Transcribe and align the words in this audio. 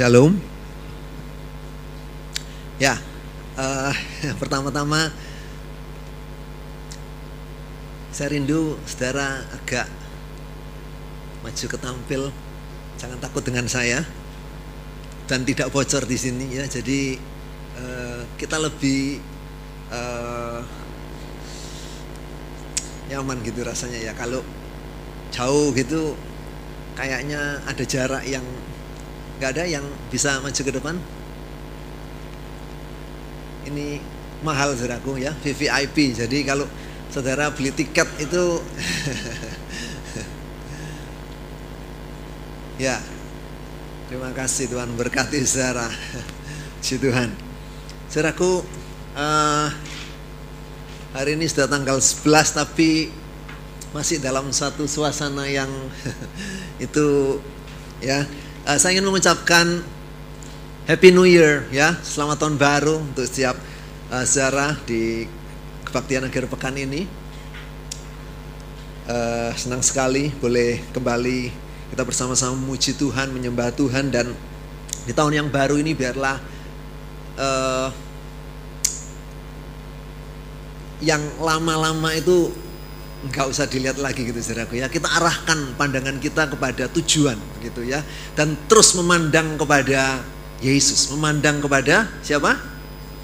Shalom. 0.00 0.32
Ya, 2.80 2.96
uh, 3.60 3.92
pertama-tama 4.40 5.12
saya 8.08 8.32
rindu 8.32 8.80
saudara 8.88 9.44
agak 9.52 9.84
maju 11.44 11.66
ke 11.68 11.76
tampil, 11.76 12.32
jangan 12.96 13.20
takut 13.20 13.44
dengan 13.44 13.68
saya 13.68 14.00
dan 15.28 15.44
tidak 15.44 15.68
bocor 15.68 16.08
di 16.08 16.16
sini 16.16 16.48
ya. 16.48 16.64
Jadi 16.64 17.20
uh, 17.76 18.24
kita 18.40 18.56
lebih 18.56 19.20
uh, 19.92 20.64
nyaman 23.12 23.36
gitu 23.44 23.68
rasanya 23.68 24.00
ya 24.00 24.16
kalau 24.16 24.40
jauh 25.28 25.76
gitu 25.76 26.16
kayaknya 26.96 27.60
ada 27.68 27.84
jarak 27.84 28.24
yang 28.24 28.48
nggak 29.40 29.56
ada 29.56 29.64
yang 29.64 29.80
bisa 30.12 30.36
maju 30.44 30.60
ke 30.60 30.68
depan? 30.68 31.00
Ini 33.64 34.04
mahal 34.44 34.76
saudaraku 34.76 35.16
ya 35.16 35.32
VVIP 35.32 36.12
jadi 36.12 36.44
kalau 36.44 36.68
saudara 37.08 37.48
beli 37.48 37.72
tiket 37.72 38.04
itu 38.20 38.60
ya 42.84 43.00
terima 44.12 44.28
kasih 44.36 44.68
Tuhan 44.68 44.92
berkati 44.92 45.40
saudara. 45.48 45.88
Si 46.84 46.96
Tuhan. 46.96 47.28
Saudaraku 48.08 48.64
uh, 49.16 49.68
hari 51.12 51.36
ini 51.36 51.44
sudah 51.44 51.68
tanggal 51.68 52.00
11 52.00 52.56
tapi 52.56 53.12
masih 53.92 54.16
dalam 54.16 54.48
satu 54.48 54.88
suasana 54.88 55.44
yang 55.44 55.68
itu 56.86 57.36
ya 58.00 58.24
uh, 58.70 58.78
saya 58.78 58.94
ingin 58.94 59.10
mengucapkan 59.10 59.82
Happy 60.86 61.10
New 61.10 61.26
Year 61.26 61.66
ya, 61.74 61.98
selamat 62.02 62.46
tahun 62.46 62.54
baru 62.54 63.02
untuk 63.02 63.26
setiap 63.26 63.58
uh, 64.14 64.22
sejarah 64.22 64.78
di 64.86 65.26
kebaktian 65.86 66.30
akhir 66.30 66.46
pekan 66.46 66.78
ini. 66.78 67.06
Uh, 69.10 69.50
senang 69.58 69.82
sekali 69.82 70.30
boleh 70.38 70.78
kembali 70.94 71.50
kita 71.90 72.02
bersama-sama 72.06 72.54
memuji 72.54 72.94
Tuhan, 72.94 73.34
menyembah 73.34 73.74
Tuhan 73.74 74.14
dan 74.14 74.30
di 75.02 75.10
tahun 75.10 75.42
yang 75.42 75.48
baru 75.50 75.74
ini 75.82 75.90
biarlah 75.90 76.38
uh, 77.34 77.88
yang 81.02 81.22
lama-lama 81.42 82.14
itu 82.14 82.54
nggak 83.20 83.46
usah 83.52 83.68
dilihat 83.68 84.00
lagi 84.00 84.24
gitu 84.24 84.40
saudaraku 84.40 84.80
ya. 84.80 84.88
Kita 84.88 85.08
arahkan 85.08 85.76
pandangan 85.76 86.16
kita 86.16 86.48
kepada 86.48 86.88
tujuan 86.88 87.36
gitu 87.60 87.84
ya. 87.84 88.00
Dan 88.32 88.56
terus 88.64 88.96
memandang 88.96 89.60
kepada 89.60 90.24
Yesus. 90.64 91.12
Memandang 91.12 91.60
kepada 91.60 92.08
siapa? 92.24 92.56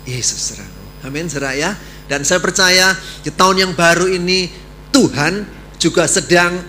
Yesus 0.05 0.53
saudaraku 0.53 1.08
amin 1.08 1.30
saudara 1.30 1.56
ya. 1.56 1.72
Dan 2.06 2.22
saya 2.22 2.38
percaya 2.38 2.94
di 3.25 3.30
tahun 3.34 3.56
yang 3.66 3.72
baru 3.75 4.06
ini 4.06 4.50
Tuhan 4.94 5.47
juga 5.80 6.06
sedang 6.06 6.60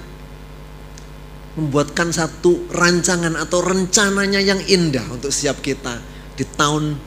membuatkan 1.57 2.13
satu 2.13 2.69
rancangan 2.69 3.33
atau 3.33 3.65
rencananya 3.65 4.37
yang 4.37 4.61
indah 4.69 5.05
untuk 5.09 5.33
siap 5.33 5.57
kita 5.61 5.97
di 6.37 6.45
tahun 6.45 6.97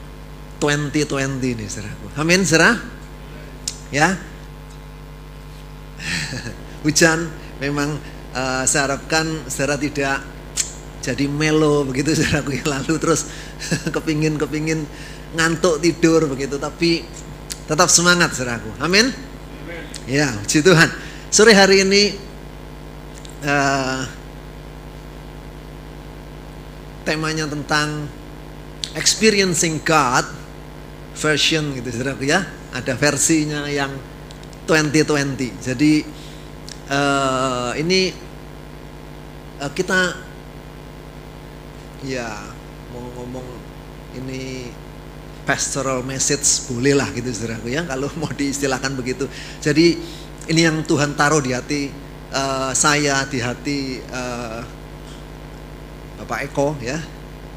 2020 0.59 1.55
ini 1.55 1.65
saudaraku 1.71 2.07
amin 2.19 2.43
saudara? 2.43 2.77
Ya 3.91 4.30
hujan 6.85 7.29
memang 7.61 7.97
uh, 8.33 8.65
saya 8.65 8.91
harapkan 8.91 9.27
saudara 9.47 9.77
tidak 9.77 10.21
jadi 11.01 11.25
melo 11.27 11.89
begitu 11.89 12.13
saudaraku 12.19 12.61
ya 12.61 12.65
lalu. 12.69 12.95
Terus 13.01 13.29
kepingin 13.95 14.37
kepingin 14.37 14.85
ngantuk 15.37 15.79
tidur 15.81 16.27
begitu 16.27 16.59
tapi 16.61 17.05
tetap 17.67 17.89
semangat 17.89 18.35
saudaraku. 18.37 18.71
Amin? 18.83 19.09
Ya 20.09 20.35
puji 20.43 20.61
Tuhan. 20.65 20.91
Sore 21.31 21.55
hari 21.55 21.87
ini 21.87 22.03
uh, 23.47 24.03
temanya 27.07 27.47
tentang 27.47 28.11
experiencing 28.99 29.79
God 29.87 30.27
version 31.15 31.73
gitu 31.79 31.89
saudaraku 31.95 32.27
ya. 32.27 32.43
Ada 32.71 32.95
versinya 32.95 33.67
yang 33.67 33.91
2020. 34.71 35.67
Jadi 35.67 36.07
uh, 36.87 37.75
ini 37.75 38.15
uh, 39.59 39.71
kita 39.75 40.15
ya 42.07 42.31
mau 42.95 43.03
ngomong 43.19 43.47
ini 44.15 44.71
pastoral 45.43 46.07
message 46.07 46.71
bolehlah 46.71 47.11
gitu 47.11 47.27
saudaraku 47.35 47.75
ya 47.75 47.83
kalau 47.83 48.07
mau 48.23 48.31
diistilahkan 48.31 48.95
begitu. 48.95 49.27
Jadi 49.59 49.99
ini 50.47 50.61
yang 50.63 50.87
Tuhan 50.87 51.19
taruh 51.19 51.43
di 51.43 51.51
hati 51.51 51.91
uh, 52.31 52.71
saya, 52.71 53.27
di 53.27 53.43
hati 53.43 53.99
uh, 54.15 54.63
Bapak 56.23 56.47
Eko 56.47 56.79
ya 56.79 57.03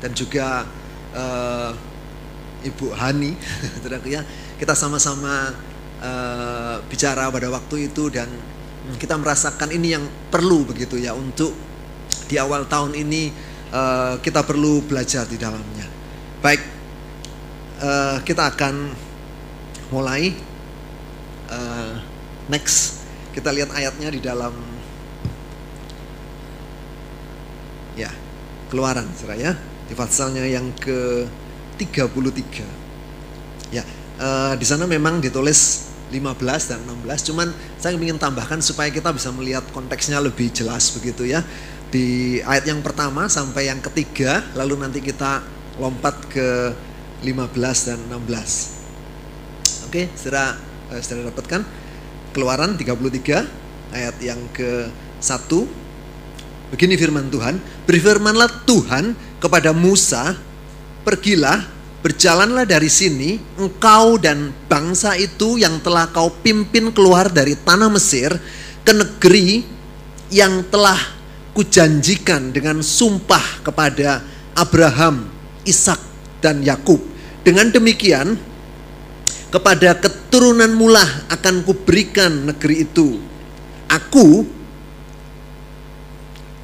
dan 0.01 0.17
juga 0.17 0.65
uh, 1.13 1.71
Ibu 2.65 2.89
Hani 2.97 3.37
saudaraku 3.77 4.09
ya. 4.17 4.25
Kita 4.57 4.73
sama-sama 4.73 5.53
bicara 6.87 7.29
pada 7.31 7.47
waktu 7.51 7.91
itu 7.91 8.09
dan 8.11 8.27
kita 8.99 9.15
merasakan 9.15 9.71
ini 9.71 9.95
yang 9.95 10.05
perlu 10.27 10.67
begitu 10.67 10.99
ya 10.99 11.15
untuk 11.15 11.55
di 12.27 12.35
awal 12.35 12.67
tahun 12.67 12.95
ini 12.95 13.31
uh, 13.71 14.19
kita 14.19 14.43
perlu 14.43 14.83
belajar 14.83 15.23
di 15.27 15.39
dalamnya. 15.39 15.87
Baik, 16.43 16.61
uh, 17.79 18.19
kita 18.21 18.51
akan 18.53 18.91
mulai 19.89 20.35
uh, 21.47 21.95
next. 22.51 23.03
Kita 23.33 23.49
lihat 23.49 23.73
ayatnya 23.73 24.13
di 24.13 24.21
dalam 24.21 24.53
ya 27.97 28.09
keluaran 28.69 29.09
seraya 29.17 29.57
di 29.89 29.93
pasalnya 29.97 30.45
yang 30.45 30.73
ke 30.77 31.25
33 31.77 33.73
ya 33.73 33.81
uh, 34.21 34.53
di 34.57 34.65
sana 34.65 34.85
memang 34.85 35.17
ditulis 35.21 35.82
15 36.13 36.69
dan 36.69 36.79
16 36.85 37.33
cuman 37.33 37.49
saya 37.81 37.97
ingin 37.97 38.21
tambahkan 38.21 38.61
supaya 38.61 38.93
kita 38.93 39.09
bisa 39.09 39.33
melihat 39.33 39.65
konteksnya 39.73 40.21
lebih 40.21 40.53
jelas 40.53 40.93
begitu 40.93 41.25
ya. 41.25 41.41
Di 41.89 42.41
ayat 42.41 42.69
yang 42.69 42.81
pertama 42.85 43.25
sampai 43.29 43.69
yang 43.69 43.81
ketiga 43.81 44.45
lalu 44.53 44.77
nanti 44.77 45.01
kita 45.01 45.41
lompat 45.81 46.29
ke 46.29 46.73
15 47.25 47.89
dan 47.89 47.99
16 48.13 48.83
oke 49.93 50.01
saudara 50.17 50.57
eh, 50.89 51.29
dapatkan? 51.29 51.61
Keluaran 52.33 52.73
33 52.73 53.93
ayat 53.93 54.15
yang 54.25 54.41
ke 54.49 54.89
1 55.21 56.73
begini 56.73 56.97
firman 56.97 57.29
Tuhan 57.29 57.61
berfirmanlah 57.85 58.65
Tuhan 58.65 59.13
kepada 59.37 59.69
Musa 59.69 60.33
pergilah 61.05 61.61
Berjalanlah 62.03 62.67
dari 62.67 62.91
sini, 62.91 63.39
engkau 63.55 64.19
dan 64.19 64.51
bangsa 64.67 65.15
itu 65.15 65.55
yang 65.55 65.79
telah 65.79 66.11
kau 66.11 66.27
pimpin 66.43 66.91
keluar 66.91 67.31
dari 67.31 67.55
tanah 67.55 67.87
Mesir 67.87 68.35
ke 68.83 68.91
negeri 68.91 69.63
yang 70.27 70.67
telah 70.67 70.99
kujanjikan 71.55 72.51
dengan 72.51 72.83
sumpah 72.83 73.63
kepada 73.63 74.19
Abraham, 74.51 75.31
Ishak 75.63 76.01
dan 76.43 76.59
Yakub. 76.59 76.99
Dengan 77.39 77.71
demikian, 77.71 78.35
kepada 79.47 79.95
keturunan 79.95 80.75
mula 80.75 81.07
akan 81.31 81.63
kuberikan 81.63 82.51
negeri 82.51 82.83
itu. 82.83 83.15
Aku 83.87 84.43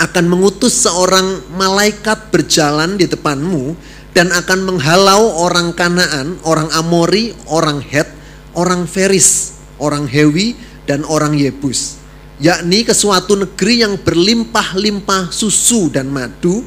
akan 0.02 0.26
mengutus 0.26 0.84
seorang 0.84 1.48
malaikat 1.54 2.28
berjalan 2.28 2.98
di 2.98 3.06
depanmu 3.06 3.78
dan 4.14 4.34
akan 4.34 4.66
menghalau 4.66 5.46
orang 5.46 5.72
Kanaan, 5.74 6.42
orang 6.42 6.70
Amori, 6.74 7.34
orang 7.46 7.80
Het, 7.84 8.10
orang 8.58 8.90
Feris, 8.90 9.62
orang 9.78 10.10
Hewi, 10.10 10.58
dan 10.90 11.06
orang 11.06 11.38
Yebus. 11.38 12.02
Yakni 12.40 12.88
ke 12.88 12.96
suatu 12.96 13.36
negeri 13.36 13.84
yang 13.84 14.00
berlimpah-limpah 14.00 15.30
susu 15.30 15.92
dan 15.92 16.10
madu, 16.10 16.64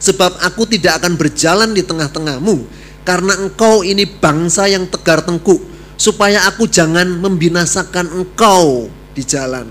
sebab 0.00 0.40
aku 0.40 0.64
tidak 0.66 1.04
akan 1.04 1.14
berjalan 1.14 1.70
di 1.76 1.84
tengah-tengahmu, 1.84 2.66
karena 3.04 3.36
engkau 3.36 3.84
ini 3.84 4.08
bangsa 4.08 4.66
yang 4.66 4.88
tegar 4.88 5.22
tengkuk, 5.22 5.60
supaya 6.00 6.48
aku 6.48 6.64
jangan 6.64 7.06
membinasakan 7.20 8.08
engkau 8.16 8.88
di 9.12 9.22
jalan. 9.22 9.68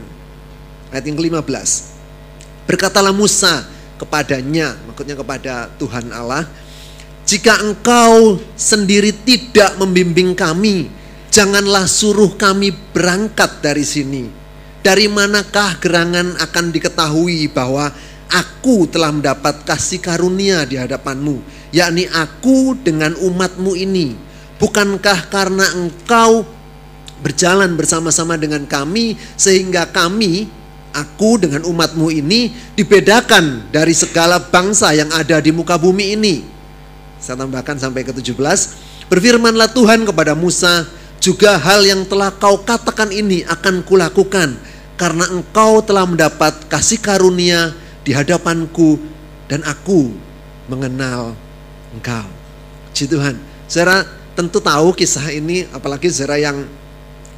Ayat 0.93 1.05
yang 1.05 1.17
ke-15. 1.17 1.69
Berkatalah 2.69 3.09
Musa 3.09 3.65
kepadanya, 3.97 4.77
maksudnya 4.85 5.17
kepada 5.17 5.73
Tuhan 5.81 6.13
Allah, 6.13 6.45
jika 7.29 7.61
engkau 7.61 8.41
sendiri 8.57 9.13
tidak 9.13 9.77
membimbing 9.77 10.33
kami, 10.33 10.89
janganlah 11.29 11.85
suruh 11.85 12.33
kami 12.33 12.73
berangkat 12.73 13.61
dari 13.61 13.85
sini. 13.85 14.25
Dari 14.81 15.05
manakah 15.05 15.77
gerangan 15.77 16.41
akan 16.41 16.65
diketahui 16.73 17.45
bahwa 17.53 17.93
aku 18.33 18.89
telah 18.89 19.13
mendapat 19.13 19.61
kasih 19.61 20.01
karunia 20.01 20.65
di 20.65 20.81
hadapanmu, 20.81 21.69
yakni 21.69 22.09
aku 22.09 22.73
dengan 22.81 23.13
umatmu 23.13 23.77
ini. 23.77 24.17
Bukankah 24.57 25.29
karena 25.29 25.69
engkau 25.77 26.49
berjalan 27.21 27.77
bersama-sama 27.77 28.41
dengan 28.41 28.65
kami 28.65 29.13
sehingga 29.37 29.85
kami 29.85 30.49
aku 30.97 31.45
dengan 31.45 31.61
umatmu 31.61 32.09
ini 32.09 32.73
dibedakan 32.73 33.69
dari 33.69 33.93
segala 33.93 34.41
bangsa 34.41 34.97
yang 34.97 35.13
ada 35.13 35.37
di 35.37 35.53
muka 35.53 35.77
bumi 35.77 36.17
ini. 36.17 36.57
Saya 37.19 37.35
tambahkan 37.43 37.75
sampai 37.75 38.07
ke 38.07 38.15
17. 38.15 38.35
Berfirmanlah 39.11 39.69
Tuhan 39.75 40.07
kepada 40.07 40.33
Musa, 40.33 40.87
juga 41.19 41.59
hal 41.59 41.83
yang 41.83 42.07
telah 42.07 42.31
kau 42.31 42.63
katakan 42.63 43.11
ini 43.11 43.43
akan 43.43 43.83
kulakukan 43.83 44.55
karena 44.95 45.25
engkau 45.31 45.83
telah 45.83 46.07
mendapat 46.07 46.67
kasih 46.71 46.99
karunia 46.99 47.75
di 48.07 48.15
hadapanku 48.15 48.99
dan 49.51 49.59
aku 49.67 50.15
mengenal 50.71 51.35
engkau. 51.91 52.27
Puji 52.91 53.11
Tuhan. 53.11 53.35
Saudara 53.67 54.07
tentu 54.39 54.63
tahu 54.63 54.95
kisah 54.95 55.27
ini 55.35 55.67
apalagi 55.75 56.07
saudara 56.07 56.39
yang 56.39 56.63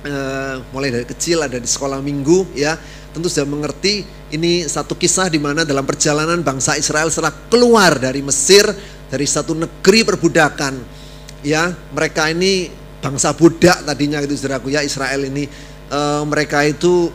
uh, 0.05 0.55
mulai 0.69 0.93
dari 0.93 1.05
kecil 1.09 1.41
ada 1.41 1.57
di 1.57 1.65
sekolah 1.65 1.97
minggu 1.97 2.53
ya 2.53 2.77
tentu 3.11 3.27
sudah 3.27 3.49
mengerti 3.49 4.05
ini 4.31 4.63
satu 4.69 4.95
kisah 4.95 5.27
di 5.27 5.41
mana 5.41 5.65
dalam 5.65 5.83
perjalanan 5.83 6.39
bangsa 6.45 6.77
Israel 6.77 7.09
setelah 7.09 7.33
keluar 7.49 7.97
dari 7.97 8.21
Mesir 8.23 8.63
dari 9.11 9.27
satu 9.27 9.51
negeri 9.51 10.07
perbudakan 10.07 10.73
ya 11.43 11.67
mereka 11.91 12.31
ini 12.31 12.71
bangsa 13.03 13.35
budak 13.35 13.83
tadinya 13.83 14.23
itu 14.23 14.39
saudaraku 14.39 14.71
ya 14.71 14.79
Israel 14.81 15.27
ini 15.27 15.43
uh, 15.91 16.23
mereka 16.23 16.63
itu 16.63 17.11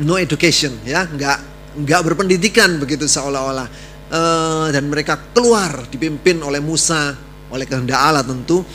no 0.00 0.16
education 0.16 0.80
ya, 0.82 1.04
nggak 1.04 1.38
nggak 1.84 2.00
berpendidikan 2.12 2.80
begitu 2.80 3.04
seolah-olah. 3.04 3.68
Uh, 4.10 4.66
dan 4.74 4.90
mereka 4.90 5.14
keluar 5.30 5.86
dipimpin 5.86 6.42
oleh 6.42 6.58
Musa, 6.58 7.14
oleh 7.46 7.62
kehendak 7.62 8.00
Allah 8.00 8.26
tentu. 8.26 8.66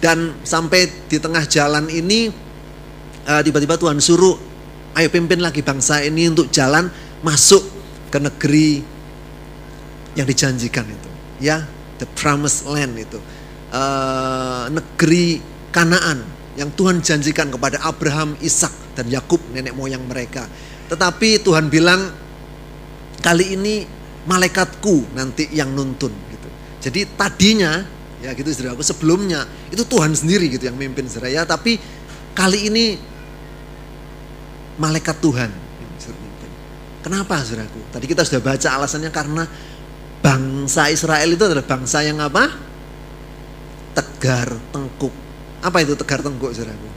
Dan 0.00 0.40
sampai 0.42 1.06
di 1.06 1.20
tengah 1.20 1.44
jalan 1.44 1.86
ini 1.92 2.32
uh, 3.28 3.40
tiba-tiba 3.44 3.76
Tuhan 3.76 4.00
suruh, 4.00 4.34
ayo 4.96 5.08
pimpin 5.12 5.44
lagi 5.44 5.60
bangsa 5.60 6.00
ini 6.00 6.32
untuk 6.32 6.48
jalan 6.48 6.88
masuk 7.20 7.60
ke 8.08 8.18
negeri 8.18 8.80
yang 10.16 10.26
dijanjikan 10.26 10.88
itu, 10.88 11.09
ya, 11.40 11.64
the 11.98 12.06
promised 12.14 12.68
land 12.68 12.94
itu, 12.94 13.18
uh, 13.72 14.68
negeri 14.70 15.42
Kanaan 15.70 16.22
yang 16.58 16.70
Tuhan 16.74 17.00
janjikan 17.00 17.48
kepada 17.48 17.80
Abraham, 17.82 18.36
Ishak 18.42 18.98
dan 18.98 19.06
Yakub 19.08 19.38
nenek 19.54 19.72
moyang 19.72 20.02
mereka. 20.04 20.44
Tetapi 20.90 21.40
Tuhan 21.40 21.70
bilang 21.70 22.10
kali 23.22 23.54
ini 23.54 23.86
malaikatku 24.26 25.14
nanti 25.14 25.48
yang 25.54 25.70
nuntun 25.72 26.10
gitu. 26.10 26.48
Jadi 26.82 27.00
tadinya 27.14 27.86
ya 28.20 28.36
gitu 28.36 28.52
saudaraku 28.52 28.84
sebelumnya 28.84 29.48
itu 29.72 29.80
Tuhan 29.86 30.12
sendiri 30.12 30.52
gitu 30.52 30.68
yang 30.68 30.76
mimpin 30.76 31.08
saudara 31.08 31.32
ya 31.32 31.48
tapi 31.48 31.80
kali 32.36 32.68
ini 32.68 33.00
malaikat 34.76 35.16
Tuhan 35.24 35.48
Kenapa 37.00 37.40
saudaraku? 37.40 37.80
Tadi 37.88 38.04
kita 38.04 38.28
sudah 38.28 38.44
baca 38.44 38.68
alasannya 38.76 39.08
karena 39.08 39.48
bangsa 40.20 40.92
Israel 40.92 41.28
itu 41.28 41.44
adalah 41.44 41.64
bangsa 41.64 42.04
yang 42.04 42.20
apa? 42.20 42.48
Tegar 43.96 44.48
tengkuk. 44.72 45.12
Apa 45.60 45.84
itu 45.84 45.96
tegar 45.96 46.20
tengkuk 46.24 46.52
saudaraku? 46.52 46.88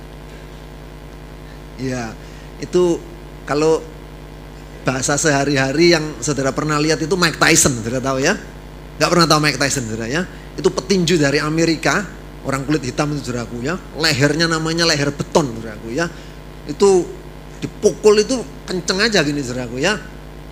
Ya, 1.82 2.14
itu 2.62 3.02
kalau 3.44 3.82
bahasa 4.84 5.16
sehari-hari 5.16 5.96
yang 5.96 6.04
saudara 6.20 6.52
pernah 6.52 6.78
lihat 6.80 7.00
itu 7.00 7.16
Mike 7.16 7.40
Tyson, 7.40 7.80
saudara 7.80 8.04
tahu 8.04 8.20
ya? 8.24 8.36
Gak 9.00 9.10
pernah 9.10 9.28
tahu 9.28 9.40
Mike 9.42 9.60
Tyson, 9.60 9.84
saudara 9.90 10.08
ya? 10.08 10.22
Itu 10.54 10.70
petinju 10.70 11.18
dari 11.18 11.42
Amerika, 11.42 12.06
orang 12.46 12.68
kulit 12.68 12.84
hitam 12.86 13.16
itu 13.16 13.32
saudaraku 13.32 13.64
ya. 13.64 13.80
Lehernya 13.98 14.46
namanya 14.46 14.86
leher 14.86 15.10
beton, 15.12 15.50
saudaraku 15.60 15.92
ya. 15.96 16.06
Itu 16.70 17.08
dipukul 17.64 18.20
itu 18.22 18.44
kenceng 18.68 19.00
aja 19.00 19.24
gini 19.24 19.40
saudaraku 19.40 19.80
ya. 19.80 19.98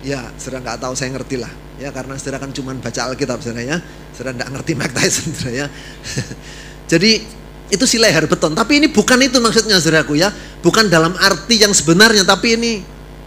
Ya, 0.02 0.34
saudara 0.34 0.66
nggak 0.66 0.78
tahu 0.82 0.94
saya 0.98 1.14
ngerti 1.14 1.38
lah 1.38 1.52
ya 1.82 1.90
karena 1.90 2.14
saudara 2.14 2.38
kan 2.38 2.54
cuma 2.54 2.70
baca 2.78 3.00
Alkitab 3.10 3.42
saudara 3.42 3.62
ya. 3.66 3.76
Saudara 4.14 4.38
nggak 4.38 4.50
ngerti 4.54 4.72
Mike 4.78 4.94
Tyson 4.94 5.28
saudara 5.34 5.52
ya. 5.54 5.66
Jadi 6.92 7.12
itu 7.72 7.84
si 7.88 7.96
leher 7.98 8.30
beton. 8.30 8.54
Tapi 8.54 8.78
ini 8.78 8.86
bukan 8.86 9.18
itu 9.18 9.42
maksudnya 9.42 9.82
saudaraku 9.82 10.14
ya. 10.14 10.30
Bukan 10.62 10.86
dalam 10.86 11.16
arti 11.18 11.58
yang 11.58 11.74
sebenarnya, 11.74 12.22
tapi 12.22 12.54
ini 12.54 12.72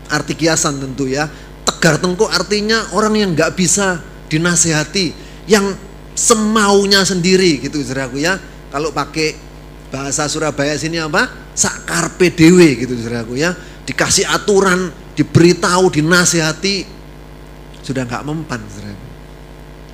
arti 0.08 0.34
kiasan 0.38 0.80
tentu 0.80 1.12
ya. 1.12 1.28
Tegar 1.66 2.00
tengkuk 2.00 2.30
artinya 2.32 2.94
orang 2.96 3.18
yang 3.18 3.30
nggak 3.34 3.58
bisa 3.58 4.00
dinasehati, 4.30 5.12
yang 5.50 5.74
semaunya 6.16 7.04
sendiri 7.04 7.60
gitu 7.60 7.82
saudaraku 7.84 8.24
ya. 8.24 8.40
Kalau 8.72 8.94
pakai 8.96 9.36
bahasa 9.92 10.30
Surabaya 10.30 10.78
sini 10.78 11.02
apa? 11.02 11.52
Sakar 11.58 12.16
PDW 12.16 12.86
gitu 12.86 12.94
saudaraku 12.96 13.36
ya. 13.36 13.52
Dikasih 13.86 14.30
aturan, 14.30 14.94
diberitahu, 15.16 15.90
dinasehati, 15.90 16.86
sudah 17.82 18.04
nggak 18.04 18.24
mempan 18.28 18.62
saudaraku. 18.68 19.08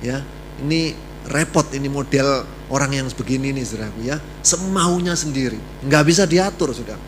Ya, 0.02 0.26
ini 0.60 0.92
repot 1.30 1.70
ini 1.70 1.86
model 1.86 2.42
orang 2.72 2.90
yang 2.96 3.06
begini 3.12 3.54
nih 3.54 3.64
saudaraku 3.64 4.00
ya. 4.02 4.16
Semaunya 4.42 5.14
sendiri 5.14 5.60
nggak 5.86 6.04
bisa 6.04 6.26
diatur 6.26 6.74
sudah. 6.74 6.98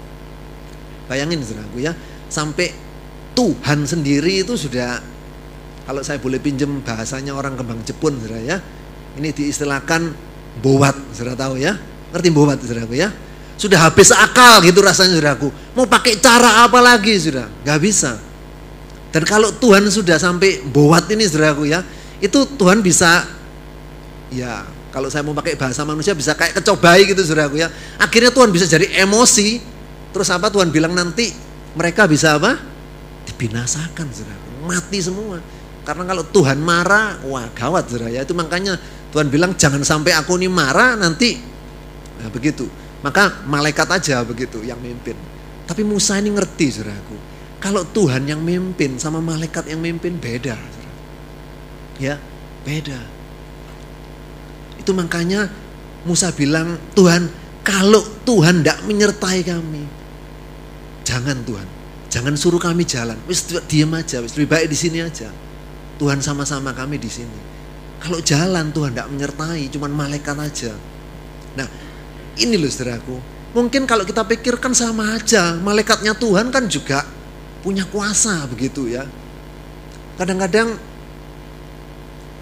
Bayangin 1.11 1.43
saudaraku 1.43 1.84
ya 1.84 1.93
sampai 2.31 2.72
Tuhan 3.34 3.84
sendiri 3.84 4.46
itu 4.46 4.55
sudah 4.55 5.02
kalau 5.84 6.00
saya 6.00 6.17
boleh 6.22 6.40
pinjem 6.40 6.81
bahasanya 6.81 7.37
orang 7.37 7.58
kembang 7.58 7.82
Jepun 7.84 8.17
saudara 8.17 8.40
ya 8.40 8.56
ini 9.19 9.31
diistilahkan 9.31 10.14
bowat 10.62 10.94
saudara 11.14 11.34
tahu 11.34 11.58
ya. 11.58 11.75
Ngerti 12.14 12.28
bowat 12.31 12.62
saudaraku 12.62 12.94
ya? 12.94 13.10
Sudah 13.55 13.90
habis 13.90 14.10
akal 14.10 14.62
gitu 14.67 14.82
rasanya 14.82 15.19
saudaraku 15.19 15.50
mau 15.75 15.85
pakai 15.85 16.23
cara 16.23 16.65
apa 16.65 16.79
lagi 16.79 17.15
sudah 17.19 17.50
nggak 17.67 17.81
bisa 17.82 18.17
dan 19.15 19.23
kalau 19.26 19.50
Tuhan 19.55 19.87
sudah 19.91 20.19
sampai 20.19 20.62
bowat 20.67 21.11
ini 21.11 21.26
saudaraku 21.26 21.71
ya 21.71 21.82
itu 22.19 22.47
Tuhan 22.56 22.81
bisa 22.81 23.26
ya 24.31 24.67
kalau 24.94 25.11
saya 25.11 25.26
mau 25.26 25.35
pakai 25.35 25.59
bahasa 25.59 25.82
manusia 25.82 26.15
bisa 26.15 26.38
kayak 26.38 26.63
kecobai 26.63 27.03
gitu 27.03 27.19
saudaraku 27.27 27.58
ya. 27.58 27.67
Akhirnya 27.98 28.31
Tuhan 28.31 28.55
bisa 28.55 28.63
jadi 28.70 28.87
emosi. 29.03 29.58
Terus 30.15 30.31
apa 30.31 30.46
Tuhan 30.55 30.70
bilang 30.70 30.94
nanti 30.94 31.34
mereka 31.75 32.06
bisa 32.06 32.39
apa? 32.39 32.55
Dibinasakan 33.27 34.06
saudaraku. 34.15 34.48
Mati 34.63 35.03
semua. 35.03 35.43
Karena 35.82 36.06
kalau 36.06 36.22
Tuhan 36.31 36.63
marah, 36.63 37.19
wah 37.27 37.51
gawat 37.51 37.91
saudara 37.91 38.15
ya. 38.15 38.22
Itu 38.22 38.39
makanya 38.39 38.79
Tuhan 39.10 39.34
bilang 39.34 39.58
jangan 39.58 39.82
sampai 39.82 40.15
aku 40.15 40.39
ini 40.39 40.46
marah 40.46 40.94
nanti. 40.94 41.43
Nah 42.22 42.31
begitu. 42.31 42.70
Maka 43.03 43.43
malaikat 43.51 43.91
aja 43.91 44.22
begitu 44.22 44.63
yang 44.63 44.79
mimpin. 44.79 45.19
Tapi 45.65 45.83
Musa 45.83 46.21
ini 46.21 46.33
ngerti 46.33 46.67
saudaraku. 46.69 47.17
Kalau 47.61 47.89
Tuhan 47.89 48.29
yang 48.29 48.44
mimpin 48.44 49.01
sama 49.01 49.25
malaikat 49.25 49.65
yang 49.73 49.81
mimpin 49.81 50.21
beda. 50.21 50.56
Ya, 51.97 52.21
beda. 52.67 53.01
Itu 54.77 54.93
makanya 54.93 55.49
Musa 56.05 56.29
bilang, 56.37 56.77
Tuhan 56.93 57.33
kalau 57.65 58.05
Tuhan 58.29 58.61
tidak 58.61 58.85
menyertai 58.85 59.41
kami, 59.41 59.89
jangan 61.01 61.41
Tuhan, 61.49 61.65
jangan 62.13 62.37
suruh 62.37 62.61
kami 62.61 62.85
jalan. 62.85 63.17
Wis 63.25 63.49
diam 63.65 63.97
aja, 63.97 64.21
wis 64.21 64.37
lebih 64.37 64.53
baik 64.53 64.69
di 64.69 64.77
sini 64.77 65.01
aja. 65.01 65.33
Tuhan 65.97 66.21
sama-sama 66.21 66.77
kami 66.77 67.01
di 67.01 67.09
sini. 67.09 67.39
Kalau 68.05 68.21
jalan 68.21 68.69
Tuhan 68.69 68.93
tidak 68.93 69.09
menyertai, 69.09 69.73
cuman 69.73 69.97
malaikat 69.97 70.37
aja. 70.37 70.77
Nah, 71.56 71.65
ini 72.37 72.61
loh 72.61 72.69
saudaraku. 72.69 73.17
Mungkin 73.55 73.87
kalau 73.87 74.03
kita 74.03 74.27
pikirkan 74.27 74.75
sama 74.75 75.15
aja, 75.15 75.55
malaikatnya 75.63 76.11
Tuhan 76.19 76.51
kan 76.51 76.67
juga 76.67 77.06
punya 77.63 77.87
kuasa 77.87 78.43
begitu 78.51 78.91
ya. 78.91 79.06
Kadang-kadang 80.19 80.75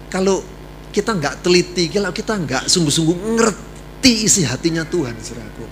kalau 0.09 0.41
kita 0.89 1.13
nggak 1.13 1.45
teliti, 1.45 1.89
kalau 1.93 2.09
kita 2.09 2.33
nggak 2.33 2.63
sungguh-sungguh 2.65 3.37
ngerti 3.37 4.25
isi 4.25 4.41
hatinya 4.41 4.81
Tuhan, 4.85 5.13
saudaraku. 5.21 5.65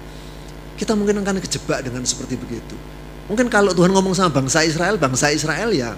Kita 0.77 0.93
mungkin 0.93 1.25
akan 1.25 1.41
kejebak 1.41 1.89
dengan 1.89 2.05
seperti 2.05 2.37
begitu. 2.37 2.77
Mungkin 3.25 3.49
kalau 3.49 3.73
Tuhan 3.73 3.93
ngomong 3.93 4.13
sama 4.13 4.29
bangsa 4.29 4.61
Israel, 4.61 4.97
bangsa 5.01 5.33
Israel 5.33 5.73
ya 5.73 5.97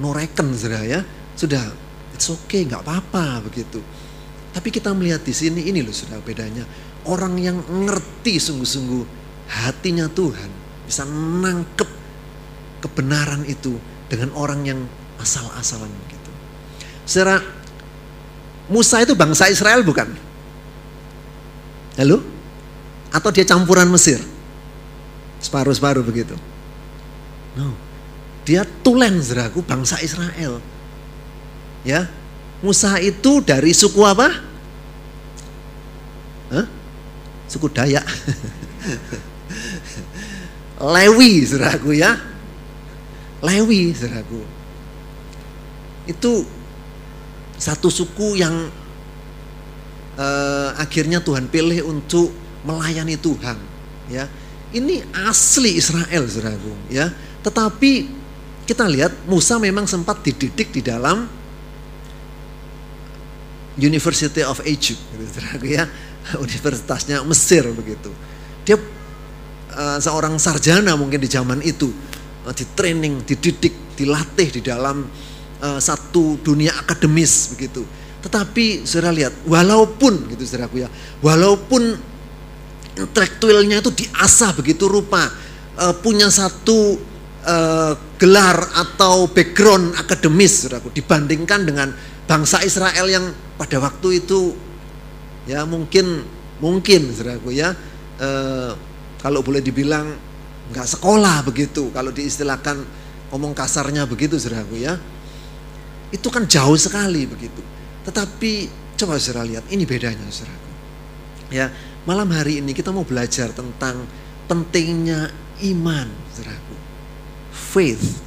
noreken 0.00 0.56
saudara 0.56 0.88
ya. 0.88 1.00
Sudah, 1.36 1.60
it's 2.16 2.28
okay, 2.32 2.64
nggak 2.64 2.80
apa-apa 2.84 3.44
begitu. 3.44 3.80
Tapi 4.50 4.68
kita 4.72 4.90
melihat 4.96 5.22
di 5.22 5.30
sini 5.36 5.68
ini 5.68 5.84
loh 5.84 5.94
sudah 5.94 6.18
bedanya. 6.24 6.64
Orang 7.08 7.40
yang 7.40 7.56
ngerti 7.64 8.36
sungguh-sungguh 8.36 9.04
hatinya 9.50 10.06
Tuhan 10.12 10.50
bisa 10.84 11.06
nangkep 11.08 11.88
kebenaran 12.84 13.44
itu 13.48 13.76
dengan 14.10 14.34
orang 14.36 14.60
yang 14.66 14.80
asal-asalan 15.20 15.88
begitu. 16.06 16.30
Saudara, 17.06 17.40
Musa 18.70 19.02
itu 19.02 19.14
bangsa 19.18 19.50
Israel 19.50 19.82
bukan? 19.82 20.08
Halo? 21.98 22.22
Atau 23.10 23.34
dia 23.34 23.42
campuran 23.42 23.90
Mesir? 23.90 24.22
Separuh-separuh 25.42 26.06
begitu. 26.06 26.38
No. 27.58 27.74
Dia 28.46 28.62
tulen 28.86 29.18
saudaraku 29.18 29.60
bangsa 29.66 29.98
Israel. 30.00 30.62
Ya. 31.82 32.06
Musa 32.60 33.00
itu 33.00 33.40
dari 33.40 33.72
suku 33.72 34.04
apa? 34.04 34.28
Hah? 36.52 36.66
Suku 37.50 37.66
Dayak. 37.66 38.06
Lewi 40.94 41.42
saudaraku 41.42 41.98
ya. 41.98 42.14
Lewi 43.42 43.90
saudaraku. 43.90 44.38
Itu 46.06 46.46
satu 47.60 47.92
suku 47.92 48.40
yang 48.40 48.72
uh, 50.16 50.68
akhirnya 50.80 51.20
Tuhan 51.20 51.52
pilih 51.52 51.84
untuk 51.84 52.32
melayani 52.64 53.20
Tuhan 53.20 53.56
ya 54.08 54.24
ini 54.76 55.00
asli 55.28 55.76
Israel 55.76 56.24
saudaraku 56.28 56.72
ya 56.92 57.12
tetapi 57.44 58.20
kita 58.68 58.84
lihat 58.86 59.12
Musa 59.28 59.56
memang 59.56 59.88
sempat 59.88 60.20
dididik 60.24 60.72
di 60.72 60.84
dalam 60.84 61.28
University 63.80 64.44
of 64.44 64.60
Egypt 64.68 65.00
gitu, 65.16 65.24
ya 65.64 65.88
universitasnya 66.44 67.22
Mesir 67.24 67.64
begitu. 67.72 68.10
Dia 68.64 68.76
uh, 68.76 69.98
seorang 69.98 70.36
sarjana 70.36 70.94
mungkin 70.94 71.20
di 71.20 71.30
zaman 71.30 71.60
itu 71.64 71.90
uh, 72.46 72.54
di 72.54 72.64
training 72.76 73.24
dididik 73.24 73.96
dilatih 73.96 74.48
di 74.48 74.60
dalam 74.64 75.04
uh, 75.60 75.80
satu 75.80 76.40
dunia 76.40 76.72
akademis 76.76 77.56
begitu. 77.56 77.84
Tetapi 78.20 78.84
saudara 78.84 79.16
lihat, 79.16 79.32
walaupun 79.48 80.28
gitu 80.28 80.44
saudaraku 80.44 80.84
ya, 80.84 80.88
walaupun 81.24 81.96
intelektualnya 83.00 83.80
itu 83.80 83.92
diasah 83.96 84.52
begitu 84.52 84.84
rupa, 84.88 85.24
uh, 85.80 85.94
punya 86.00 86.28
satu 86.28 87.08
gelar 88.20 88.68
atau 88.76 89.24
background 89.32 89.96
akademis 89.96 90.68
saudaraku 90.68 90.92
dibandingkan 90.92 91.64
dengan 91.64 91.88
bangsa 92.28 92.60
Israel 92.60 93.08
yang 93.08 93.32
pada 93.56 93.80
waktu 93.80 94.20
itu 94.20 94.52
ya 95.44 95.64
mungkin 95.64 96.24
mungkin 96.60 97.12
saudaraku 97.14 97.54
ya 97.56 97.72
uh, 98.20 98.72
kalau 99.20 99.40
boleh 99.40 99.64
dibilang 99.64 100.12
nggak 100.70 100.88
sekolah 100.98 101.44
begitu 101.46 101.88
kalau 101.92 102.12
diistilahkan 102.12 102.76
ngomong 103.32 103.56
kasarnya 103.56 104.04
begitu 104.04 104.36
saudaraku 104.36 104.80
ya 104.80 104.96
itu 106.10 106.28
kan 106.28 106.44
jauh 106.44 106.76
sekali 106.76 107.24
begitu 107.24 107.62
tetapi 108.00 108.52
coba 108.96 109.16
saudara 109.20 109.44
lihat, 109.48 109.64
ini 109.72 109.84
bedanya 109.84 110.24
saudaraku. 110.28 110.70
Ya, 111.52 111.72
malam 112.04 112.28
hari 112.32 112.60
ini 112.60 112.72
kita 112.72 112.92
mau 112.92 113.04
belajar 113.04 113.52
tentang 113.52 114.04
pentingnya 114.48 115.32
iman, 115.72 116.08
saudaraku. 116.32 116.76
Faith, 117.52 118.20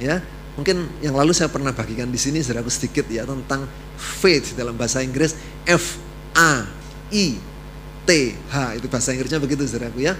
ya. 0.00 0.20
Mungkin 0.58 0.90
yang 1.04 1.14
lalu 1.14 1.30
saya 1.30 1.46
pernah 1.52 1.70
bagikan 1.70 2.10
di 2.10 2.18
sini 2.18 2.42
saudaraku 2.42 2.66
sedikit 2.66 3.06
ya 3.06 3.22
tentang 3.22 3.62
faith 3.94 4.58
dalam 4.58 4.74
bahasa 4.74 5.06
Inggris 5.06 5.38
F 5.62 6.02
A 6.36 6.66
I 7.12 7.38
T 8.08 8.10
H 8.48 8.56
itu 8.80 8.86
bahasa 8.88 9.12
Inggrisnya 9.12 9.40
begitu 9.40 9.68
saudaraku 9.68 10.00
ya. 10.04 10.16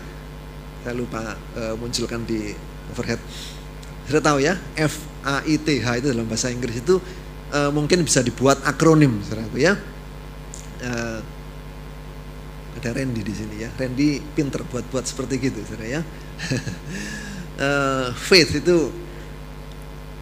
Saya 0.84 0.94
lupa 0.94 1.36
uh, 1.56 1.74
munculkan 1.80 2.22
di 2.28 2.52
overhead. 2.92 3.20
Sudah 4.08 4.22
tahu 4.24 4.38
ya, 4.40 4.56
F 4.76 5.04
A 5.24 5.40
I 5.44 5.56
T 5.60 5.80
H 5.80 6.00
itu 6.00 6.12
dalam 6.12 6.28
bahasa 6.28 6.52
Inggris 6.52 6.80
itu 6.80 7.00
uh, 7.52 7.70
mungkin 7.72 8.04
bisa 8.04 8.20
dibuat 8.20 8.60
akronim, 8.64 9.20
saudaraku 9.24 9.56
ya. 9.60 9.76
Uh, 10.84 11.20
ada 12.78 12.94
Randy 12.94 13.26
di 13.26 13.34
sini 13.34 13.66
ya. 13.66 13.72
Randy 13.74 14.22
pinter 14.36 14.62
buat-buat 14.62 15.02
seperti 15.02 15.50
gitu, 15.50 15.58
saudara 15.66 15.98
ya. 15.98 16.00
uh, 17.58 18.14
faith 18.28 18.54
itu 18.54 18.92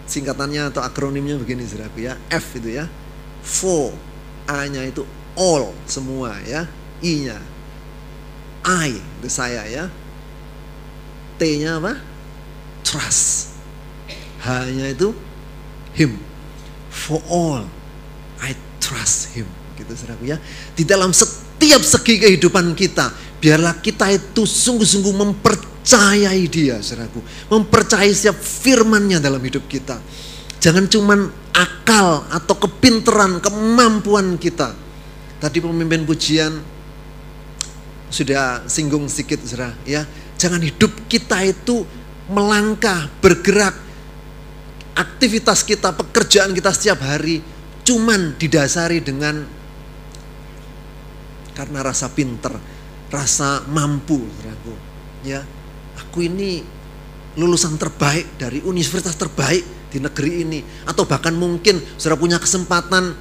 singkatannya 0.07 0.71
atau 0.71 0.81
akronimnya 0.81 1.37
begini, 1.37 1.67
saudaraku 1.69 2.07
ya. 2.07 2.17
F 2.33 2.57
itu 2.57 2.79
ya. 2.79 2.89
For, 3.45 3.93
A-nya 4.49 4.83
itu 4.83 5.07
all 5.37 5.73
semua 5.87 6.41
ya. 6.43 6.67
I-nya 7.05 7.39
I 8.67 8.99
itu 8.99 9.29
saya 9.31 9.63
ya. 9.71 9.87
T-nya 11.39 11.79
apa? 11.79 12.01
Trust. 12.83 13.55
H-nya 14.43 14.91
itu 14.91 15.15
him 15.95 16.19
for 16.93 17.23
all 17.31 17.63
I 18.43 18.53
trust 18.79 19.35
him 19.35 19.49
gitu 19.77 19.93
saudaraku 19.93 20.29
ya 20.29 20.37
di 20.73 20.85
dalam 20.87 21.11
setiap 21.11 21.83
segi 21.83 22.21
kehidupan 22.21 22.73
kita 22.79 23.11
biarlah 23.41 23.81
kita 23.81 24.09
itu 24.15 24.47
sungguh-sungguh 24.47 25.13
mempercayai 25.13 26.47
dia 26.47 26.79
saudaraku 26.81 27.21
mempercayai 27.53 28.13
setiap 28.13 28.39
firmannya 28.39 29.19
dalam 29.19 29.43
hidup 29.43 29.67
kita 29.69 29.99
jangan 30.63 30.89
cuman 30.89 31.29
akal 31.53 32.25
atau 32.33 32.55
kepinteran 32.57 33.43
kemampuan 33.43 34.41
kita 34.41 34.86
tadi 35.43 35.59
pemimpin 35.61 36.07
pujian 36.09 36.53
sudah 38.09 38.65
singgung 38.71 39.11
sedikit 39.11 39.43
saudara 39.43 39.75
ya 39.83 40.07
jangan 40.39 40.63
hidup 40.63 40.93
kita 41.11 41.43
itu 41.43 41.83
melangkah 42.27 43.07
bergerak 43.23 43.87
aktivitas 44.97 45.61
kita, 45.63 45.93
pekerjaan 45.93 46.57
kita 46.57 46.73
setiap 46.73 47.05
hari 47.05 47.45
cuman 47.87 48.35
didasari 48.41 49.05
dengan 49.05 49.45
karena 51.53 51.81
rasa 51.85 52.11
pinter, 52.13 52.53
rasa 53.13 53.65
mampu, 53.69 54.21
saudaraku. 54.21 54.75
Ya, 55.25 55.41
aku 55.97 56.27
ini 56.27 56.65
lulusan 57.37 57.77
terbaik 57.77 58.41
dari 58.41 58.65
universitas 58.65 59.17
terbaik 59.17 59.93
di 59.93 60.01
negeri 60.01 60.45
ini 60.45 60.61
atau 60.89 61.05
bahkan 61.05 61.33
mungkin 61.37 61.81
saudara 61.97 62.21
punya 62.21 62.39
kesempatan 62.41 63.13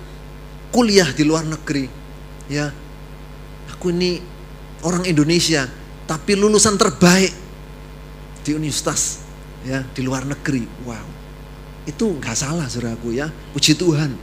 kuliah 0.71 1.07
di 1.11 1.23
luar 1.27 1.43
negeri. 1.47 2.04
Ya. 2.51 2.71
Aku 3.73 3.89
ini 3.89 4.21
orang 4.85 5.03
Indonesia 5.09 5.65
tapi 6.05 6.37
lulusan 6.37 6.77
terbaik 6.77 7.33
di 8.45 8.53
universitas 8.53 9.25
ya 9.65 9.81
di 9.81 10.05
luar 10.05 10.23
negeri. 10.29 10.63
Wow. 10.85 11.07
Itu 11.89 12.17
nggak 12.17 12.37
salah 12.37 12.69
saudaraku 12.69 13.17
ya, 13.17 13.29
puji 13.53 13.73
Tuhan. 13.77 14.13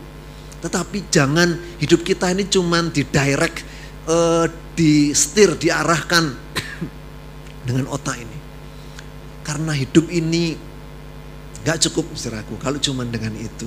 Tetapi 0.62 1.10
jangan 1.10 1.58
hidup 1.82 2.06
kita 2.06 2.30
ini 2.30 2.46
cuman 2.46 2.94
di 2.94 3.02
direct, 3.02 3.66
uh, 4.06 4.46
di 4.78 5.10
setir, 5.10 5.58
diarahkan 5.58 6.30
dengan 7.66 7.90
otak 7.90 8.18
ini. 8.22 8.38
Karena 9.42 9.74
hidup 9.74 10.06
ini 10.06 10.54
nggak 11.66 11.78
cukup 11.90 12.14
saudaraku 12.14 12.58
kalau 12.62 12.78
cuman 12.78 13.10
dengan 13.10 13.34
itu. 13.34 13.66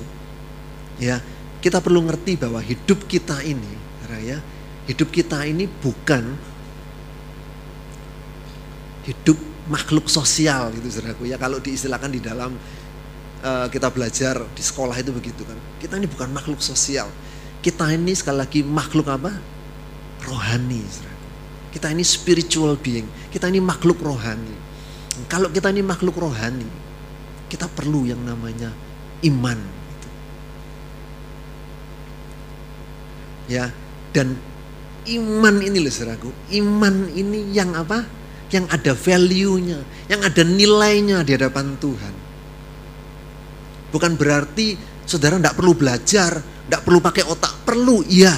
Ya, 0.96 1.20
kita 1.60 1.84
perlu 1.84 2.00
ngerti 2.08 2.40
bahwa 2.40 2.60
hidup 2.64 3.04
kita 3.04 3.44
ini, 3.44 3.76
ya, 4.20 4.38
hidup 4.90 5.08
kita 5.12 5.44
ini 5.44 5.68
bukan 5.68 6.36
hidup 9.06 9.38
makhluk 9.66 10.06
sosial 10.10 10.70
gitu 10.74 10.86
saudaraku 10.90 11.30
ya 11.30 11.38
kalau 11.38 11.58
diistilahkan 11.62 12.10
di 12.10 12.22
dalam 12.22 12.54
uh, 13.42 13.66
kita 13.70 13.88
belajar 13.92 14.42
di 14.54 14.62
sekolah 14.62 14.96
itu 14.96 15.14
begitu 15.14 15.42
kan. 15.46 15.58
Kita 15.82 15.98
ini 15.98 16.10
bukan 16.10 16.30
makhluk 16.34 16.62
sosial. 16.62 17.10
Kita 17.60 17.90
ini 17.90 18.14
sekali 18.14 18.38
lagi 18.38 18.60
makhluk 18.62 19.10
apa? 19.10 19.32
Rohani. 20.26 20.82
Kita 21.74 21.92
ini 21.92 22.06
spiritual 22.06 22.78
being. 22.78 23.06
Kita 23.28 23.50
ini 23.50 23.60
makhluk 23.60 24.00
rohani. 24.00 24.56
Kalau 25.28 25.48
kita 25.48 25.72
ini 25.72 25.84
makhluk 25.84 26.16
rohani, 26.16 26.68
kita 27.48 27.68
perlu 27.68 28.04
yang 28.08 28.20
namanya 28.22 28.72
iman. 29.24 29.58
Ya, 33.46 33.70
dan 34.16 34.32
iman 35.12 35.56
ini 35.60 35.76
loh 35.76 35.92
saudaraku, 35.92 36.32
iman 36.56 37.12
ini 37.12 37.52
yang 37.52 37.76
apa? 37.76 38.08
Yang 38.48 38.64
ada 38.72 38.92
value-nya, 38.96 39.78
yang 40.08 40.24
ada 40.24 40.40
nilainya 40.40 41.20
di 41.20 41.36
hadapan 41.36 41.76
Tuhan. 41.76 42.14
Bukan 43.92 44.16
berarti 44.16 44.72
saudara 45.04 45.36
tidak 45.36 45.60
perlu 45.60 45.76
belajar, 45.76 46.40
tidak 46.40 46.80
perlu 46.80 47.04
pakai 47.04 47.28
otak, 47.28 47.68
perlu, 47.68 48.00
iya. 48.08 48.32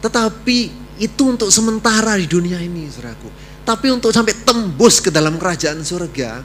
Tetapi 0.00 0.58
itu 0.96 1.22
untuk 1.28 1.52
sementara 1.52 2.16
di 2.16 2.24
dunia 2.24 2.56
ini, 2.56 2.88
saudaraku. 2.88 3.28
Tapi 3.62 3.86
untuk 3.92 4.10
sampai 4.10 4.34
tembus 4.42 4.98
ke 4.98 5.12
dalam 5.12 5.36
kerajaan 5.36 5.84
surga, 5.84 6.42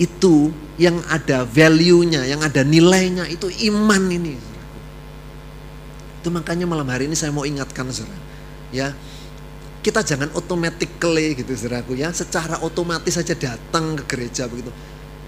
itu 0.00 0.48
yang 0.80 0.96
ada 1.12 1.44
value-nya, 1.44 2.24
yang 2.24 2.40
ada 2.40 2.64
nilainya, 2.64 3.28
itu 3.28 3.52
iman 3.68 4.00
ini. 4.08 4.49
Itu 6.20 6.28
makanya 6.28 6.68
malam 6.68 6.86
hari 6.88 7.08
ini 7.08 7.16
saya 7.16 7.32
mau 7.32 7.48
ingatkan, 7.48 7.88
saudara. 7.88 8.16
Ya, 8.70 8.92
kita 9.80 10.04
jangan 10.04 10.28
automatically 10.36 11.34
gitu 11.34 11.52
saudaraku 11.56 11.96
ya, 11.96 12.12
secara 12.12 12.60
otomatis 12.60 13.16
saja 13.16 13.32
datang 13.32 13.96
ke 13.98 14.04
gereja 14.04 14.44
begitu 14.44 14.68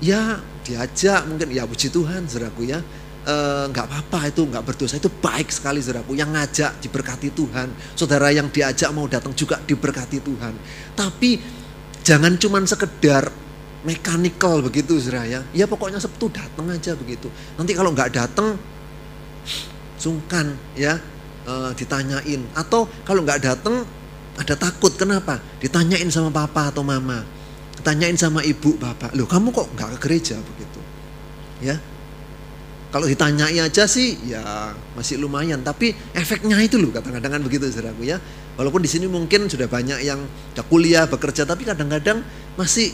ya 0.02 0.42
diajak 0.66 1.22
mungkin 1.30 1.54
ya 1.54 1.62
puji 1.62 1.88
Tuhan 1.94 2.26
saudaraku 2.26 2.66
ya 2.66 2.82
eh, 3.22 3.64
nggak 3.70 3.86
e, 3.86 3.88
apa-apa 3.88 4.34
itu 4.34 4.42
nggak 4.42 4.66
berdosa 4.66 4.98
itu 4.98 5.06
baik 5.06 5.48
sekali 5.54 5.78
saudaraku 5.78 6.18
yang 6.18 6.34
ngajak 6.34 6.82
diberkati 6.82 7.30
Tuhan 7.30 7.70
saudara 7.94 8.34
yang 8.34 8.50
diajak 8.50 8.90
mau 8.90 9.06
datang 9.06 9.30
juga 9.38 9.62
diberkati 9.62 10.18
Tuhan 10.18 10.54
tapi 10.98 11.38
jangan 12.02 12.34
cuma 12.34 12.58
sekedar 12.66 13.30
mekanikal 13.82 14.62
begitu 14.62 14.98
saudara 15.02 15.26
ya. 15.26 15.40
Ya 15.50 15.66
pokoknya 15.66 15.98
Sabtu 15.98 16.30
datang 16.30 16.70
aja 16.70 16.94
begitu. 16.94 17.26
Nanti 17.58 17.74
kalau 17.74 17.90
nggak 17.90 18.14
datang 18.14 18.54
sungkan 20.02 20.58
ya 20.74 20.98
e, 21.46 21.54
ditanyain 21.78 22.42
atau 22.58 22.90
kalau 23.06 23.22
nggak 23.22 23.38
datang 23.38 23.86
ada 24.32 24.54
takut 24.56 24.96
kenapa? 24.96 25.38
Ditanyain 25.60 26.08
sama 26.08 26.32
papa 26.32 26.72
atau 26.72 26.80
mama. 26.80 27.20
Ditanyain 27.76 28.16
sama 28.16 28.40
ibu 28.40 28.74
bapak. 28.80 29.12
Loh 29.12 29.28
kamu 29.28 29.52
kok 29.52 29.68
nggak 29.76 29.88
ke 29.96 29.98
gereja 30.08 30.36
begitu? 30.40 30.80
Ya. 31.60 31.76
Kalau 32.92 33.08
ditanyai 33.08 33.56
aja 33.56 33.88
sih 33.88 34.20
ya 34.28 34.72
masih 34.92 35.16
lumayan, 35.16 35.64
tapi 35.64 35.96
efeknya 36.12 36.60
itu 36.60 36.76
loh 36.76 36.92
kadang-kadang 36.92 37.40
kan 37.40 37.42
begitu 37.44 37.68
saudaraku 37.68 38.04
ya. 38.04 38.20
Walaupun 38.60 38.84
di 38.84 38.88
sini 38.88 39.08
mungkin 39.08 39.48
sudah 39.48 39.64
banyak 39.64 40.04
yang 40.04 40.20
udah 40.52 40.64
kuliah, 40.68 41.08
bekerja, 41.08 41.48
tapi 41.48 41.64
kadang-kadang 41.64 42.20
masih 42.56 42.92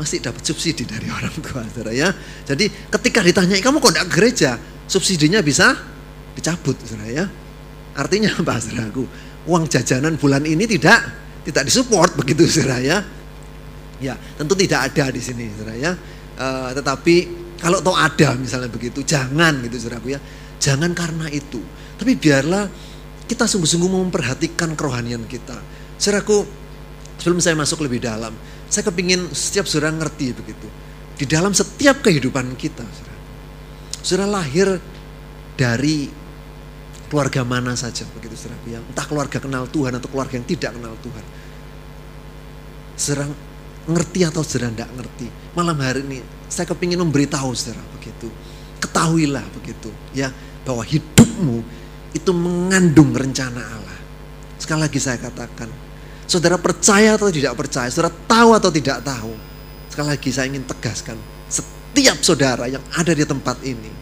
masih 0.00 0.20
dapat 0.24 0.44
subsidi 0.44 0.88
dari 0.88 1.12
orang 1.16 1.32
tua, 1.44 1.64
saudara 1.68 1.92
ya. 1.92 2.08
Jadi 2.48 2.72
ketika 2.88 3.20
ditanyai 3.20 3.60
kamu 3.60 3.84
kok 3.84 3.92
tidak 3.92 4.08
gereja, 4.12 4.50
subsidinya 4.88 5.44
bisa 5.44 5.76
dicabut, 6.36 6.76
saudara 6.84 7.08
ya. 7.08 7.24
Artinya 7.96 8.36
apa, 8.36 8.60
saudaraku? 8.60 9.08
Uang 9.48 9.64
jajanan 9.66 10.20
bulan 10.20 10.44
ini 10.44 10.68
tidak 10.68 11.00
tidak 11.48 11.64
disupport 11.64 12.12
begitu, 12.12 12.44
saudara 12.44 12.78
ya. 12.84 12.98
Ya, 13.96 14.12
tentu 14.36 14.52
tidak 14.52 14.92
ada 14.92 15.08
di 15.08 15.24
sini, 15.24 15.48
saudara 15.56 15.74
ya. 15.74 15.92
E, 16.36 16.46
tetapi 16.76 17.14
kalau 17.56 17.80
tahu 17.80 17.96
ada 17.96 18.36
misalnya 18.36 18.68
begitu, 18.68 19.00
jangan 19.00 19.64
gitu, 19.64 19.80
saudaraku 19.80 20.12
ya. 20.12 20.20
Jangan 20.60 20.92
karena 20.92 21.32
itu. 21.32 21.64
Tapi 21.96 22.12
biarlah 22.20 22.68
kita 23.24 23.48
sungguh-sungguh 23.48 23.88
memperhatikan 23.88 24.76
kerohanian 24.76 25.24
kita. 25.24 25.56
Saudaraku, 25.96 26.44
sebelum 27.16 27.40
saya 27.40 27.56
masuk 27.56 27.80
lebih 27.88 28.04
dalam, 28.04 28.36
saya 28.68 28.84
kepingin 28.84 29.32
setiap 29.32 29.64
saudara 29.64 29.96
ngerti 29.96 30.36
begitu. 30.36 30.68
Di 31.16 31.24
dalam 31.24 31.56
setiap 31.56 32.04
kehidupan 32.04 32.52
kita, 32.60 32.84
saudara. 32.84 33.18
Saudara 34.04 34.28
lahir 34.44 34.76
dari 35.56 36.25
keluarga 37.06 37.46
mana 37.46 37.72
saja 37.78 38.04
begitu 38.14 38.34
saudara. 38.34 38.58
Ya, 38.66 38.78
entah 38.82 39.06
keluarga 39.06 39.38
kenal 39.38 39.64
Tuhan 39.70 39.94
atau 39.94 40.08
keluarga 40.10 40.34
yang 40.38 40.46
tidak 40.46 40.74
kenal 40.74 40.94
Tuhan. 41.00 41.24
Saudara 42.96 43.24
ngerti 43.86 44.20
atau 44.26 44.42
saudara 44.42 44.72
tidak 44.74 44.90
ngerti. 44.98 45.26
Malam 45.54 45.76
hari 45.78 46.00
ini 46.02 46.18
saya 46.50 46.66
kepingin 46.66 46.98
memberitahu 47.00 47.54
saudara 47.54 47.82
begitu. 47.98 48.28
Ketahuilah 48.82 49.44
begitu 49.56 49.88
ya 50.12 50.30
bahwa 50.66 50.82
hidupmu 50.82 51.62
itu 52.12 52.30
mengandung 52.34 53.14
rencana 53.14 53.62
Allah. 53.62 53.98
Sekali 54.56 54.88
lagi 54.88 54.98
saya 54.98 55.20
katakan, 55.20 55.68
Saudara 56.26 56.58
percaya 56.58 57.14
atau 57.14 57.30
tidak 57.30 57.54
percaya, 57.54 57.86
saudara 57.86 58.10
tahu 58.26 58.50
atau 58.50 58.70
tidak 58.74 58.98
tahu. 59.06 59.30
Sekali 59.86 60.08
lagi 60.10 60.28
saya 60.34 60.50
ingin 60.50 60.66
tegaskan, 60.66 61.14
setiap 61.46 62.18
saudara 62.18 62.66
yang 62.66 62.82
ada 62.98 63.14
di 63.14 63.22
tempat 63.22 63.62
ini, 63.62 63.92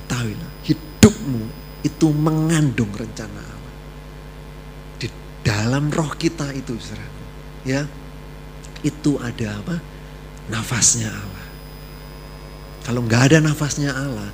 ketahuilah, 0.00 0.50
hidupmu 0.64 1.59
itu 1.80 2.06
mengandung 2.12 2.90
rencana 2.92 3.40
Allah. 3.40 3.74
Di 5.00 5.08
dalam 5.44 5.88
roh 5.88 6.12
kita 6.16 6.52
itu, 6.52 6.76
saudara, 6.76 7.08
ya, 7.64 7.84
itu 8.84 9.16
ada 9.20 9.60
apa? 9.60 9.76
Nafasnya 10.50 11.08
Allah. 11.08 11.46
Kalau 12.84 13.04
nggak 13.04 13.22
ada 13.32 13.38
nafasnya 13.44 13.92
Allah, 13.92 14.28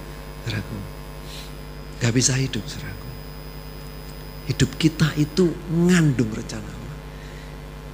saudaraku, 0.46 0.78
nggak 2.02 2.12
bisa 2.14 2.32
hidup, 2.38 2.62
saudaraku. 2.66 3.08
Hidup 4.46 4.70
kita 4.78 5.10
itu 5.18 5.50
mengandung 5.74 6.30
rencana 6.30 6.76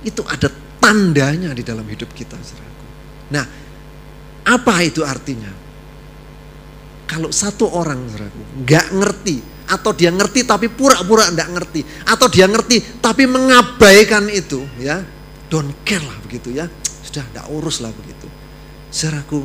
itu 0.03 0.23
ada 0.27 0.51
tandanya 0.83 1.55
di 1.55 1.63
dalam 1.63 1.87
hidup 1.87 2.11
kita, 2.11 2.35
saudaraku. 2.35 2.85
Nah, 3.31 3.45
apa 4.43 4.75
itu 4.83 5.07
artinya? 5.07 5.51
Kalau 7.13 7.29
satu 7.29 7.69
orang, 7.69 8.09
nggak 8.65 8.87
ngerti 8.97 9.37
atau 9.69 9.93
dia 9.93 10.09
ngerti 10.09 10.49
tapi 10.49 10.73
pura-pura 10.73 11.29
nggak 11.29 11.49
ngerti 11.53 11.81
atau 12.09 12.25
dia 12.33 12.49
ngerti 12.49 13.01
tapi 13.05 13.29
mengabaikan 13.29 14.33
itu, 14.33 14.65
ya, 14.81 15.05
don't 15.53 15.77
care 15.85 16.01
lah 16.01 16.17
begitu 16.25 16.57
ya, 16.57 16.73
sudah 17.05 17.21
nggak 17.37 17.47
urus 17.53 17.85
lah 17.85 17.93
begitu. 17.93 18.25
Saudaraku, 18.89 19.45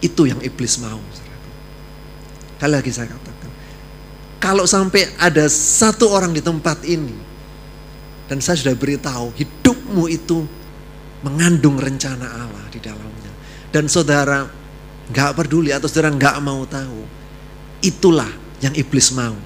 itu 0.00 0.22
yang 0.24 0.40
iblis 0.40 0.80
mau, 0.80 0.96
saudaraku. 1.12 1.50
Kali 2.64 2.72
lagi 2.80 2.92
saya 2.96 3.12
katakan, 3.12 3.50
kalau 4.40 4.64
sampai 4.64 5.12
ada 5.20 5.44
satu 5.52 6.08
orang 6.08 6.32
di 6.32 6.40
tempat 6.40 6.80
ini 6.88 7.12
dan 8.32 8.40
saya 8.40 8.56
sudah 8.56 8.72
beritahu, 8.72 9.36
hidupmu 9.36 10.08
itu 10.08 10.48
mengandung 11.20 11.76
rencana 11.76 12.24
Allah 12.24 12.64
di 12.72 12.80
dalamnya. 12.80 13.32
Dan 13.68 13.84
saudara 13.92 14.48
nggak 15.10 15.30
peduli 15.38 15.70
atau 15.70 15.86
saudara 15.86 16.10
nggak 16.10 16.36
mau 16.42 16.66
tahu, 16.66 17.00
itulah 17.82 18.28
yang 18.58 18.74
iblis 18.74 19.14
mau. 19.14 19.36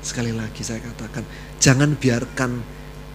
Sekali 0.00 0.30
lagi 0.30 0.62
saya 0.62 0.78
katakan, 0.80 1.26
jangan 1.58 1.98
biarkan 1.98 2.62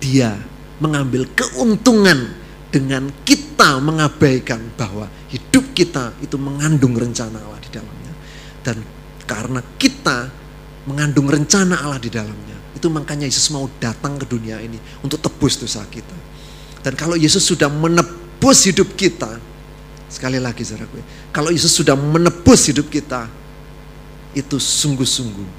dia 0.01 0.35
mengambil 0.81 1.29
keuntungan 1.31 2.35
dengan 2.73 3.11
kita 3.23 3.79
mengabaikan 3.79 4.59
bahwa 4.75 5.07
hidup 5.29 5.71
kita 5.75 6.15
itu 6.19 6.35
mengandung 6.35 6.97
rencana 6.97 7.37
Allah 7.39 7.61
di 7.61 7.69
dalamnya. 7.71 8.13
Dan 8.61 8.77
karena 9.23 9.61
kita 9.79 10.27
mengandung 10.89 11.29
rencana 11.29 11.79
Allah 11.85 12.01
di 12.01 12.09
dalamnya, 12.09 12.57
itu 12.75 12.87
makanya 12.89 13.29
Yesus 13.29 13.53
mau 13.53 13.69
datang 13.77 14.17
ke 14.17 14.25
dunia 14.25 14.57
ini 14.59 14.77
untuk 15.05 15.21
tebus 15.21 15.61
dosa 15.61 15.85
kita. 15.87 16.17
Dan 16.81 16.97
kalau 16.97 17.13
Yesus 17.13 17.45
sudah 17.45 17.69
menebus 17.69 18.65
hidup 18.65 18.97
kita, 18.97 19.37
sekali 20.11 20.35
lagi 20.43 20.67
saudaraku, 20.67 20.99
kalau 21.31 21.55
Yesus 21.55 21.71
sudah 21.71 21.95
menebus 21.95 22.67
hidup 22.67 22.91
kita, 22.91 23.31
itu 24.35 24.59
sungguh-sungguh 24.59 25.49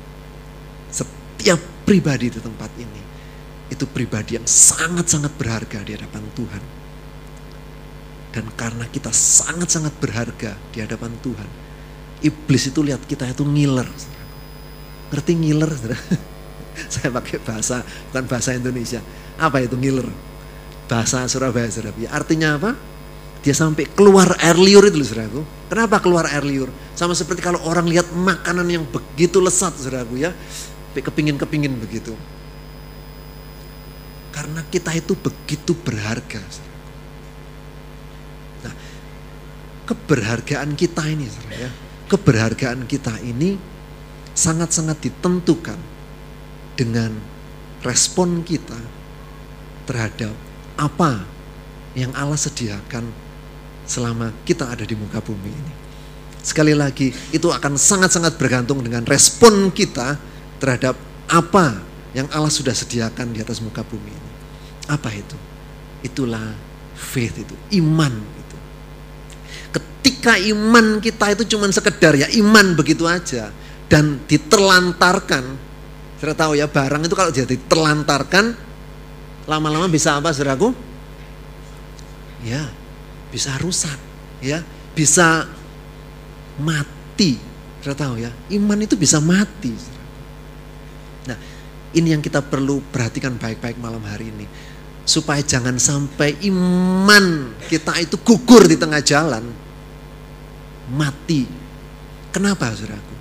setiap 0.92 1.60
pribadi 1.88 2.28
di 2.32 2.40
tempat 2.40 2.70
ini 2.76 3.02
itu 3.72 3.88
pribadi 3.88 4.36
yang 4.36 4.44
sangat-sangat 4.44 5.32
berharga 5.40 5.80
di 5.80 5.96
hadapan 5.96 6.24
Tuhan. 6.36 6.62
Dan 8.32 8.48
karena 8.56 8.84
kita 8.88 9.08
sangat-sangat 9.12 9.96
berharga 9.96 10.56
di 10.72 10.84
hadapan 10.84 11.12
Tuhan, 11.24 11.48
iblis 12.20 12.68
itu 12.68 12.80
lihat 12.84 13.04
kita 13.08 13.28
itu 13.28 13.44
ngiler. 13.44 13.88
Ngerti 15.08 15.32
ngiler? 15.36 15.72
Saya 16.92 17.12
pakai 17.12 17.40
bahasa, 17.40 17.84
bukan 18.12 18.24
bahasa 18.28 18.56
Indonesia. 18.56 19.00
Apa 19.40 19.64
itu 19.64 19.76
ngiler? 19.76 20.08
Bahasa 20.88 21.24
Surabaya, 21.28 21.68
Surabaya. 21.68 22.08
Artinya 22.12 22.56
apa? 22.60 22.91
Dia 23.42 23.54
sampai 23.58 23.90
keluar 23.90 24.38
air 24.38 24.54
liur 24.54 24.86
itu 24.86 25.02
saudaraku. 25.02 25.42
Kenapa 25.66 25.98
keluar 25.98 26.30
air 26.30 26.46
liur? 26.46 26.70
Sama 26.94 27.10
seperti 27.18 27.42
kalau 27.42 27.58
orang 27.66 27.90
lihat 27.90 28.06
makanan 28.14 28.70
yang 28.70 28.84
begitu 28.86 29.42
lesat 29.42 29.74
saudaraku 29.74 30.22
ya. 30.22 30.30
Kepingin-kepingin 30.94 31.74
begitu. 31.74 32.14
Karena 34.30 34.62
kita 34.70 34.94
itu 34.94 35.18
begitu 35.18 35.74
berharga. 35.74 36.38
Nah, 38.62 38.74
keberhargaan 39.90 40.78
kita 40.78 41.02
ini 41.10 41.26
saudara 41.26 41.66
ya. 41.66 41.70
Keberhargaan 42.06 42.86
kita 42.86 43.18
ini 43.26 43.58
sangat-sangat 44.32 45.02
ditentukan 45.02 45.80
dengan 46.78 47.10
respon 47.82 48.46
kita 48.46 48.78
terhadap 49.84 50.32
apa 50.78 51.26
yang 51.98 52.14
Allah 52.16 52.38
sediakan 52.38 53.21
selama 53.92 54.32
kita 54.48 54.72
ada 54.72 54.88
di 54.88 54.96
muka 54.96 55.20
bumi 55.20 55.52
ini. 55.52 55.72
Sekali 56.40 56.72
lagi, 56.72 57.12
itu 57.28 57.52
akan 57.52 57.76
sangat-sangat 57.76 58.40
bergantung 58.40 58.80
dengan 58.80 59.04
respon 59.04 59.68
kita 59.68 60.16
terhadap 60.56 60.96
apa 61.28 61.76
yang 62.16 62.24
Allah 62.32 62.48
sudah 62.48 62.72
sediakan 62.72 63.36
di 63.36 63.44
atas 63.44 63.60
muka 63.60 63.84
bumi 63.84 64.08
ini. 64.08 64.30
Apa 64.88 65.12
itu? 65.12 65.36
Itulah 66.00 66.56
faith 66.96 67.36
itu, 67.44 67.54
iman 67.84 68.10
itu. 68.10 68.56
Ketika 69.76 70.40
iman 70.40 70.98
kita 70.98 71.36
itu 71.36 71.44
cuma 71.54 71.68
sekedar 71.68 72.16
ya 72.16 72.26
iman 72.42 72.74
begitu 72.74 73.06
aja 73.06 73.52
dan 73.86 74.18
diterlantarkan 74.26 75.44
sudah 76.18 76.38
tahu 76.38 76.54
ya 76.54 76.70
barang 76.70 77.02
itu 77.02 77.14
kalau 77.18 77.34
jadi 77.34 77.54
terlantarkan 77.66 78.54
lama-lama 79.46 79.90
bisa 79.90 80.18
apa 80.18 80.30
saudaraku? 80.30 80.70
Ya, 82.42 82.66
bisa 83.32 83.56
rusak, 83.56 83.96
ya, 84.44 84.60
bisa 84.92 85.48
mati. 86.60 87.40
Sudah 87.80 87.96
tahu 87.96 88.20
ya, 88.20 88.30
iman 88.52 88.78
itu 88.84 88.94
bisa 88.94 89.18
mati. 89.18 89.72
Nah, 91.26 91.38
ini 91.96 92.12
yang 92.12 92.20
kita 92.20 92.44
perlu 92.44 92.84
perhatikan 92.92 93.40
baik-baik 93.40 93.80
malam 93.80 94.04
hari 94.04 94.28
ini. 94.28 94.46
Supaya 95.02 95.42
jangan 95.42 95.80
sampai 95.82 96.38
iman 96.46 97.56
kita 97.66 97.98
itu 97.98 98.20
gugur 98.22 98.68
di 98.68 98.78
tengah 98.78 99.02
jalan. 99.02 99.42
Mati. 100.92 101.42
Kenapa 102.30 102.70
saudaraku? 102.70 103.16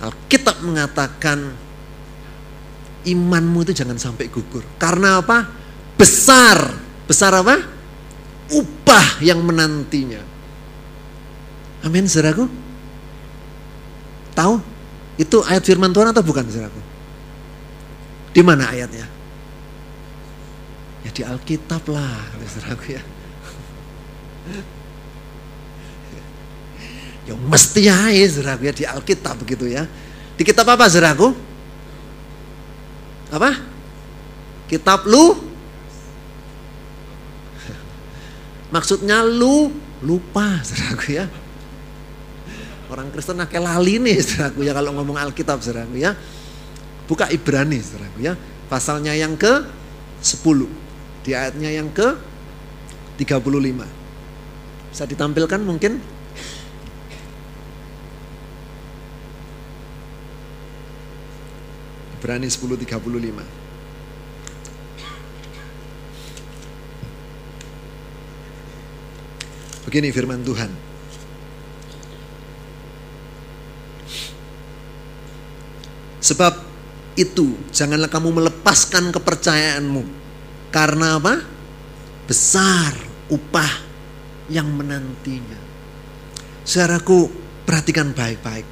Alkitab 0.00 0.64
mengatakan 0.64 1.52
imanmu 3.04 3.68
itu 3.68 3.76
jangan 3.76 4.00
sampai 4.00 4.32
gugur. 4.32 4.64
Karena 4.80 5.20
apa? 5.20 5.44
Besar. 6.00 6.56
Besar 7.04 7.36
apa? 7.36 7.79
Upah 8.50 9.22
yang 9.22 9.40
menantinya. 9.40 10.20
Amin, 11.80 12.04
saudaraku. 12.04 12.44
Tahu? 14.36 14.54
Itu 15.16 15.44
ayat 15.44 15.64
firman 15.64 15.92
Tuhan 15.92 16.12
atau 16.12 16.24
bukan, 16.24 16.44
saudaraku? 16.48 16.80
Di 18.30 18.42
mana 18.44 18.68
ayatnya? 18.70 19.08
Ya 21.02 21.10
di 21.10 21.22
Alkitab 21.24 21.88
lah, 21.88 22.20
saudaraku 22.44 22.84
ya. 22.94 23.02
Ya 27.28 27.34
mesti 27.36 27.80
ya, 27.86 27.96
saudaraku 28.28 28.62
ya 28.68 28.74
di 28.76 28.84
Alkitab 28.84 29.34
begitu 29.40 29.68
ya. 29.68 29.88
Di 30.36 30.42
kitab 30.44 30.68
apa, 30.68 30.88
saudaraku? 30.88 31.32
Apa? 33.30 33.56
Kitab 34.68 35.06
lu? 35.06 35.49
Maksudnya 38.70 39.26
lu 39.26 39.74
lupa, 40.02 40.58
saudaraku 40.66 41.06
ya. 41.14 41.26
Orang 42.90 43.14
Kristen 43.14 43.38
akeh 43.38 43.62
lali 43.62 44.02
nih 44.02 44.18
saudaraku 44.18 44.66
ya 44.66 44.74
kalau 44.74 44.90
ngomong 44.98 45.14
Alkitab 45.18 45.62
saudaraku 45.62 45.98
ya. 45.98 46.14
Buka 47.06 47.30
Ibrani 47.30 47.78
saudaraku 47.78 48.18
ya. 48.22 48.34
Pasalnya 48.70 49.14
yang 49.14 49.34
ke 49.34 49.66
10. 50.22 51.26
Di 51.26 51.34
ayatnya 51.34 51.70
yang 51.70 51.90
ke 51.90 52.18
35. 53.18 53.86
Bisa 54.90 55.04
ditampilkan 55.06 55.60
mungkin? 55.62 56.02
Ibrani 62.20 62.52
10:35. 62.52 63.59
Begini 69.88 70.12
firman 70.12 70.44
Tuhan. 70.44 70.70
Sebab 76.20 76.52
itu 77.16 77.56
janganlah 77.72 78.06
kamu 78.12 78.28
melepaskan 78.30 79.10
kepercayaanmu. 79.10 80.04
Karena 80.70 81.18
apa? 81.18 81.42
Besar 82.28 82.94
upah 83.32 83.72
yang 84.46 84.70
menantinya. 84.70 85.58
Saudaraku, 86.62 87.26
perhatikan 87.66 88.14
baik-baik. 88.14 88.66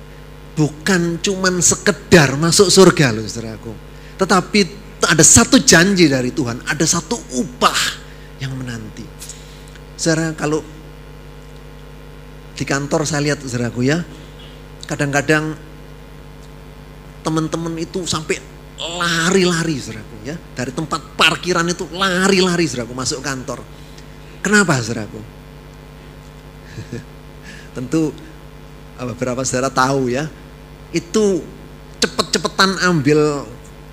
Bukan 0.55 1.19
cuman 1.23 1.59
sekedar 1.63 2.35
masuk 2.39 2.71
surga 2.71 3.15
loh 3.15 3.27
saudaraku. 3.27 3.73
Tetapi 4.19 4.61
ada 5.07 5.23
satu 5.23 5.63
janji 5.63 6.11
dari 6.11 6.35
Tuhan, 6.35 6.63
ada 6.67 6.87
satu 6.87 7.15
upah 7.39 7.81
yang 8.43 8.55
menanti. 8.59 9.07
Saudara, 9.99 10.35
kalau 10.35 10.63
di 12.59 12.67
kantor 12.67 13.07
saya 13.07 13.31
lihat 13.31 13.39
saudaraku 13.39 13.87
ya, 13.87 14.03
kadang-kadang 14.91 15.55
teman-teman 17.23 17.71
itu 17.79 18.03
sampai 18.03 18.43
lari-lari 18.99 19.79
saudaraku 19.79 20.27
ya. 20.27 20.35
Dari 20.35 20.75
tempat 20.75 21.15
parkiran 21.15 21.63
itu 21.71 21.87
lari-lari 21.95 22.67
saudaraku 22.67 22.99
masuk 22.99 23.23
kantor. 23.23 23.63
Kenapa 24.43 24.75
saudaraku? 24.83 25.23
Tentu 27.79 28.11
beberapa 28.99 29.47
saudara 29.47 29.71
tahu 29.71 30.11
ya. 30.11 30.27
Itu 30.91 31.47
cepet-cepetan 32.03 32.83
ambil 32.91 33.47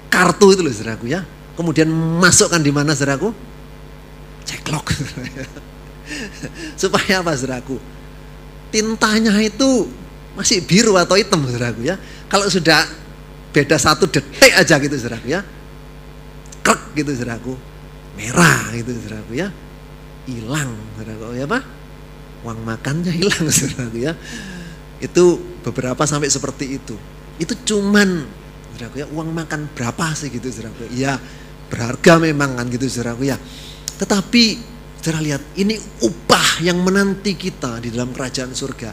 kartu 0.10 0.58
itu 0.58 0.65
loh 0.65 0.73
saudaraku 0.73 1.06
ya. 1.06 1.21
Kemudian 1.54 1.86
masukkan 2.17 2.58
di 2.58 2.73
mana 2.73 2.97
saudaraku? 2.97 3.30
Ceklok. 4.41 4.89
Supaya 6.82 7.21
apa 7.21 7.38
saudaraku 7.38 7.78
tintanya 8.75 9.31
itu 9.39 9.88
masih 10.35 10.59
biru 10.67 10.99
atau 10.99 11.15
hitam 11.15 11.39
saudaraku 11.47 11.88
ya. 11.88 11.95
Kalau 12.27 12.43
sudah 12.51 12.83
beda 13.55 13.79
satu 13.79 14.03
detik 14.11 14.51
aja 14.51 14.75
gitu 14.75 14.99
saudaraku 14.99 15.31
ya. 15.31 15.41
Krek 16.59 16.81
gitu 16.99 17.15
saudaraku. 17.15 17.55
Merah 18.19 18.75
gitu 18.75 18.91
saudaraku 18.91 19.31
ya. 19.39 19.47
Hilang 20.27 20.75
saudaraku. 20.99 21.39
Ya 21.39 21.47
apa? 21.47 21.63
Uang 22.43 22.59
makannya 22.67 23.15
hilang 23.15 23.47
saudaraku 23.55 23.97
ya. 24.03 24.11
Itu 24.99 25.39
beberapa 25.63 26.03
sampai 26.03 26.27
seperti 26.27 26.75
itu. 26.75 26.99
Itu 27.39 27.55
cuman 27.63 28.27
saudaraku 28.75 28.95
ya 28.99 29.07
uang 29.07 29.31
makan 29.31 29.71
berapa 29.71 30.11
sih 30.19 30.27
gitu 30.27 30.51
saudaraku? 30.51 30.91
Ya 30.91 31.15
berharga 31.71 32.19
memang 32.19 32.59
kan 32.59 32.67
gitu 32.67 32.91
saudaraku 32.91 33.31
ya. 33.31 33.39
Tetapi 33.95 34.74
saudara 35.05 35.21
lihat 35.21 35.43
ini 35.61 35.77
upah 36.01 36.65
yang 36.65 36.81
menanti 36.81 37.37
kita 37.37 37.77
di 37.77 37.93
dalam 37.93 38.09
kerajaan 38.09 38.57
surga 38.57 38.89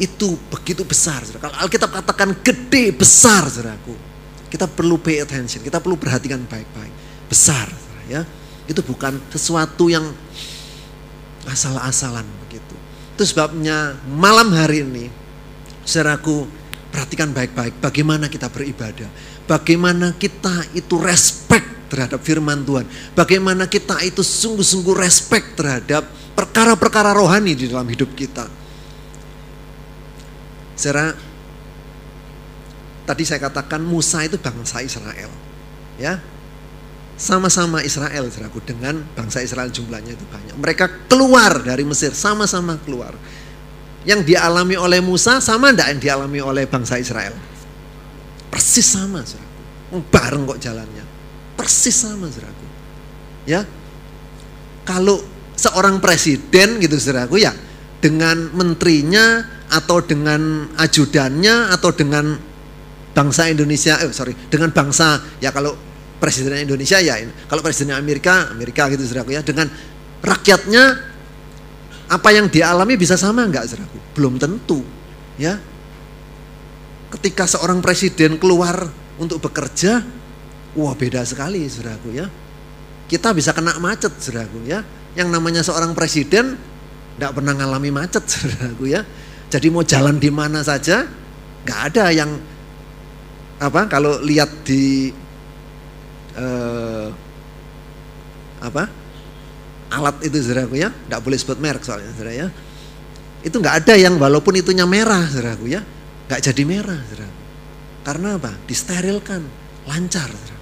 itu 0.00 0.32
begitu 0.48 0.80
besar. 0.88 1.20
Saudara. 1.28 1.52
Kalau 1.52 1.56
Alkitab 1.60 1.92
katakan 1.92 2.40
gede, 2.40 2.96
besar, 2.96 3.44
saudaraku. 3.52 3.92
Kita 4.48 4.64
perlu 4.64 4.96
pay 4.96 5.20
attention, 5.20 5.60
kita 5.60 5.76
perlu 5.76 6.00
perhatikan 6.00 6.40
baik-baik. 6.48 6.92
Besar, 7.28 7.68
saudara, 7.68 8.02
ya. 8.08 8.24
Itu 8.64 8.80
bukan 8.80 9.20
sesuatu 9.28 9.92
yang 9.92 10.08
asal-asalan 11.44 12.24
begitu. 12.48 12.72
Itu 13.12 13.28
sebabnya 13.28 14.00
malam 14.08 14.56
hari 14.56 14.88
ini, 14.88 15.12
saudaraku, 15.84 16.48
perhatikan 16.88 17.28
baik-baik 17.36 17.76
bagaimana 17.84 18.32
kita 18.32 18.48
beribadah. 18.48 19.12
Bagaimana 19.44 20.16
kita 20.16 20.72
itu 20.72 20.96
respect 20.96 21.68
terhadap 21.92 22.24
firman 22.24 22.64
Tuhan. 22.64 22.88
Bagaimana 23.12 23.68
kita 23.68 24.00
itu 24.00 24.24
sungguh-sungguh 24.24 24.96
respect 24.96 25.60
terhadap 25.60 26.08
perkara-perkara 26.32 27.12
rohani 27.12 27.52
di 27.52 27.68
dalam 27.68 27.84
hidup 27.84 28.16
kita 28.16 28.62
Saudara, 30.82 31.14
tadi 33.06 33.22
saya 33.22 33.38
katakan 33.38 33.78
Musa 33.86 34.26
itu 34.26 34.34
bangsa 34.40 34.82
Israel. 34.82 35.30
Ya. 35.94 36.18
Sama-sama 37.14 37.86
Israel, 37.86 38.26
saudaraku, 38.32 38.58
dengan 38.66 38.98
bangsa 39.14 39.44
Israel 39.44 39.70
jumlahnya 39.70 40.18
itu 40.18 40.26
banyak. 40.26 40.58
Mereka 40.58 41.06
keluar 41.06 41.62
dari 41.62 41.86
Mesir, 41.86 42.10
sama-sama 42.16 42.74
keluar. 42.82 43.14
Yang 44.02 44.34
dialami 44.34 44.74
oleh 44.74 44.98
Musa 44.98 45.38
sama 45.38 45.70
enggak 45.70 45.94
yang 45.94 46.00
dialami 46.02 46.42
oleh 46.42 46.66
bangsa 46.66 46.98
Israel? 46.98 47.36
Persis 48.50 48.90
sama, 48.90 49.22
saudaraku. 49.22 50.02
Bareng 50.10 50.42
kok 50.48 50.58
jalannya. 50.58 51.01
Persis 51.62 51.94
sama, 51.94 52.26
saudaraku. 52.26 52.66
Ya. 53.46 53.62
Kalau 54.82 55.22
seorang 55.54 56.02
presiden 56.02 56.82
gitu, 56.82 56.98
saudaraku, 56.98 57.38
ya, 57.38 57.54
dengan 58.02 58.50
menterinya 58.50 59.46
atau 59.70 60.02
dengan 60.02 60.66
ajudannya 60.74 61.70
atau 61.70 61.94
dengan 61.94 62.34
bangsa 63.14 63.46
Indonesia, 63.46 64.02
eh 64.02 64.10
sorry, 64.10 64.34
dengan 64.50 64.74
bangsa 64.74 65.22
ya 65.38 65.54
kalau 65.54 65.78
presiden 66.18 66.66
Indonesia 66.66 66.98
ya, 66.98 67.14
kalau 67.46 67.62
presiden 67.62 67.94
Amerika, 67.94 68.50
Amerika 68.50 68.90
gitu 68.90 69.06
saudaraku 69.06 69.38
ya, 69.38 69.46
dengan 69.46 69.70
rakyatnya 70.18 70.84
apa 72.10 72.28
yang 72.34 72.50
dialami 72.50 72.98
bisa 72.98 73.14
sama 73.14 73.46
enggak 73.46 73.70
saudaraku? 73.70 74.02
Belum 74.18 74.34
tentu, 74.34 74.82
ya. 75.38 75.62
Ketika 77.14 77.46
seorang 77.46 77.78
presiden 77.78 78.34
keluar 78.40 78.88
untuk 79.20 79.38
bekerja, 79.38 80.02
wah 80.78 80.94
beda 80.96 81.24
sekali 81.24 81.64
saudaraku 81.66 82.10
ya. 82.16 82.26
Kita 83.08 83.36
bisa 83.36 83.52
kena 83.52 83.76
macet 83.76 84.12
saudaraku 84.16 84.64
ya. 84.64 84.80
Yang 85.12 85.28
namanya 85.28 85.60
seorang 85.60 85.92
presiden 85.92 86.56
tidak 87.16 87.32
pernah 87.36 87.52
ngalami 87.52 87.90
macet 87.92 88.24
saudaraku 88.32 88.88
ya 88.88 89.04
jadi 89.52 89.68
mau 89.68 89.84
jalan 89.84 90.16
di 90.16 90.32
mana 90.32 90.64
saja, 90.64 91.04
nggak 91.68 91.80
ada 91.92 92.08
yang 92.08 92.40
apa 93.60 93.84
kalau 93.84 94.16
lihat 94.24 94.48
di 94.64 95.12
eh, 96.32 97.08
apa 98.64 98.88
alat 99.92 100.16
itu 100.24 100.40
saudaraku 100.40 100.80
ya, 100.80 100.88
nggak 100.88 101.20
boleh 101.20 101.36
sebut 101.36 101.60
merek 101.60 101.84
soalnya 101.84 102.16
saudara 102.16 102.32
ya. 102.32 102.48
Itu 103.44 103.60
nggak 103.60 103.84
ada 103.84 103.94
yang 104.00 104.16
walaupun 104.16 104.56
itunya 104.56 104.88
merah 104.88 105.28
saudaraku 105.28 105.68
ya, 105.68 105.84
nggak 106.32 106.40
jadi 106.40 106.62
merah 106.64 107.00
saudaraku. 107.12 107.40
Karena 108.08 108.28
apa? 108.40 108.56
Disterilkan, 108.64 109.42
lancar 109.84 110.32
saudaraku. 110.32 110.61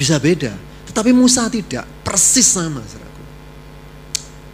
Bisa 0.00 0.16
beda. 0.16 0.56
Tetapi 0.88 1.12
Musa 1.12 1.52
tidak, 1.52 1.84
persis 2.00 2.48
sama 2.48 2.80
saudaraku. 2.80 3.24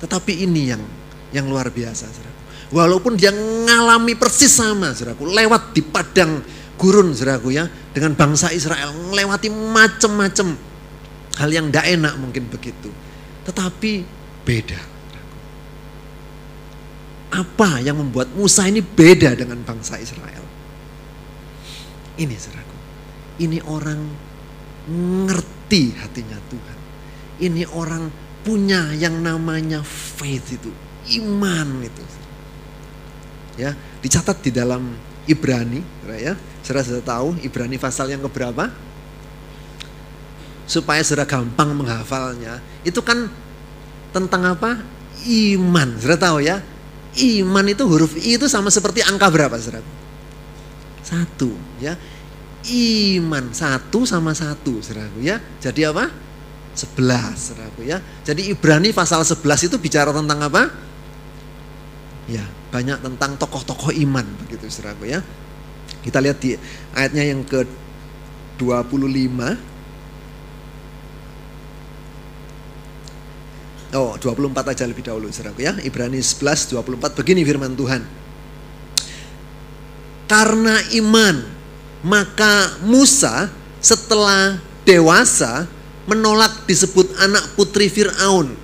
Tetapi 0.03 0.43
ini 0.43 0.75
yang 0.75 0.83
yang 1.31 1.47
luar 1.47 1.71
biasa 1.71 2.11
saudaraku. 2.11 2.43
Walaupun 2.75 3.15
dia 3.15 3.31
ngalami 3.31 4.19
persis 4.19 4.51
sama, 4.51 4.91
saudaraku, 4.91 5.31
lewat 5.31 5.71
di 5.71 5.87
padang 5.87 6.43
gurun, 6.75 7.15
saudaraku 7.15 7.55
ya, 7.55 7.71
dengan 7.95 8.19
bangsa 8.19 8.51
Israel, 8.51 8.91
melewati 8.91 9.47
macam-macam 9.47 10.59
hal 11.39 11.51
yang 11.55 11.71
tidak 11.71 11.87
enak 11.95 12.15
mungkin 12.19 12.51
begitu. 12.51 12.91
Tetapi 13.47 13.93
beda. 14.43 14.81
Apa 17.39 17.79
yang 17.87 18.03
membuat 18.03 18.35
Musa 18.35 18.67
ini 18.67 18.83
beda 18.83 19.39
dengan 19.39 19.63
bangsa 19.63 19.95
Israel? 20.03 20.43
Ini 22.19 22.35
saudaraku, 22.35 22.79
ini 23.47 23.63
orang 23.63 24.01
ngerti 24.87 25.95
hatinya 25.99 26.39
Tuhan. 26.51 26.79
Ini 27.37 27.63
orang 27.75 28.09
punya 28.47 28.95
yang 28.95 29.19
namanya 29.21 29.83
faith 29.83 30.55
itu, 30.55 30.71
iman 31.21 31.83
itu. 31.83 32.03
Ya, 33.57 33.75
dicatat 34.01 34.41
di 34.45 34.55
dalam 34.55 34.95
Ibrani, 35.27 35.83
ya. 36.17 36.39
Saudara 36.63 36.83
sudah 36.87 37.05
tahu 37.05 37.29
Ibrani 37.43 37.77
pasal 37.79 38.11
yang 38.11 38.23
keberapa? 38.23 38.71
Supaya 40.67 41.03
saudara 41.03 41.27
gampang 41.27 41.75
menghafalnya. 41.75 42.59
Itu 42.83 43.03
kan 43.03 43.31
tentang 44.11 44.43
apa? 44.57 44.83
Iman. 45.27 45.99
Saudara 45.99 46.19
tahu 46.19 46.39
ya? 46.43 46.63
Iman 47.17 47.65
itu 47.71 47.87
huruf 47.89 48.13
I 48.19 48.37
itu 48.37 48.47
sama 48.47 48.69
seperti 48.69 49.01
angka 49.01 49.31
berapa, 49.33 49.57
saudara? 49.57 49.87
Satu, 51.07 51.55
ya. 51.79 51.95
Iman 52.67 53.55
satu 53.55 54.03
sama 54.03 54.35
satu, 54.35 54.83
saudaraku 54.83 55.23
ya. 55.23 55.39
Jadi 55.63 55.87
apa? 55.87 56.11
Sebelas, 56.75 57.53
saudaraku 57.53 57.87
ya. 57.87 58.03
Jadi 58.27 58.51
Ibrani 58.51 58.91
pasal 58.91 59.23
sebelas 59.23 59.63
itu 59.63 59.79
bicara 59.79 60.11
tentang 60.11 60.43
apa? 60.43 60.63
Ya, 62.27 62.43
banyak 62.75 62.99
tentang 63.07 63.39
tokoh-tokoh 63.39 63.95
iman 64.03 64.27
begitu 64.43 64.67
saudaraku 64.67 65.07
ya. 65.07 65.23
Kita 66.03 66.19
lihat 66.19 66.43
di 66.43 66.59
ayatnya 66.95 67.23
yang 67.23 67.47
ke 67.47 67.63
25 68.59 69.77
Oh, 73.95 74.19
24 74.19 74.77
aja 74.77 74.85
lebih 74.85 75.07
dahulu 75.07 75.31
saudaraku 75.31 75.63
ya. 75.63 75.73
Ibrani 75.81 76.19
11 76.19 76.75
24 76.75 77.17
begini 77.17 77.47
firman 77.47 77.73
Tuhan. 77.79 78.03
Karena 80.27 80.75
iman, 81.01 81.56
maka 82.07 82.79
Musa 82.87 83.51
setelah 83.83 84.63
dewasa 84.87 85.67
menolak 86.07 86.63
disebut 86.71 87.11
anak 87.19 87.43
putri 87.59 87.91
Firaun 87.91 88.55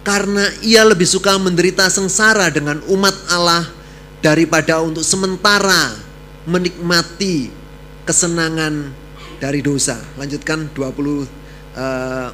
karena 0.00 0.48
ia 0.64 0.80
lebih 0.80 1.04
suka 1.04 1.36
menderita 1.36 1.92
sengsara 1.92 2.48
dengan 2.48 2.80
umat 2.88 3.12
Allah 3.28 3.68
daripada 4.24 4.80
untuk 4.80 5.04
sementara 5.04 5.92
menikmati 6.48 7.52
kesenangan 8.08 8.96
dari 9.36 9.60
dosa. 9.60 10.00
Lanjutkan 10.16 10.72
26 10.72 12.32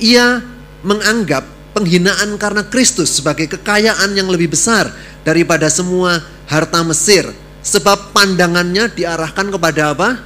ia 0.00 0.40
menganggap 0.80 1.44
penghinaan 1.76 2.40
karena 2.40 2.64
Kristus 2.64 3.20
sebagai 3.20 3.44
kekayaan 3.52 4.16
yang 4.16 4.32
lebih 4.32 4.56
besar 4.56 4.88
daripada 5.20 5.68
semua 5.68 6.22
harta 6.48 6.80
Mesir. 6.80 7.41
Sebab 7.62 8.10
pandangannya 8.10 8.90
diarahkan 8.90 9.54
kepada 9.54 9.94
apa? 9.94 10.18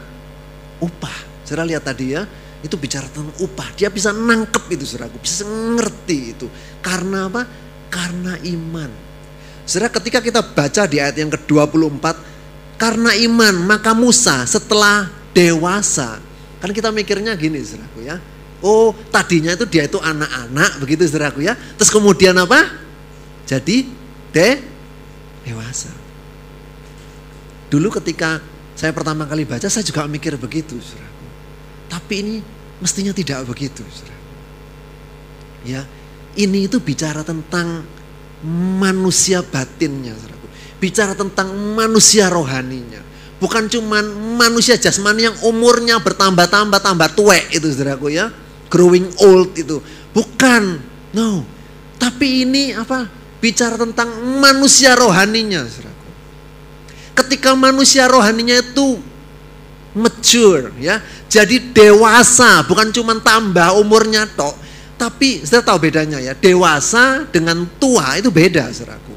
Upah. 0.80 1.16
Saudara 1.44 1.68
lihat 1.68 1.84
tadi 1.84 2.16
ya, 2.16 2.24
itu 2.64 2.74
bicara 2.80 3.06
tentang 3.06 3.30
upah. 3.38 3.70
Dia 3.76 3.92
bisa 3.92 4.10
nangkep 4.10 4.64
itu 4.72 4.84
saudaraku, 4.88 5.20
bisa 5.20 5.44
ngerti 5.44 6.18
itu. 6.32 6.46
Karena 6.80 7.28
apa? 7.28 7.44
Karena 7.92 8.34
iman. 8.40 8.90
Saudara 9.68 9.92
ketika 9.92 10.18
kita 10.24 10.40
baca 10.42 10.82
di 10.88 10.96
ayat 10.98 11.16
yang 11.20 11.30
ke-24, 11.30 12.04
karena 12.80 13.12
iman 13.28 13.54
maka 13.62 13.92
Musa 13.92 14.48
setelah 14.48 15.12
dewasa, 15.36 16.18
kan 16.58 16.72
kita 16.72 16.88
mikirnya 16.88 17.36
gini 17.36 17.60
saudaraku 17.60 18.00
ya, 18.02 18.16
Oh, 18.64 18.96
tadinya 19.12 19.52
itu 19.52 19.68
dia 19.68 19.84
itu 19.84 20.00
anak-anak 20.00 20.80
begitu 20.80 21.04
saudaraku 21.04 21.44
ya. 21.44 21.52
Terus 21.76 21.92
kemudian 21.92 22.32
apa? 22.40 22.64
Jadi 23.44 23.84
de 24.32 24.48
dewasa. 25.44 26.05
Dulu 27.66 27.88
ketika 28.00 28.38
saya 28.76 28.92
pertama 28.92 29.24
kali 29.24 29.48
baca 29.48 29.66
saya 29.66 29.82
juga 29.82 30.06
mikir 30.06 30.36
begitu 30.38 30.78
saudaraku. 30.78 31.26
Tapi 31.90 32.14
ini 32.20 32.34
mestinya 32.78 33.10
tidak 33.10 33.46
begitu 33.48 33.82
saudaraku. 33.82 34.24
Ya, 35.66 35.82
ini 36.38 36.70
itu 36.70 36.78
bicara 36.78 37.26
tentang 37.26 37.82
manusia 38.78 39.42
batinnya 39.42 40.14
saudaraku. 40.14 40.46
Bicara 40.78 41.12
tentang 41.16 41.50
manusia 41.74 42.30
rohaninya. 42.30 43.02
Bukan 43.36 43.68
cuman 43.68 44.16
manusia 44.40 44.80
jasmani 44.80 45.28
yang 45.28 45.36
umurnya 45.44 46.00
bertambah-tambah 46.00 46.80
tambah 46.80 47.08
tuwek 47.12 47.52
itu 47.52 47.68
saudaraku 47.68 48.08
ya 48.12 48.32
growing 48.68 49.08
old 49.22 49.54
itu. 49.56 49.80
Bukan. 50.12 50.80
No. 51.14 51.44
Tapi 51.96 52.44
ini 52.44 52.76
apa? 52.76 53.08
Bicara 53.40 53.80
tentang 53.80 54.20
manusia 54.40 54.92
rohaninya, 54.96 55.64
Saudaraku. 55.64 55.95
Ketika 57.26 57.58
manusia 57.58 58.06
rohaninya 58.06 58.62
itu 58.62 59.02
mature 59.96 60.70
ya. 60.78 61.00
Jadi 61.26 61.72
dewasa, 61.74 62.62
bukan 62.68 62.92
cuma 62.94 63.18
tambah 63.18 63.74
umurnya 63.82 64.28
tok, 64.30 64.54
tapi 64.94 65.42
saya 65.42 65.64
tahu 65.64 65.88
bedanya 65.88 66.22
ya. 66.22 66.36
Dewasa 66.36 67.26
dengan 67.32 67.66
tua 67.80 68.14
itu 68.20 68.30
beda, 68.30 68.70
Saudaraku. 68.70 69.16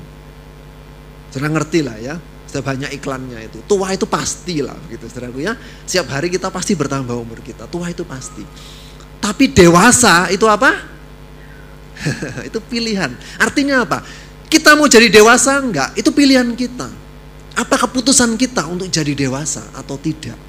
Sudah 1.30 1.50
ngerti 1.52 1.80
lah 1.86 1.98
ya. 2.02 2.16
Sudah 2.50 2.66
banyak 2.66 2.98
iklannya 2.98 3.46
itu. 3.46 3.62
Tua 3.70 3.94
itu 3.94 4.10
pasti 4.10 4.66
lah 4.66 4.74
begitu, 4.88 5.06
Saudaraku 5.06 5.44
ya. 5.44 5.54
Setiap 5.86 6.10
hari 6.18 6.34
kita 6.34 6.50
pasti 6.50 6.74
bertambah 6.74 7.14
umur 7.14 7.46
kita. 7.46 7.70
Tua 7.70 7.92
itu 7.94 8.02
pasti. 8.08 8.42
Tapi 9.20 9.52
dewasa 9.54 10.32
itu 10.34 10.50
apa? 10.50 10.74
itu 12.48 12.60
pilihan. 12.64 13.12
Artinya 13.38 13.86
apa? 13.86 14.02
Kita 14.50 14.74
mau 14.74 14.90
jadi 14.90 15.12
dewasa 15.14 15.62
enggak? 15.62 15.94
Itu 15.94 16.10
pilihan 16.10 16.48
kita. 16.58 16.90
Apa 17.60 17.76
keputusan 17.76 18.40
kita 18.40 18.64
untuk 18.72 18.88
jadi 18.88 19.12
dewasa 19.12 19.60
atau 19.76 20.00
tidak? 20.00 20.40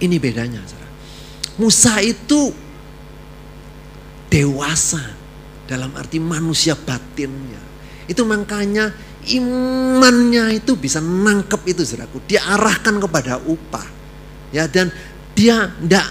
Ini 0.00 0.16
bedanya. 0.16 0.64
Saudara. 0.64 0.88
Musa 1.60 2.00
itu 2.00 2.48
dewasa 4.32 5.04
dalam 5.68 5.92
arti 6.00 6.16
manusia 6.16 6.72
batinnya. 6.72 7.60
Itu 8.08 8.24
makanya 8.24 8.88
imannya 9.28 10.56
itu 10.56 10.80
bisa 10.80 11.04
nangkep 11.04 11.60
itu 11.68 11.84
saudaraku. 11.84 12.24
Dia 12.24 12.40
arahkan 12.56 12.96
kepada 12.96 13.36
upah. 13.44 13.84
Ya 14.56 14.64
dan 14.64 14.88
dia 15.36 15.68
tidak 15.76 16.08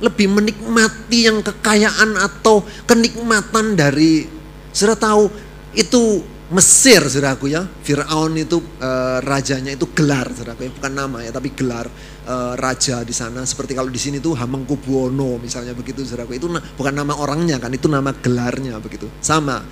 lebih 0.00 0.32
menikmati 0.32 1.28
yang 1.28 1.44
kekayaan 1.44 2.16
atau 2.16 2.64
kenikmatan 2.88 3.76
dari 3.76 4.24
sudah 4.72 4.96
tahu 4.96 5.28
itu 5.76 6.24
Mesir 6.50 7.02
saudaraku 7.06 7.46
ya. 7.46 7.62
Fir'aun 7.62 8.34
itu 8.34 8.58
e, 8.78 8.90
rajanya 9.22 9.70
itu 9.70 9.86
gelar 9.94 10.30
saudaraku 10.34 10.66
ya. 10.66 10.70
Bukan 10.74 10.92
nama 10.92 11.18
ya 11.22 11.30
tapi 11.30 11.54
gelar 11.54 11.86
e, 12.26 12.34
raja 12.58 13.06
di 13.06 13.14
sana. 13.14 13.46
Seperti 13.46 13.78
kalau 13.78 13.86
di 13.86 14.00
sini 14.02 14.18
tuh 14.18 14.34
Hamengkubuwono 14.34 15.38
misalnya 15.38 15.72
begitu 15.78 16.02
saudaraku. 16.02 16.34
Itu 16.34 16.50
bukan 16.50 16.94
nama 16.94 17.14
orangnya 17.14 17.62
kan. 17.62 17.70
Itu 17.70 17.86
nama 17.86 18.10
gelarnya 18.10 18.82
begitu. 18.82 19.06
Sama 19.22 19.62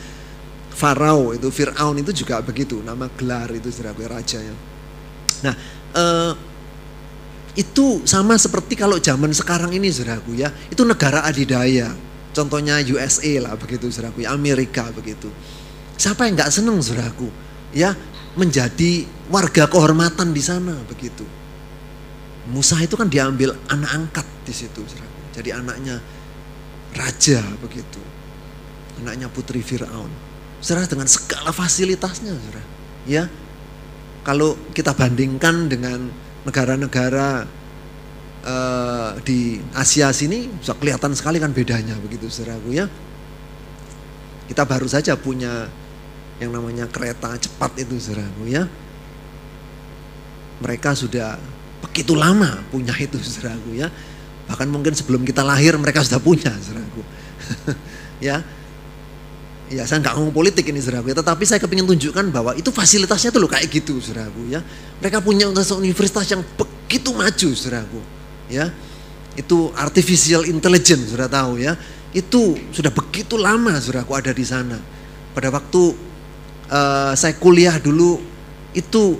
Farao 0.70 1.34
itu 1.34 1.50
Fir'aun 1.50 1.98
itu 1.98 2.14
juga 2.14 2.38
begitu. 2.46 2.78
Nama 2.78 3.10
gelar 3.18 3.50
itu 3.50 3.68
saudaraku 3.68 4.06
ya 4.06 4.10
rajanya 4.14 4.54
nah 5.38 5.54
e, 5.94 6.04
itu 7.58 8.06
sama 8.06 8.38
seperti 8.38 8.78
kalau 8.78 9.02
zaman 9.02 9.34
sekarang 9.34 9.74
ini 9.74 9.90
saudaraku 9.90 10.38
ya, 10.38 10.46
itu 10.70 10.86
negara 10.86 11.26
adidaya. 11.26 11.90
Contohnya 12.30 12.78
USA 12.86 13.34
lah 13.42 13.58
begitu 13.58 13.90
saudaraku 13.90 14.22
ya, 14.22 14.30
Amerika 14.30 14.86
begitu. 14.94 15.26
Siapa 15.98 16.30
yang 16.30 16.38
nggak 16.38 16.54
seneng 16.54 16.78
saudaraku 16.78 17.26
ya 17.74 17.90
menjadi 18.38 19.02
warga 19.34 19.66
kehormatan 19.66 20.30
di 20.30 20.38
sana 20.38 20.78
begitu. 20.86 21.26
Musa 22.48 22.78
itu 22.80 22.94
kan 22.94 23.10
diambil 23.10 23.52
anak 23.66 23.90
angkat 23.92 24.26
di 24.46 24.54
situ 24.54 24.78
saudaraku. 24.86 25.20
Jadi 25.34 25.50
anaknya 25.50 25.98
raja 26.94 27.42
begitu. 27.58 27.98
Anaknya 29.02 29.26
putri 29.26 29.58
Firaun. 29.58 30.10
Saudara 30.62 30.86
dengan 30.86 31.10
segala 31.10 31.50
fasilitasnya 31.50 32.30
saudara. 32.30 32.62
Ya. 33.04 33.26
Kalau 34.22 34.54
kita 34.74 34.94
bandingkan 34.94 35.66
dengan 35.66 36.10
negara-negara 36.46 37.46
uh, 38.44 39.10
di 39.24 39.58
Asia 39.74 40.14
sini 40.14 40.46
bisa 40.46 40.76
kelihatan 40.76 41.14
sekali 41.16 41.42
kan 41.42 41.50
bedanya 41.50 41.98
begitu 41.98 42.30
saudaraku 42.30 42.70
ya. 42.70 42.86
Kita 44.48 44.64
baru 44.64 44.88
saja 44.88 45.14
punya 45.14 45.68
yang 46.38 46.54
namanya 46.54 46.86
kereta 46.86 47.34
cepat 47.34 47.82
itu 47.82 47.98
saudaraku 47.98 48.46
ya. 48.46 48.66
Mereka 50.58 50.94
sudah 50.94 51.38
begitu 51.82 52.14
lama 52.14 52.62
punya 52.70 52.94
itu 52.98 53.18
saudaraku 53.18 53.74
ya. 53.78 53.90
Bahkan 54.46 54.66
mungkin 54.70 54.94
sebelum 54.94 55.26
kita 55.26 55.42
lahir 55.42 55.74
mereka 55.76 56.02
sudah 56.06 56.22
punya 56.22 56.54
saudaraku. 56.54 57.02
ya, 58.26 58.42
ya 59.68 59.82
saya 59.84 59.98
nggak 59.98 60.14
ngomong 60.14 60.34
politik 60.34 60.70
ini 60.70 60.78
saudaraku 60.78 61.10
ya, 61.10 61.16
tetapi 61.18 61.42
saya 61.42 61.58
kepingin 61.58 61.86
tunjukkan 61.90 62.30
bahwa 62.30 62.54
itu 62.54 62.70
fasilitasnya 62.70 63.34
tuh 63.34 63.42
loh 63.42 63.50
kayak 63.50 63.66
gitu 63.66 63.98
saudaraku 63.98 64.46
ya. 64.54 64.62
Mereka 65.02 65.18
punya 65.20 65.50
universitas 65.50 66.26
yang 66.30 66.42
begitu 66.54 67.10
maju 67.10 67.48
saudaraku 67.50 68.00
ya. 68.46 68.70
Itu 69.34 69.74
artificial 69.74 70.46
intelligence 70.46 71.10
sudah 71.10 71.26
tahu 71.26 71.58
ya. 71.58 71.74
Itu 72.14 72.54
sudah 72.70 72.94
begitu 72.94 73.34
lama 73.34 73.74
saudaraku 73.82 74.14
ada 74.14 74.30
di 74.30 74.46
sana. 74.46 74.78
Pada 75.34 75.54
waktu 75.54 76.07
uh, 76.68 77.12
saya 77.16 77.34
kuliah 77.36 77.76
dulu 77.80 78.20
itu 78.76 79.18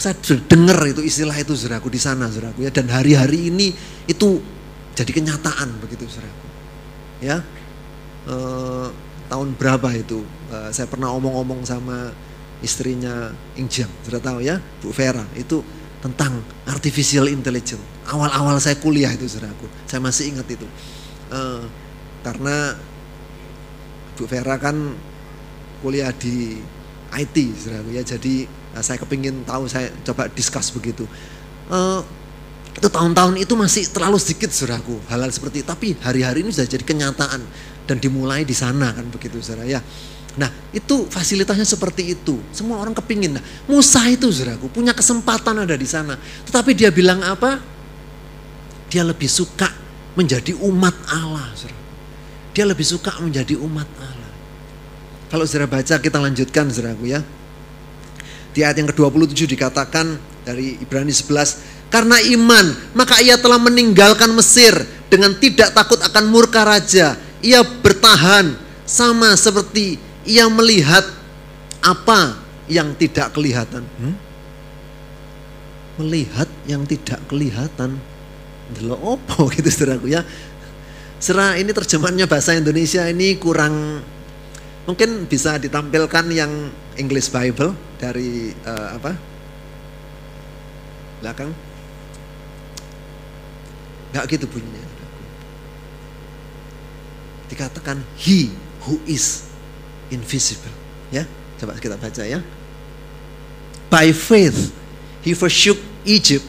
saya 0.00 0.16
dengar 0.48 0.80
itu 0.88 1.04
istilah 1.04 1.36
itu 1.36 1.52
saudaraku 1.52 1.92
di 1.92 2.00
sana 2.00 2.32
saudaraku 2.32 2.64
ya. 2.64 2.72
Dan 2.72 2.88
hari-hari 2.88 3.52
ini 3.52 3.68
itu 4.08 4.40
jadi 4.96 5.12
kenyataan 5.12 5.76
begitu 5.84 6.08
saudaraku. 6.08 6.46
ya. 7.20 7.44
Eh, 8.24 8.88
tahun 9.28 9.48
berapa 9.60 9.92
itu? 9.92 10.24
Eh, 10.48 10.72
saya 10.72 10.88
pernah 10.88 11.12
omong-omong 11.12 11.68
sama 11.68 12.08
istrinya 12.64 13.32
Ingjang 13.56 13.88
sudah 14.04 14.20
tahu 14.20 14.44
ya 14.44 14.60
Bu 14.84 14.92
Vera 14.92 15.24
itu 15.32 15.64
tentang 16.00 16.40
artificial 16.64 17.28
intelligence. 17.28 17.80
Awal-awal 18.08 18.56
saya 18.60 18.80
kuliah 18.80 19.12
itu 19.12 19.28
saudaraku 19.28 19.68
saya 19.84 20.00
masih 20.00 20.32
ingat 20.32 20.48
itu. 20.48 20.64
Eh, 21.28 21.64
karena 22.24 22.72
Bu 24.16 24.24
Vera 24.24 24.56
kan 24.56 24.96
kuliah 25.84 26.08
di 26.16 26.56
IT 27.10 27.36
saudaraku 27.58 27.90
ya 27.98 28.02
jadi 28.06 28.46
nah, 28.74 28.82
saya 28.82 28.98
kepingin 29.02 29.42
tahu 29.42 29.66
saya 29.66 29.90
coba 30.06 30.30
discuss 30.30 30.70
begitu. 30.70 31.06
Uh, 31.70 32.02
itu 32.70 32.86
tahun-tahun 32.86 33.34
itu 33.42 33.54
masih 33.58 33.82
terlalu 33.90 34.16
sedikit 34.22 34.54
saudaraku 34.54 35.02
hal-hal 35.10 35.30
seperti 35.34 35.66
tapi 35.66 35.98
hari-hari 35.98 36.46
ini 36.46 36.54
sudah 36.54 36.70
jadi 36.70 36.84
kenyataan 36.86 37.42
dan 37.84 37.96
dimulai 37.98 38.46
di 38.46 38.54
sana 38.54 38.94
kan 38.94 39.06
begitu 39.10 39.42
saudara 39.42 39.66
ya. 39.66 39.82
Nah 40.38 40.46
itu 40.70 41.10
fasilitasnya 41.10 41.66
seperti 41.66 42.14
itu. 42.14 42.38
Semua 42.54 42.78
orang 42.78 42.94
kepingin. 42.94 43.34
Nah, 43.34 43.44
Musa 43.66 44.06
itu 44.06 44.30
saudaraku 44.30 44.70
punya 44.70 44.94
kesempatan 44.94 45.66
ada 45.66 45.74
di 45.74 45.88
sana. 45.88 46.14
Tetapi 46.46 46.70
dia 46.78 46.94
bilang 46.94 47.18
apa? 47.26 47.58
Dia 48.86 49.02
lebih 49.02 49.26
suka 49.26 49.66
menjadi 50.14 50.54
umat 50.62 50.94
Allah 51.10 51.50
saudara. 51.58 51.82
Dia 52.54 52.64
lebih 52.66 52.86
suka 52.86 53.18
menjadi 53.18 53.58
umat 53.58 53.86
Allah 53.98 54.19
Kalau 55.30 55.46
saudara 55.46 55.70
baca 55.70 55.94
kita 56.02 56.18
lanjutkan 56.18 56.66
saudaraku 56.68 57.14
ya 57.14 57.22
Di 58.50 58.66
ayat 58.66 58.82
yang 58.82 58.90
ke-27 58.90 59.46
dikatakan 59.46 60.18
dari 60.42 60.76
Ibrani 60.82 61.14
11 61.14 61.86
Karena 61.88 62.18
iman 62.34 62.66
maka 62.98 63.22
ia 63.22 63.38
telah 63.38 63.62
meninggalkan 63.62 64.34
Mesir 64.34 64.74
Dengan 65.06 65.38
tidak 65.38 65.70
takut 65.70 66.02
akan 66.02 66.24
murka 66.26 66.66
raja 66.66 67.14
Ia 67.40 67.62
bertahan 67.62 68.58
sama 68.90 69.38
seperti 69.38 70.02
ia 70.26 70.50
melihat 70.50 71.06
apa 71.80 72.36
yang 72.66 72.92
tidak 72.98 73.34
kelihatan. 73.34 73.86
Hmm? 73.86 74.14
Melihat 76.02 76.48
yang 76.66 76.82
tidak 76.84 77.22
kelihatan. 77.30 77.98
Delok 78.74 79.18
opo 79.18 79.46
gitu 79.54 79.70
saudaraku 79.70 80.10
ya. 80.10 80.22
Serah 81.20 81.58
ini 81.60 81.74
terjemahannya 81.74 82.24
bahasa 82.24 82.56
Indonesia 82.56 83.04
ini 83.04 83.36
kurang 83.36 84.00
mungkin 84.90 85.30
bisa 85.30 85.54
ditampilkan 85.54 86.26
yang 86.34 86.50
English 86.98 87.30
Bible 87.30 87.78
dari 87.94 88.50
uh, 88.66 88.98
apa? 88.98 89.14
Belakang. 91.22 91.54
Enggak 94.10 94.34
gitu 94.34 94.50
bunyinya. 94.50 94.82
Dikatakan 97.46 98.02
he 98.18 98.50
who 98.82 98.98
is 99.06 99.46
invisible. 100.10 100.74
Ya, 101.14 101.22
coba 101.62 101.78
kita 101.78 101.94
baca 101.94 102.26
ya. 102.26 102.42
By 103.86 104.10
faith 104.10 104.74
he 105.22 105.38
forsook 105.38 105.78
Egypt, 106.02 106.42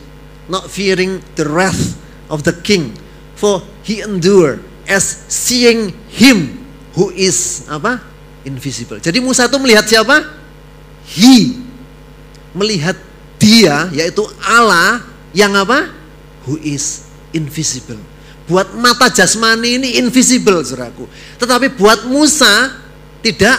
not 0.49 0.65
fearing 0.73 1.21
the 1.38 1.45
wrath 1.45 1.93
of 2.25 2.41
the 2.41 2.58
king, 2.65 2.97
for 3.38 3.62
he 3.86 4.01
endured 4.01 4.65
as 4.89 5.30
seeing 5.30 5.93
him 6.10 6.65
who 6.97 7.13
is 7.13 7.69
apa? 7.69 8.11
Invisible. 8.47 8.97
Jadi 9.01 9.19
Musa 9.21 9.45
itu 9.45 9.58
melihat 9.62 9.86
siapa? 9.86 10.23
He 11.12 11.58
melihat 12.51 12.95
dia 13.41 13.89
yaitu 13.95 14.21
Allah 14.43 15.01
yang 15.32 15.56
apa? 15.56 15.89
Who 16.45 16.58
is 16.62 17.12
invisible. 17.32 17.99
Buat 18.45 18.75
mata 18.75 19.08
jasmani 19.08 19.80
ini 19.80 19.89
invisible, 20.01 20.60
saudaraku. 20.65 21.08
Tetapi 21.39 21.71
buat 21.80 22.04
Musa 22.10 22.75
tidak 23.23 23.58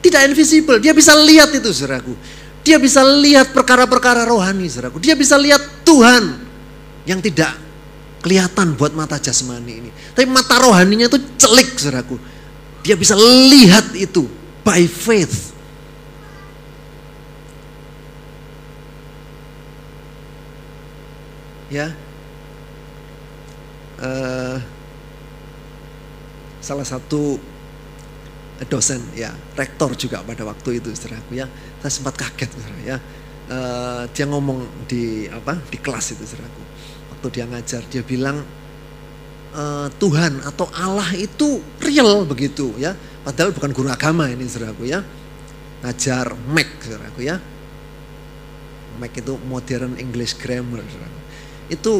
tidak 0.00 0.20
invisible. 0.32 0.80
Dia 0.80 0.96
bisa 0.96 1.12
lihat 1.12 1.52
itu, 1.52 1.68
saudaraku. 1.74 2.16
Dia 2.64 2.80
bisa 2.80 3.04
lihat 3.04 3.52
perkara-perkara 3.52 4.24
rohani, 4.24 4.64
saudaraku. 4.70 4.96
Dia 5.02 5.12
bisa 5.12 5.36
lihat 5.36 5.60
Tuhan 5.84 6.40
yang 7.04 7.20
tidak 7.20 7.52
kelihatan 8.24 8.72
buat 8.80 8.96
mata 8.96 9.20
jasmani 9.20 9.72
ini. 9.84 9.90
Tapi 10.16 10.24
mata 10.24 10.56
rohaninya 10.56 11.12
itu 11.12 11.20
celik, 11.36 11.76
saudaraku. 11.76 12.16
Dia 12.84 13.00
bisa 13.00 13.16
lihat 13.16 13.96
itu 13.96 14.28
by 14.60 14.84
faith. 14.84 15.56
Ya, 21.72 21.90
uh, 23.98 24.60
salah 26.62 26.86
satu 26.86 27.40
dosen 28.70 29.02
ya 29.18 29.34
rektor 29.58 29.90
juga 29.98 30.22
pada 30.22 30.46
waktu 30.46 30.78
itu 30.78 30.92
saudaraku 30.94 31.40
ya. 31.40 31.48
Saya 31.82 31.90
sempat 31.90 32.14
kaget 32.20 32.52
saudara 32.52 32.78
ya. 32.84 32.96
Uh, 33.44 34.04
dia 34.12 34.24
ngomong 34.28 34.86
di 34.88 35.26
apa 35.28 35.56
di 35.68 35.76
kelas 35.76 36.16
itu 36.16 36.24
saudaraku 36.24 36.62
waktu 37.12 37.26
dia 37.28 37.44
ngajar 37.44 37.82
dia 37.92 38.00
bilang 38.00 38.40
uh, 39.54 39.88
Tuhan 39.96 40.42
atau 40.44 40.68
Allah 40.74 41.08
itu 41.16 41.62
real 41.80 42.26
begitu 42.28 42.74
ya 42.76 42.92
padahal 43.24 43.54
bukan 43.54 43.70
guru 43.72 43.88
agama 43.88 44.28
ini 44.28 44.44
saudaraku 44.44 44.84
ya 44.90 45.00
ngajar 45.80 46.34
Mac 46.50 46.68
saudaraku 46.82 47.20
ya 47.24 47.40
Mac 49.00 49.14
itu 49.14 49.34
modern 49.48 49.96
English 49.96 50.36
grammar 50.36 50.84
saudaraku. 50.84 51.20
itu 51.72 51.92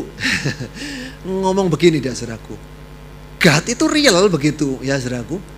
ngomong 1.47 1.73
begini 1.73 2.03
dia 2.03 2.13
saudaraku 2.13 2.59
God 3.41 3.65
itu 3.71 3.85
real 3.89 4.29
begitu 4.29 4.77
ya 4.85 4.99
saudaraku 5.01 5.55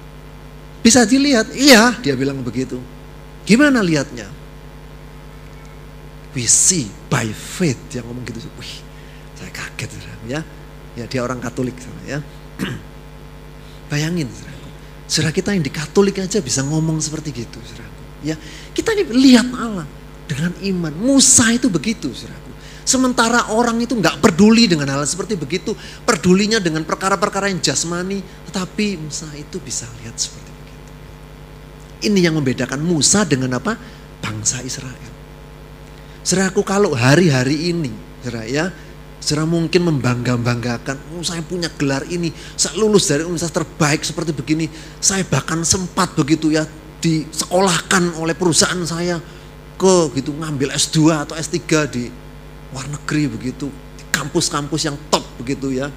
bisa 0.86 1.02
dilihat, 1.02 1.50
iya 1.58 1.98
dia 1.98 2.14
bilang 2.14 2.38
begitu. 2.46 2.78
Gimana 3.42 3.82
lihatnya? 3.82 4.30
We 6.30 6.46
see 6.46 6.86
by 7.10 7.26
faith 7.34 7.90
dia 7.90 8.06
ngomong 8.06 8.22
gitu. 8.22 8.38
Wih, 8.54 8.86
saya 9.34 9.50
kaget 9.50 9.90
ya. 10.30 10.46
Ya 10.96 11.04
dia 11.04 11.20
orang 11.22 11.38
Katolik 11.38 11.76
ya. 12.08 12.24
Bayangin 13.92 14.26
saudara 15.06 15.30
kita 15.30 15.54
yang 15.54 15.62
di 15.62 15.70
Katolik 15.70 16.18
aja 16.18 16.42
bisa 16.42 16.64
ngomong 16.66 16.98
seperti 16.98 17.44
gitu 17.46 17.60
saudara. 17.62 17.92
Ya, 18.24 18.34
kita 18.72 18.96
ini 18.96 19.12
lihat 19.12 19.46
Allah 19.54 19.86
dengan 20.26 20.50
iman. 20.58 20.92
Musa 20.96 21.52
itu 21.52 21.70
begitu 21.70 22.10
saudara. 22.10 22.42
Sementara 22.86 23.50
orang 23.50 23.82
itu 23.82 23.98
nggak 23.98 24.22
peduli 24.22 24.70
dengan 24.70 24.86
hal 24.94 25.02
seperti 25.06 25.34
begitu, 25.34 25.74
pedulinya 26.06 26.62
dengan 26.62 26.86
perkara-perkara 26.86 27.50
yang 27.50 27.58
jasmani, 27.58 28.22
tetapi 28.50 28.94
Musa 28.98 29.26
itu 29.34 29.58
bisa 29.58 29.90
lihat 30.02 30.14
seperti 30.14 30.46
ini 32.04 32.20
yang 32.20 32.36
membedakan 32.36 32.78
Musa 32.84 33.24
dengan 33.24 33.56
apa? 33.56 33.74
Bangsa 34.20 34.60
Israel. 34.60 35.12
Seraku 36.26 36.60
kalau 36.66 36.92
hari-hari 36.92 37.70
ini, 37.70 37.90
saudara 38.20 38.44
ya, 38.44 38.68
saudara 39.26 39.42
mungkin 39.42 39.90
membangga-banggakan, 39.90 41.18
oh 41.18 41.24
saya 41.26 41.42
punya 41.42 41.66
gelar 41.74 42.06
ini, 42.06 42.30
saya 42.54 42.78
lulus 42.78 43.10
dari 43.10 43.26
universitas 43.26 43.58
terbaik 43.58 44.06
seperti 44.06 44.30
begini, 44.30 44.70
saya 45.02 45.26
bahkan 45.26 45.66
sempat 45.66 46.14
begitu 46.14 46.54
ya 46.54 46.62
disekolahkan 47.02 48.22
oleh 48.22 48.38
perusahaan 48.38 48.78
saya 48.86 49.18
ke 49.74 49.94
gitu 50.14 50.30
ngambil 50.30 50.70
S2 50.70 51.26
atau 51.26 51.34
S3 51.34 51.58
di 51.90 52.06
luar 52.70 52.86
negeri 52.86 53.26
begitu, 53.26 53.66
di 53.98 54.04
kampus-kampus 54.14 54.86
yang 54.86 54.96
top 55.10 55.26
begitu 55.42 55.74
ya. 55.74 55.90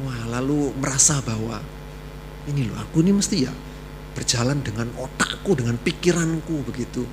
Wah, 0.00 0.40
lalu 0.40 0.72
merasa 0.80 1.20
bahwa 1.20 1.60
ini 2.48 2.64
loh 2.64 2.80
aku 2.80 3.04
ini 3.04 3.12
mesti 3.12 3.36
ya 3.44 3.52
berjalan 4.16 4.64
dengan 4.64 4.88
otakku, 4.96 5.54
dengan 5.54 5.76
pikiranku 5.76 6.64
begitu. 6.64 7.04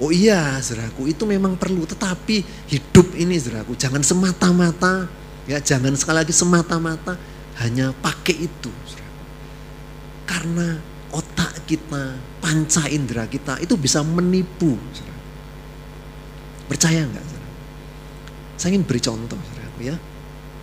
Oh 0.00 0.08
iya, 0.08 0.56
saudaraku, 0.64 1.12
itu 1.12 1.28
memang 1.28 1.60
perlu. 1.60 1.84
Tetapi 1.84 2.40
hidup 2.72 3.12
ini, 3.20 3.36
saudaraku, 3.36 3.76
jangan 3.76 4.00
semata-mata, 4.00 5.04
ya 5.44 5.60
jangan 5.60 5.92
sekali 5.92 6.24
lagi 6.24 6.32
semata-mata 6.32 7.20
hanya 7.60 7.92
pakai 8.00 8.48
itu. 8.48 8.72
Saudaraku. 8.88 9.24
Karena 10.24 10.66
otak 11.12 11.68
kita, 11.68 12.16
panca 12.40 12.88
indera 12.88 13.28
kita 13.28 13.60
itu 13.60 13.76
bisa 13.76 14.00
menipu. 14.00 14.80
Saudaraku. 14.96 15.24
Percaya 16.72 17.04
enggak? 17.04 17.20
Saudaraku? 17.20 17.52
Saya 18.56 18.68
ingin 18.72 18.84
beri 18.88 19.00
contoh, 19.04 19.36
saudaraku 19.36 19.80
ya. 19.84 19.96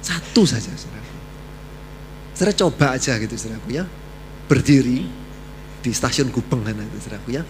Satu 0.01 0.49
saja, 0.49 0.73
saudaraku. 0.73 1.15
Saudara 2.33 2.53
coba 2.57 2.85
aja 2.97 3.13
gitu, 3.21 3.37
saudaraku 3.37 3.69
ya. 3.69 3.85
Berdiri, 4.49 5.05
di 5.85 5.91
stasiun 5.93 6.33
Gubeng 6.33 6.65
kan 6.65 6.73
saudaraku 6.97 7.37
ya. 7.37 7.45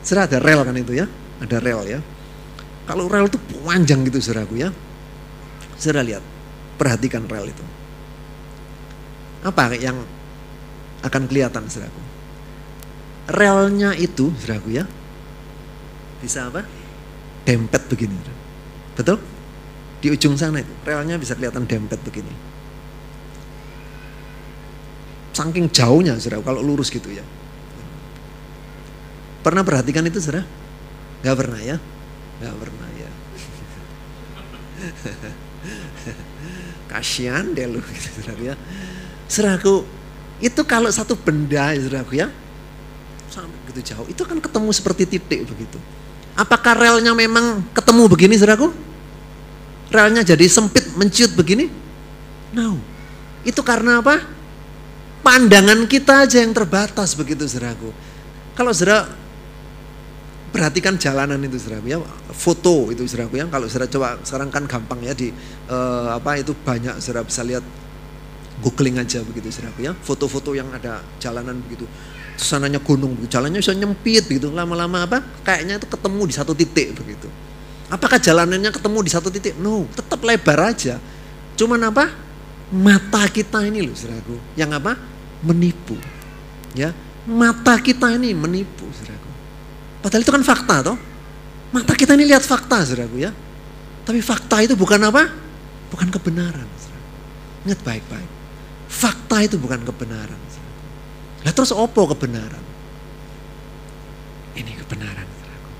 Saudara 0.00 0.26
ada 0.26 0.38
rel 0.40 0.60
kan 0.64 0.76
itu 0.76 0.92
ya, 0.96 1.06
ada 1.40 1.56
rel 1.60 1.80
ya. 1.84 2.00
Kalau 2.88 3.06
rel 3.06 3.28
itu 3.28 3.38
panjang 3.62 4.02
gitu 4.08 4.18
saudaraku 4.18 4.60
ya. 4.60 4.68
Saudara 5.76 6.04
lihat, 6.04 6.24
perhatikan 6.80 7.24
rel 7.28 7.52
itu. 7.52 7.64
Apa 9.44 9.72
yang 9.76 9.96
akan 11.04 11.22
kelihatan 11.28 11.68
saudaraku? 11.68 12.02
Relnya 13.30 13.94
itu 13.94 14.32
saudaraku 14.40 14.68
ya, 14.74 14.84
bisa 16.24 16.48
apa? 16.48 16.64
Dempet 17.44 17.82
begini. 17.88 18.16
Betul? 18.96 19.20
Di 20.00 20.08
ujung 20.08 20.36
sana 20.36 20.64
itu, 20.64 20.72
relnya 20.84 21.20
bisa 21.20 21.36
kelihatan 21.36 21.68
dempet 21.68 22.00
begini. 22.00 22.50
saking 25.40 25.72
jauhnya 25.72 26.20
saudara 26.20 26.44
kalau 26.44 26.60
lurus 26.60 26.92
gitu 26.92 27.08
ya. 27.08 27.24
Pernah 29.40 29.64
perhatikan 29.64 30.04
itu 30.04 30.20
saudara? 30.20 30.44
Gak 31.24 31.36
pernah 31.36 31.60
ya? 31.60 31.76
Gak 32.40 32.56
pernah 32.56 32.88
ya. 32.96 33.10
Kasihan 36.90 37.44
deh 37.52 37.68
lu 37.68 37.80
gitu 37.80 38.08
saudara 38.20 38.40
ya. 38.52 38.54
Saudaraku, 39.30 39.86
itu 40.40 40.60
kalau 40.64 40.90
satu 40.90 41.14
benda 41.16 41.72
ya 41.72 41.80
saudaraku 41.80 42.12
ya, 42.18 42.28
sampai 43.30 43.56
begitu 43.68 43.94
jauh, 43.94 44.06
itu 44.08 44.22
kan 44.26 44.40
ketemu 44.40 44.70
seperti 44.72 45.02
titik 45.06 45.46
begitu. 45.46 45.78
Apakah 46.34 46.72
relnya 46.72 47.12
memang 47.12 47.62
ketemu 47.76 48.02
begini 48.08 48.34
saudaraku? 48.40 48.72
Relnya 49.90 50.22
jadi 50.24 50.46
sempit, 50.46 50.96
menciut 50.96 51.36
begini? 51.36 51.68
No. 52.56 52.80
Itu 53.44 53.60
karena 53.60 54.00
apa? 54.00 54.24
Pandangan 55.20 55.84
kita 55.84 56.24
aja 56.24 56.40
yang 56.40 56.56
terbatas 56.56 57.12
begitu 57.12 57.44
saudaraku. 57.44 57.92
Kalau 58.56 58.72
saudara 58.72 59.19
perhatikan 60.50 60.98
jalanan 60.98 61.38
itu 61.46 61.56
saudaraku 61.56 61.88
ya, 61.94 61.98
foto 62.34 62.90
itu 62.90 63.06
saudaraku 63.06 63.38
ya. 63.38 63.46
Kalau 63.46 63.66
saudara 63.70 63.88
coba 63.90 64.08
sekarang 64.26 64.50
kan 64.50 64.64
gampang 64.66 65.00
ya 65.06 65.14
di 65.14 65.30
uh, 65.70 66.18
apa 66.18 66.38
itu 66.42 66.52
banyak 66.52 66.98
saudara 66.98 67.22
bisa 67.22 67.46
lihat 67.46 67.62
googling 68.60 68.98
aja 68.98 69.22
begitu 69.22 69.48
saudaraku 69.48 69.86
ya. 69.86 69.92
Foto-foto 69.94 70.52
yang 70.52 70.68
ada 70.74 71.00
jalanan 71.22 71.62
begitu. 71.62 71.86
Sananya 72.40 72.80
gunung, 72.80 73.14
jalannya 73.28 73.60
bisa 73.62 73.76
nyempit 73.76 74.26
begitu. 74.26 74.50
Lama-lama 74.50 75.06
apa? 75.06 75.22
Kayaknya 75.46 75.78
itu 75.78 75.86
ketemu 75.86 76.22
di 76.26 76.34
satu 76.34 76.52
titik 76.56 76.98
begitu. 76.98 77.28
Apakah 77.90 78.18
jalanannya 78.22 78.70
ketemu 78.70 78.98
di 79.02 79.10
satu 79.10 79.28
titik? 79.30 79.58
No, 79.58 79.86
tetap 79.94 80.22
lebar 80.22 80.74
aja. 80.74 80.98
Cuman 81.58 81.90
apa? 81.90 82.10
Mata 82.70 83.26
kita 83.26 83.66
ini 83.66 83.82
loh 83.82 83.94
saudaraku. 83.94 84.38
Yang 84.54 84.70
apa? 84.78 84.92
Menipu. 85.42 85.98
Ya, 86.72 86.94
mata 87.26 87.76
kita 87.82 88.14
ini 88.14 88.30
menipu 88.30 88.86
saudaraku. 88.94 89.29
Padahal 90.00 90.22
itu 90.24 90.32
kan 90.32 90.44
fakta 90.44 90.76
toh. 90.84 90.98
Mata 91.70 91.94
kita 91.94 92.18
ini 92.18 92.26
lihat 92.26 92.42
fakta 92.42 92.82
saudaraku 92.82 93.20
ya. 93.20 93.30
Tapi 94.02 94.18
fakta 94.24 94.64
itu 94.64 94.74
bukan 94.74 94.98
apa? 95.06 95.28
Bukan 95.92 96.08
kebenaran. 96.10 96.66
Ingat 97.68 97.80
baik-baik. 97.84 98.30
Fakta 98.90 99.44
itu 99.44 99.60
bukan 99.60 99.84
kebenaran. 99.84 100.40
Lah 101.44 101.52
terus 101.52 101.72
opo 101.72 102.08
kebenaran? 102.10 102.64
Ini 104.56 104.72
kebenaran, 104.82 105.24
saudaraku. 105.24 105.70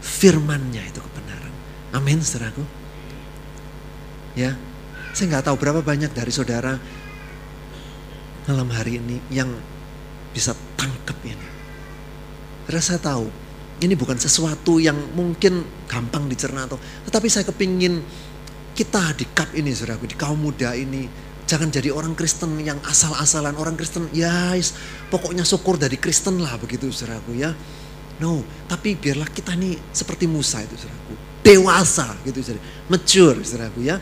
Firmannya 0.00 0.82
itu 0.90 1.00
kebenaran. 1.02 1.52
Amin, 1.94 2.22
saudaraku. 2.22 2.64
Ya, 4.38 4.54
saya 5.10 5.26
nggak 5.36 5.50
tahu 5.50 5.56
berapa 5.58 5.82
banyak 5.82 6.14
dari 6.14 6.30
saudara 6.30 6.78
malam 8.46 8.70
hari 8.70 9.02
ini 9.02 9.18
yang 9.30 9.50
bisa 10.30 10.54
tangkap 10.78 11.18
ini. 11.26 11.49
Karena 12.70 12.78
saya 12.78 13.02
tahu 13.02 13.26
ini 13.82 13.98
bukan 13.98 14.14
sesuatu 14.14 14.78
yang 14.78 14.94
mungkin 15.18 15.66
gampang 15.90 16.30
dicerna 16.30 16.70
atau, 16.70 16.78
tetapi 16.78 17.26
saya 17.26 17.42
kepingin 17.50 17.98
kita 18.78 19.10
di 19.18 19.26
kap 19.34 19.50
ini, 19.58 19.74
saudaraku, 19.74 20.06
di 20.06 20.14
kaum 20.14 20.38
muda 20.38 20.78
ini 20.78 21.10
Jangan 21.50 21.66
jadi 21.66 21.90
orang 21.90 22.14
Kristen 22.14 22.62
yang 22.62 22.78
asal-asalan. 22.86 23.58
Orang 23.58 23.74
Kristen, 23.74 24.06
ya 24.14 24.54
yes, 24.54 24.70
pokoknya 25.10 25.42
syukur 25.42 25.74
dari 25.74 25.98
Kristen 25.98 26.38
lah 26.38 26.54
begitu 26.54 26.86
saudaraku 26.94 27.34
ya. 27.34 27.50
No, 28.22 28.46
tapi 28.70 28.94
biarlah 28.94 29.26
kita 29.26 29.58
ini 29.58 29.74
seperti 29.90 30.30
Musa 30.30 30.62
itu 30.62 30.78
saudaraku. 30.78 31.42
Dewasa 31.42 32.14
gitu 32.22 32.38
saudara. 32.38 32.62
Mature 32.86 33.42
saudaraku 33.42 33.82
ya. 33.82 33.98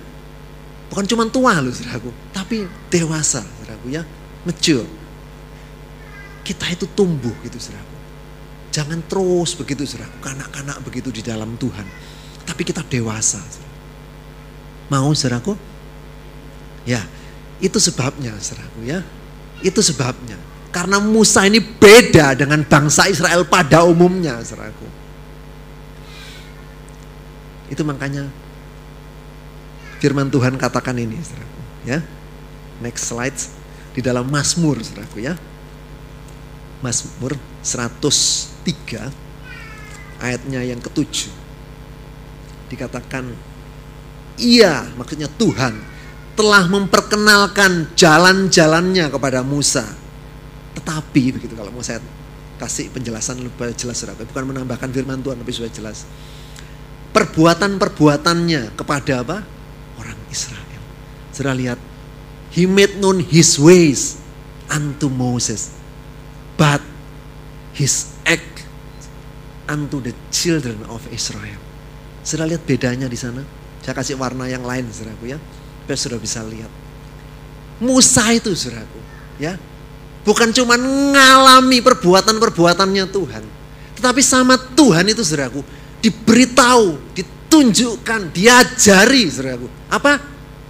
Bukan 0.92 1.08
cuma 1.08 1.24
tua 1.32 1.56
loh 1.64 1.72
saudaraku, 1.72 2.12
tapi 2.36 2.68
dewasa 2.92 3.40
saudaraku 3.40 3.96
ya. 3.96 4.04
Mature. 4.44 4.84
Kita 6.44 6.68
itu 6.68 6.84
tumbuh 6.92 7.32
gitu 7.48 7.56
saudaraku. 7.56 7.87
Jangan 8.68 9.00
terus 9.08 9.56
begitu 9.56 9.88
saudaraku, 9.88 10.20
kanak-kanak 10.20 10.78
begitu 10.84 11.08
di 11.08 11.24
dalam 11.24 11.56
Tuhan. 11.56 11.86
Tapi 12.44 12.62
kita 12.64 12.84
dewasa. 12.84 13.40
Mau 14.88 15.12
saudaraku? 15.12 15.56
Ya, 16.88 17.04
itu 17.60 17.76
sebabnya, 17.80 18.32
saudaraku 18.40 18.80
ya. 18.84 19.00
Itu 19.64 19.80
sebabnya. 19.84 20.36
Karena 20.68 21.00
Musa 21.00 21.48
ini 21.48 21.60
beda 21.60 22.36
dengan 22.36 22.60
bangsa 22.64 23.08
Israel 23.08 23.44
pada 23.48 23.84
umumnya, 23.88 24.36
saudaraku. 24.44 24.86
Itu 27.68 27.84
makanya 27.84 28.28
firman 30.00 30.28
Tuhan 30.28 30.56
katakan 30.60 30.96
ini, 30.96 31.16
saudaraku, 31.20 31.60
ya. 31.88 31.98
Next 32.84 33.10
slide 33.10 33.36
di 33.96 34.00
dalam 34.04 34.28
Mazmur, 34.28 34.78
saudaraku 34.84 35.24
ya. 35.24 35.34
Mazmur 36.78 37.34
103 38.68 40.20
ayatnya 40.20 40.60
yang 40.66 40.80
ketujuh. 40.82 41.32
Dikatakan 42.68 43.32
ia 44.36 44.84
maksudnya 44.94 45.26
Tuhan 45.40 45.74
telah 46.38 46.70
memperkenalkan 46.70 47.96
jalan-jalannya 47.98 49.10
kepada 49.10 49.40
Musa. 49.42 49.88
Tetapi 50.76 51.22
begitu 51.34 51.56
kalau 51.58 51.74
mau 51.74 51.82
saya 51.82 51.98
kasih 52.58 52.90
penjelasan 52.90 53.38
lebih 53.38 53.74
jelas 53.78 54.02
bukan 54.02 54.44
menambahkan 54.54 54.90
firman 54.90 55.18
Tuhan 55.24 55.40
tapi 55.40 55.52
sudah 55.54 55.72
jelas. 55.72 56.06
Perbuatan-perbuatannya 57.10 58.76
kepada 58.76 59.24
apa? 59.24 59.42
Orang 59.98 60.18
Israel. 60.30 60.82
Saudara 61.34 61.56
lihat, 61.56 61.80
he 62.52 62.68
made 62.68 63.00
known 63.00 63.24
his 63.24 63.58
ways 63.58 64.20
unto 64.70 65.10
Moses, 65.10 65.72
but 66.54 66.84
his 67.74 68.12
act 68.28 68.57
unto 69.68 70.00
the 70.00 70.16
children 70.32 70.82
of 70.88 71.04
Israel. 71.12 71.60
Saudara 72.24 72.56
lihat 72.56 72.64
bedanya 72.64 73.06
di 73.06 73.16
sana. 73.16 73.44
Saya 73.84 73.94
kasih 73.94 74.18
warna 74.18 74.48
yang 74.50 74.66
lain, 74.66 74.88
saudaraku 74.90 75.32
ya 75.32 75.38
biar 75.88 75.96
sudah 75.96 76.20
bisa 76.20 76.44
lihat. 76.44 76.68
Musa 77.80 78.28
itu 78.36 78.52
saudaraku, 78.52 79.00
ya. 79.40 79.56
Bukan 80.28 80.52
cuma 80.52 80.76
ngalami 80.76 81.80
perbuatan-perbuatannya 81.80 83.08
Tuhan. 83.08 83.44
Tetapi 83.96 84.20
sama 84.20 84.60
Tuhan 84.60 85.08
itu 85.08 85.24
saudaraku, 85.24 85.64
diberitahu, 86.04 87.16
ditunjukkan, 87.16 88.36
diajari 88.36 89.24
saudaraku. 89.32 89.66
Apa? 89.88 90.20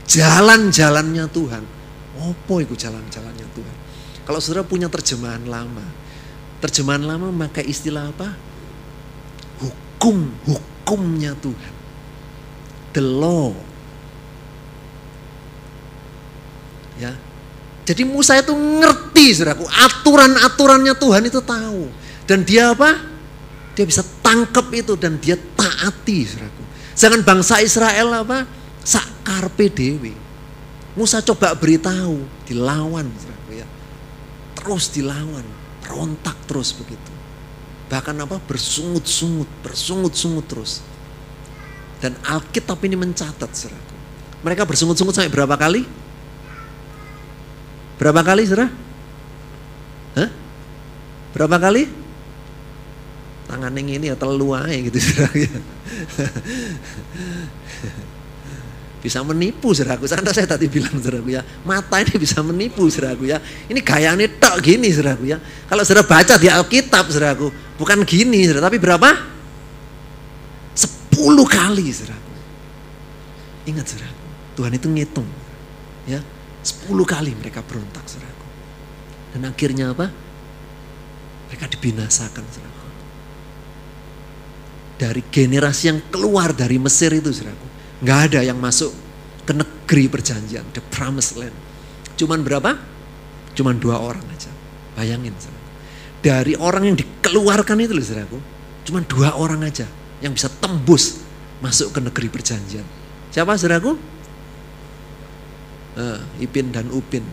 Jalan-jalannya 0.06 1.26
Tuhan. 1.34 1.62
Apa 2.22 2.54
itu 2.62 2.78
jalan-jalannya 2.78 3.46
Tuhan? 3.50 3.76
Kalau 4.22 4.38
saudara 4.38 4.62
punya 4.62 4.86
terjemahan 4.86 5.42
lama, 5.48 5.82
terjemahan 6.62 7.02
lama 7.02 7.34
memakai 7.34 7.66
istilah 7.66 8.14
apa? 8.14 8.38
Hukum, 9.98 10.30
hukumnya 10.46 11.34
Tuhan. 11.42 11.74
The 12.94 13.02
law 13.02 13.50
Ya. 16.98 17.14
Jadi 17.86 18.04
Musa 18.04 18.36
itu 18.36 18.52
ngerti 18.52 19.32
saudaraku, 19.32 19.64
aturan-aturannya 19.64 20.92
Tuhan 20.98 21.22
itu 21.24 21.40
tahu. 21.40 21.88
Dan 22.28 22.44
dia 22.44 22.76
apa? 22.76 23.00
Dia 23.72 23.86
bisa 23.88 24.04
tangkap 24.20 24.68
itu 24.74 24.92
dan 24.98 25.16
dia 25.16 25.38
taati 25.38 26.26
saudaraku. 26.28 26.62
Jangan 26.98 27.20
bangsa 27.24 27.64
Israel 27.64 28.12
apa? 28.12 28.44
Sakar 28.84 29.48
PDW. 29.56 30.12
Musa 30.98 31.24
coba 31.24 31.54
beritahu, 31.56 32.20
dilawan 32.44 33.08
saudaraku 33.08 33.50
ya. 33.56 33.66
Terus 34.58 34.84
dilawan, 34.92 35.46
rontak 35.88 36.36
terus 36.44 36.76
begitu. 36.76 37.07
Bahkan 37.88 38.14
apa? 38.20 38.36
Bersungut-sungut, 38.44 39.48
bersungut-sungut 39.64 40.44
terus. 40.44 40.84
Dan 41.98 42.14
Alkitab 42.22 42.78
ini 42.84 42.94
mencatat 42.94 43.50
saudaraku. 43.50 43.96
Mereka 44.44 44.62
bersungut-sungut 44.68 45.16
sampai 45.16 45.32
berapa 45.32 45.56
kali? 45.58 45.82
Berapa 47.98 48.22
kali 48.22 48.46
saudara? 48.46 48.70
Hah? 50.14 50.30
Berapa 51.34 51.56
kali? 51.58 51.90
Tangan 53.48 53.72
yang 53.74 53.88
ini 53.98 54.12
ya 54.12 54.16
telu 54.20 54.52
aja 54.54 54.70
gitu 54.70 54.98
saudara. 55.00 55.32
bisa 59.02 59.22
menipu 59.22 59.72
saudaraku. 59.74 60.06
Saya 60.06 60.46
tadi 60.46 60.68
bilang 60.70 61.00
saudaraku 61.02 61.34
ya, 61.34 61.42
mata 61.66 61.98
ini 61.98 62.14
bisa 62.20 62.44
menipu 62.44 62.86
saudaraku 62.86 63.26
ya. 63.26 63.42
Ini 63.66 63.80
gaya 63.82 64.14
ini 64.14 64.28
tok 64.38 64.62
gini 64.62 64.92
saudaraku 64.94 65.24
ya. 65.34 65.38
Kalau 65.66 65.82
saudara 65.82 66.06
baca 66.06 66.34
di 66.38 66.46
Alkitab 66.46 67.10
saudaraku, 67.10 67.50
bukan 67.78 68.02
gini 68.02 68.44
saudara, 68.44 68.68
tapi 68.68 68.76
berapa? 68.82 69.10
Sepuluh 70.74 71.46
kali 71.48 71.88
saudaraku. 71.88 72.34
Ingat 73.70 73.86
saudaraku, 73.86 74.26
Tuhan 74.58 74.72
itu 74.74 74.88
ngitung. 74.90 75.28
Ya, 76.08 76.20
Sepuluh 76.68 77.06
kali 77.08 77.32
mereka 77.32 77.64
berontak, 77.64 78.04
saudaraku. 78.04 78.46
Dan 79.32 79.48
akhirnya 79.48 79.94
apa? 79.96 80.12
Mereka 81.48 81.64
dibinasakan, 81.78 82.44
saudaraku. 82.44 82.88
Dari 84.98 85.22
generasi 85.30 85.88
yang 85.88 86.00
keluar 86.10 86.50
dari 86.52 86.76
Mesir 86.76 87.14
itu, 87.14 87.30
saudaraku. 87.30 87.66
Nggak 88.04 88.20
ada 88.28 88.40
yang 88.44 88.58
masuk 88.60 88.92
ke 89.48 89.56
negeri 89.56 90.12
perjanjian, 90.12 90.66
the 90.76 90.82
promised 90.92 91.38
land. 91.38 91.54
Cuman 92.18 92.42
berapa? 92.42 92.76
Cuma 93.54 93.72
dua 93.72 94.02
orang 94.02 94.26
aja. 94.34 94.50
Bayangin. 94.98 95.32
Saudara. 95.38 95.57
Dari 96.18 96.58
orang 96.58 96.90
yang 96.90 96.98
dikeluarkan 96.98 97.78
itu 97.78 97.94
loh 97.94 98.02
saudaraku. 98.02 98.42
Cuma 98.88 99.04
dua 99.06 99.38
orang 99.38 99.62
aja 99.68 99.86
yang 100.18 100.34
bisa 100.34 100.50
tembus 100.50 101.22
masuk 101.62 101.94
ke 101.94 102.02
negeri 102.02 102.26
perjanjian. 102.32 102.82
Siapa 103.30 103.54
saudaraku? 103.54 103.94
Uh, 105.98 106.22
Ipin 106.42 106.70
dan 106.74 106.90
Upin. 106.94 107.22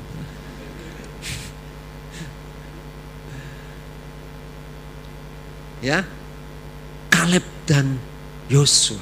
ya, 5.86 6.02
Kaleb 7.14 7.46
dan 7.70 8.00
Yosua. 8.50 9.02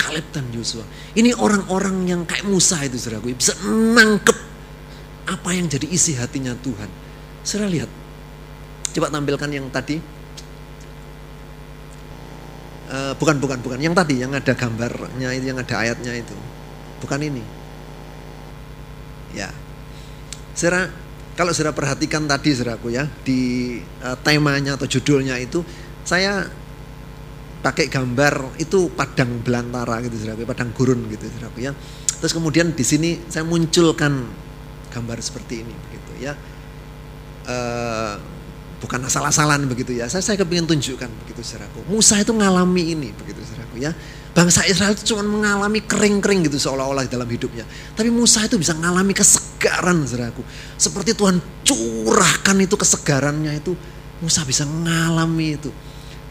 Kaleb 0.00 0.24
dan 0.32 0.48
Yosua. 0.52 0.84
Ini 1.16 1.32
orang-orang 1.36 2.08
yang 2.08 2.26
kayak 2.28 2.44
Musa 2.44 2.84
itu 2.84 2.98
saudaraku. 3.00 3.32
Bisa 3.36 3.54
nangkep 3.68 4.36
apa 5.24 5.56
yang 5.56 5.68
jadi 5.68 5.88
isi 5.88 6.12
hatinya 6.16 6.54
Tuhan. 6.60 6.88
Saudara 7.40 7.70
lihat. 7.72 8.03
Coba 8.94 9.10
tampilkan 9.10 9.50
yang 9.50 9.66
tadi. 9.74 9.98
Uh, 12.84 13.12
bukan, 13.18 13.42
bukan, 13.42 13.58
bukan. 13.58 13.78
Yang 13.82 13.94
tadi, 13.98 14.14
yang 14.22 14.30
ada 14.30 14.54
gambarnya 14.54 15.28
itu, 15.34 15.50
yang 15.50 15.58
ada 15.58 15.74
ayatnya 15.82 16.14
itu. 16.14 16.36
Bukan 17.02 17.20
ini. 17.26 17.42
Ya. 19.34 19.50
Saudara, 20.54 20.86
kalau 21.34 21.50
saudara 21.50 21.74
perhatikan 21.74 22.30
tadi 22.30 22.54
saudaraku 22.54 22.94
ya, 22.94 23.10
di 23.26 23.82
uh, 24.06 24.14
temanya 24.22 24.78
atau 24.78 24.86
judulnya 24.86 25.34
itu, 25.42 25.66
saya 26.06 26.46
pakai 27.64 27.88
gambar 27.88 28.60
itu 28.60 28.92
padang 28.92 29.40
belantara 29.40 30.04
gitu 30.04 30.20
saudara, 30.20 30.44
padang 30.44 30.70
gurun 30.76 31.08
gitu 31.08 31.24
saudara 31.32 31.56
ya. 31.56 31.72
Terus 32.20 32.32
kemudian 32.36 32.76
di 32.76 32.84
sini 32.84 33.24
saya 33.32 33.48
munculkan 33.48 34.20
gambar 34.92 35.18
seperti 35.24 35.64
ini 35.64 35.72
begitu 35.72 36.12
ya. 36.28 36.36
E, 37.48 37.56
bukan 38.84 39.00
asal-asalan 39.08 39.64
begitu 39.64 39.96
ya. 39.96 40.04
Saya 40.12 40.20
saya 40.20 40.36
kepingin 40.36 40.68
tunjukkan 40.68 41.08
begitu 41.24 41.40
saudaraku. 41.40 41.88
Musa 41.88 42.20
itu 42.20 42.36
ngalami 42.36 42.92
ini 42.92 43.08
begitu 43.16 43.40
saudaraku 43.40 43.80
ya. 43.80 43.96
Bangsa 44.36 44.66
Israel 44.68 44.92
itu 44.92 45.14
cuma 45.14 45.24
mengalami 45.24 45.80
kering-kering 45.80 46.44
gitu 46.44 46.60
seolah-olah 46.60 47.08
dalam 47.08 47.24
hidupnya. 47.24 47.64
Tapi 47.96 48.12
Musa 48.12 48.44
itu 48.44 48.60
bisa 48.60 48.76
mengalami 48.76 49.16
kesegaran 49.16 50.04
saudaraku. 50.04 50.44
Seperti 50.76 51.16
Tuhan 51.16 51.40
curahkan 51.64 52.56
itu 52.60 52.76
kesegarannya 52.76 53.56
itu 53.56 53.72
Musa 54.20 54.44
bisa 54.44 54.68
mengalami 54.68 55.56
itu 55.56 55.72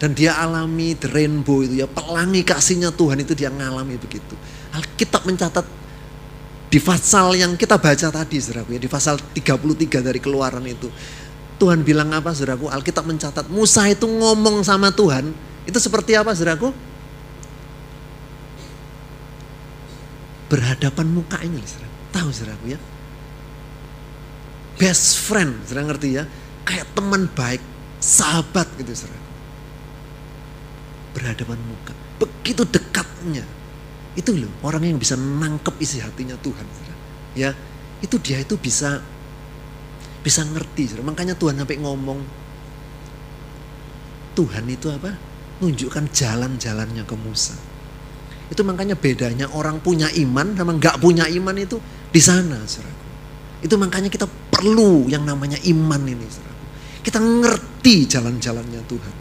dan 0.03 0.11
dia 0.11 0.35
alami 0.35 0.99
the 0.99 1.07
rainbow 1.07 1.63
itu 1.63 1.79
ya 1.79 1.87
pelangi 1.87 2.43
kasihnya 2.43 2.91
Tuhan 2.91 3.23
itu 3.23 3.31
dia 3.31 3.47
ngalami 3.47 3.95
begitu 3.95 4.35
Alkitab 4.75 5.23
mencatat 5.23 5.63
di 6.67 6.81
pasal 6.83 7.39
yang 7.39 7.55
kita 7.55 7.79
baca 7.79 8.11
tadi 8.11 8.35
saudaraku 8.41 8.75
ya 8.75 8.81
di 8.83 8.91
pasal 8.91 9.15
33 9.15 10.03
dari 10.03 10.19
keluaran 10.19 10.65
itu 10.67 10.91
Tuhan 11.61 11.85
bilang 11.85 12.09
apa 12.11 12.33
saudaraku? 12.33 12.67
Alkitab 12.69 13.05
mencatat 13.05 13.47
Musa 13.49 13.87
itu 13.89 14.05
ngomong 14.09 14.65
sama 14.65 14.89
Tuhan. 14.91 15.31
Itu 15.63 15.77
seperti 15.79 16.17
apa 16.17 16.33
saudaraku? 16.33 16.73
Berhadapan 20.51 21.07
muka 21.09 21.39
ini 21.41 21.61
saudaraku. 21.63 21.97
Tahu 22.13 22.29
saudaraku 22.29 22.65
ya? 22.73 22.79
Best 24.77 25.21
friend 25.21 25.63
saudara 25.69 25.93
ngerti 25.93 26.07
ya? 26.17 26.23
Kayak 26.65 26.91
teman 26.97 27.29
baik 27.31 27.61
sahabat 28.03 28.67
gitu 28.81 28.91
saudara 28.91 29.23
berhadapan 31.13 31.61
muka. 31.69 31.93
Begitu 32.17 32.65
dekatnya. 32.65 33.45
Itu 34.17 34.33
loh 34.33 34.49
orang 34.65 34.89
yang 34.89 34.97
bisa 34.97 35.13
nangkep 35.15 35.77
isi 35.79 36.01
hatinya 36.01 36.35
Tuhan. 36.41 36.65
Ya, 37.33 37.53
itu 38.01 38.17
dia 38.21 38.41
itu 38.41 38.57
bisa 38.57 39.01
bisa 40.24 40.47
ngerti. 40.47 41.03
Makanya 41.03 41.36
Tuhan 41.36 41.59
sampai 41.59 41.84
ngomong 41.84 42.43
Tuhan 44.34 44.65
itu 44.65 44.89
apa? 44.89 45.13
Nunjukkan 45.61 46.09
jalan-jalannya 46.09 47.03
ke 47.05 47.15
Musa. 47.19 47.53
Itu 48.49 48.65
makanya 48.65 48.97
bedanya 48.97 49.47
orang 49.53 49.80
punya 49.80 50.09
iman 50.09 50.57
sama 50.57 50.74
nggak 50.76 50.99
punya 50.99 51.30
iman 51.30 51.55
itu 51.57 51.78
di 52.09 52.21
sana, 52.21 52.57
saudaraku. 52.65 53.05
Itu 53.63 53.76
makanya 53.80 54.09
kita 54.11 54.28
perlu 54.28 55.07
yang 55.07 55.24
namanya 55.24 55.55
iman 55.69 56.01
ini, 56.03 56.26
saudaraku. 56.28 56.65
Kita 57.05 57.19
ngerti 57.21 57.95
jalan-jalannya 58.09 58.82
Tuhan. 58.89 59.15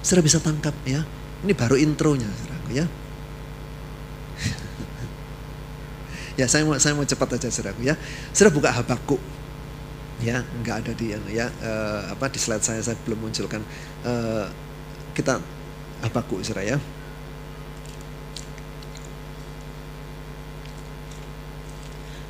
Saudara 0.00 0.22
bisa 0.24 0.40
tangkap 0.40 0.74
ya. 0.88 1.04
Ini 1.44 1.52
baru 1.52 1.76
intronya, 1.76 2.28
saudaraku 2.28 2.70
ya. 2.74 2.86
ya 6.40 6.46
saya 6.48 6.64
mau 6.64 6.80
saya 6.80 6.96
mau 6.96 7.06
cepat 7.06 7.38
aja 7.38 7.48
saudaraku 7.52 7.86
ya. 7.86 7.94
Saudara 8.32 8.56
buka 8.56 8.70
Habakuk. 8.72 9.20
Ya, 10.20 10.44
enggak 10.60 10.84
ada 10.84 10.92
di 10.92 11.16
ya 11.32 11.48
uh, 11.64 12.12
apa 12.12 12.28
di 12.28 12.36
slide 12.36 12.60
saya 12.60 12.84
saya 12.84 12.92
belum 13.08 13.24
munculkan 13.24 13.64
uh, 14.04 14.52
kita 15.16 15.40
Habakuk 16.00 16.40
saudara 16.40 16.64
ya. 16.64 16.80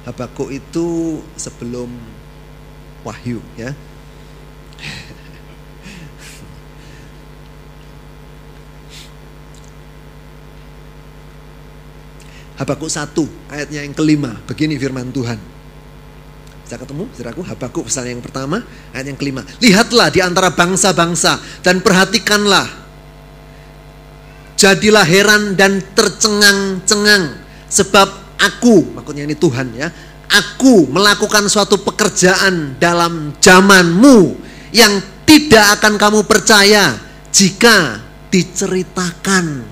Habakuk 0.07 0.51
itu 0.51 1.21
sebelum 1.39 1.87
Wahyu 3.07 3.39
ya. 3.55 3.71
Habakuk 12.59 12.91
1 12.91 13.15
ayatnya 13.55 13.87
yang 13.87 13.95
kelima. 13.95 14.35
Begini 14.51 14.75
firman 14.83 15.15
Tuhan. 15.15 15.60
Bisa 16.71 16.79
ketemu 16.79 17.11
saudaraku 17.11 17.43
Habakuk 17.43 17.83
pasal 17.91 18.15
yang 18.15 18.23
pertama 18.23 18.63
ayat 18.95 19.11
yang 19.11 19.19
kelima. 19.19 19.43
Lihatlah 19.59 20.07
di 20.07 20.23
antara 20.23 20.55
bangsa-bangsa 20.55 21.43
dan 21.67 21.83
perhatikanlah. 21.83 22.63
Jadilah 24.55 25.03
heran 25.03 25.59
dan 25.59 25.83
tercengang-cengang. 25.99 27.43
Sebab 27.67 28.39
aku, 28.39 28.95
maksudnya 28.95 29.27
ini 29.27 29.35
Tuhan 29.35 29.75
ya. 29.75 29.91
Aku 30.31 30.87
melakukan 30.87 31.51
suatu 31.51 31.83
pekerjaan 31.83 32.79
dalam 32.79 33.35
zamanmu 33.43 34.39
yang 34.71 34.95
tidak 35.27 35.83
akan 35.83 35.99
kamu 35.99 36.23
percaya 36.23 36.95
jika 37.35 37.99
diceritakan. 38.31 39.67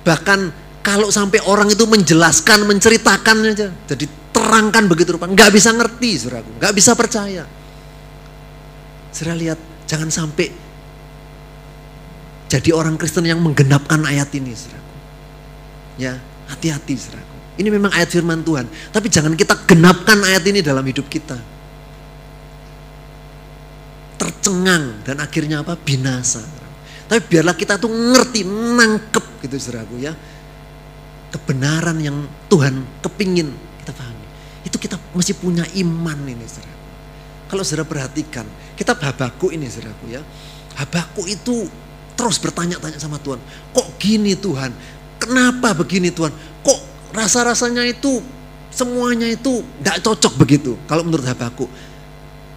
Bahkan 0.00 0.40
kalau 0.80 1.12
sampai 1.12 1.44
orang 1.44 1.68
itu 1.68 1.84
menjelaskan, 1.84 2.64
menceritakan 2.64 3.52
aja, 3.52 3.68
jadi 3.84 4.21
terangkan 4.32 4.84
begitu 4.88 5.14
rupa, 5.16 5.28
nggak 5.28 5.50
bisa 5.52 5.70
ngerti, 5.72 6.10
saudaraku, 6.16 6.50
nggak 6.58 6.74
bisa 6.74 6.92
percaya. 6.96 7.44
Saudara 9.12 9.36
lihat, 9.36 9.60
jangan 9.84 10.08
sampai 10.08 10.48
jadi 12.48 12.72
orang 12.72 13.00
Kristen 13.00 13.24
yang 13.28 13.40
menggenapkan 13.40 14.00
ayat 14.04 14.32
ini, 14.36 14.52
saudaraku. 14.52 14.96
Ya, 16.00 16.16
hati-hati, 16.48 16.96
saudaraku. 16.96 17.36
Ini 17.60 17.68
memang 17.68 17.92
ayat 17.92 18.08
firman 18.08 18.40
Tuhan, 18.40 18.64
tapi 18.88 19.12
jangan 19.12 19.36
kita 19.36 19.68
genapkan 19.68 20.20
ayat 20.24 20.44
ini 20.48 20.64
dalam 20.64 20.84
hidup 20.84 21.06
kita. 21.12 21.36
Tercengang 24.16 25.04
dan 25.04 25.20
akhirnya 25.20 25.60
apa? 25.60 25.76
Binasa. 25.76 26.40
Tapi 27.08 27.20
biarlah 27.28 27.52
kita 27.52 27.76
tuh 27.76 27.92
ngerti, 27.92 28.48
nangkep 28.48 29.44
gitu 29.44 29.56
saudaraku 29.60 30.00
ya 30.00 30.16
kebenaran 31.32 31.96
yang 31.98 32.28
Tuhan 32.52 32.84
kepingin. 33.00 33.71
Itu 34.62 34.78
kita 34.78 34.98
mesti 35.14 35.34
punya 35.34 35.66
iman 35.82 36.18
ini 36.26 36.46
saudara. 36.46 36.78
Kalau 37.50 37.62
saudara 37.66 37.84
perhatikan, 37.84 38.46
kita 38.78 38.96
Habaku 38.96 39.52
ini 39.52 39.68
saudaraku 39.68 40.08
ya. 40.08 40.22
Habaku 40.78 41.28
itu 41.28 41.68
terus 42.16 42.40
bertanya-tanya 42.40 42.96
sama 42.96 43.18
Tuhan. 43.20 43.42
Kok 43.74 43.88
gini 43.98 44.38
Tuhan? 44.38 44.72
Kenapa 45.20 45.76
begini 45.76 46.08
Tuhan? 46.08 46.32
Kok 46.64 46.80
rasa-rasanya 47.12 47.84
itu 47.84 48.22
semuanya 48.72 49.28
itu 49.28 49.60
tidak 49.82 50.00
cocok 50.00 50.32
begitu 50.40 50.72
kalau 50.88 51.04
menurut 51.04 51.26
Habaku. 51.28 51.68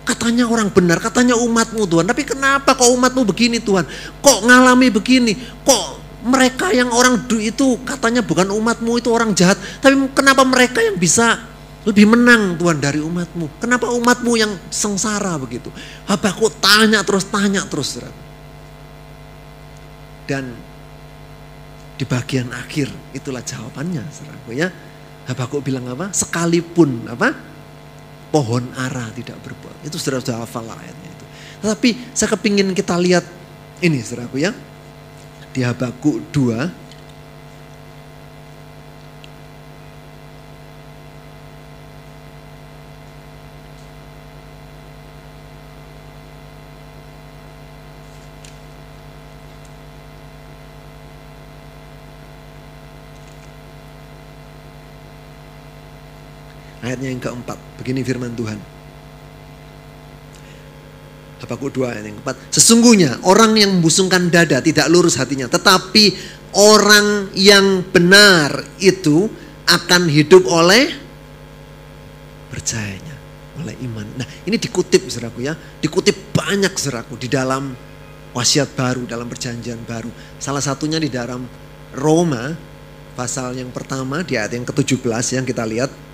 Katanya 0.05 0.45
orang 0.45 0.69
benar, 0.69 1.01
katanya 1.01 1.33
umatmu 1.33 1.89
Tuhan. 1.89 2.05
Tapi 2.05 2.21
kenapa 2.21 2.77
kok 2.77 2.93
umatmu 2.93 3.25
begini 3.25 3.57
Tuhan? 3.57 3.89
Kok 4.21 4.45
ngalami 4.45 4.93
begini? 4.93 5.33
Kok 5.65 5.85
mereka 6.29 6.69
yang 6.69 6.93
orang 6.93 7.25
itu 7.41 7.81
katanya 7.81 8.21
bukan 8.21 8.53
umatmu 8.53 9.01
itu 9.01 9.09
orang 9.09 9.33
jahat. 9.33 9.57
Tapi 9.81 9.97
kenapa 10.13 10.45
mereka 10.45 10.81
yang 10.81 10.97
bisa 10.97 11.41
lebih 11.85 12.09
menang 12.09 12.57
Tuhan 12.57 12.81
dari 12.81 12.97
umatmu? 12.97 13.61
Kenapa 13.61 13.93
umatmu 13.93 14.33
yang 14.33 14.57
sengsara 14.73 15.37
begitu? 15.37 15.69
Habakuk 16.09 16.57
tanya 16.57 17.05
terus, 17.05 17.29
tanya 17.29 17.61
terus. 17.69 18.01
Dan 20.25 20.49
di 21.95 22.05
bagian 22.09 22.49
akhir 22.49 22.89
itulah 23.13 23.45
jawabannya. 23.45 24.01
Saudaraku 24.09 24.51
ya. 24.57 24.73
Habakuk 25.29 25.61
bilang 25.61 25.85
apa? 25.89 26.09
Sekalipun 26.09 27.05
apa? 27.05 27.33
Pohon 28.33 28.65
ara 28.73 29.05
tidak 29.13 29.37
berbuah. 29.45 29.85
Itu 29.85 30.01
sudah 30.01 30.17
sudah 30.21 30.41
hafal 30.41 30.65
ayatnya 30.65 31.09
itu. 31.13 31.25
Tetapi 31.61 31.89
saya 32.17 32.33
kepingin 32.33 32.73
kita 32.73 32.97
lihat 32.97 33.25
ini 33.85 34.01
saudaraku 34.01 34.41
ya 34.41 34.51
di 35.53 35.63
Habakuk 35.63 36.33
2 36.33 36.84
Ayatnya 56.95 57.11
yang 57.11 57.19
keempat. 57.19 57.59
Begini 57.75 58.07
firman 58.07 58.31
Tuhan. 58.39 58.55
Habakuk 61.43 61.75
2 61.75 61.91
ayat 61.91 62.07
yang 62.07 62.15
keempat. 62.23 62.39
Sesungguhnya 62.55 63.19
orang 63.27 63.51
yang 63.59 63.75
membusungkan 63.75 64.31
dada 64.31 64.63
tidak 64.63 64.87
lurus 64.87 65.19
hatinya. 65.19 65.51
Tetapi 65.51 66.15
orang 66.55 67.35
yang 67.35 67.83
benar 67.83 68.63
itu 68.79 69.27
akan 69.67 70.07
hidup 70.07 70.47
oleh 70.47 70.95
percayanya. 72.47 73.19
Oleh 73.59 73.75
iman. 73.83 74.07
Nah 74.15 74.27
ini 74.47 74.55
dikutip 74.55 75.11
saudaraku 75.11 75.43
ya. 75.43 75.51
Dikutip 75.83 76.31
banyak 76.31 76.71
saudaraku 76.79 77.19
di 77.19 77.27
dalam 77.27 77.75
wasiat 78.31 78.71
baru, 78.71 79.03
dalam 79.03 79.27
perjanjian 79.27 79.83
baru. 79.83 80.07
Salah 80.39 80.63
satunya 80.63 80.95
di 80.95 81.11
dalam 81.11 81.43
Roma 81.91 82.55
pasal 83.19 83.59
yang 83.59 83.75
pertama 83.75 84.23
di 84.23 84.39
ayat 84.39 84.55
yang 84.55 84.63
ke-17 84.63 85.43
yang 85.43 85.43
kita 85.43 85.67
lihat 85.67 86.04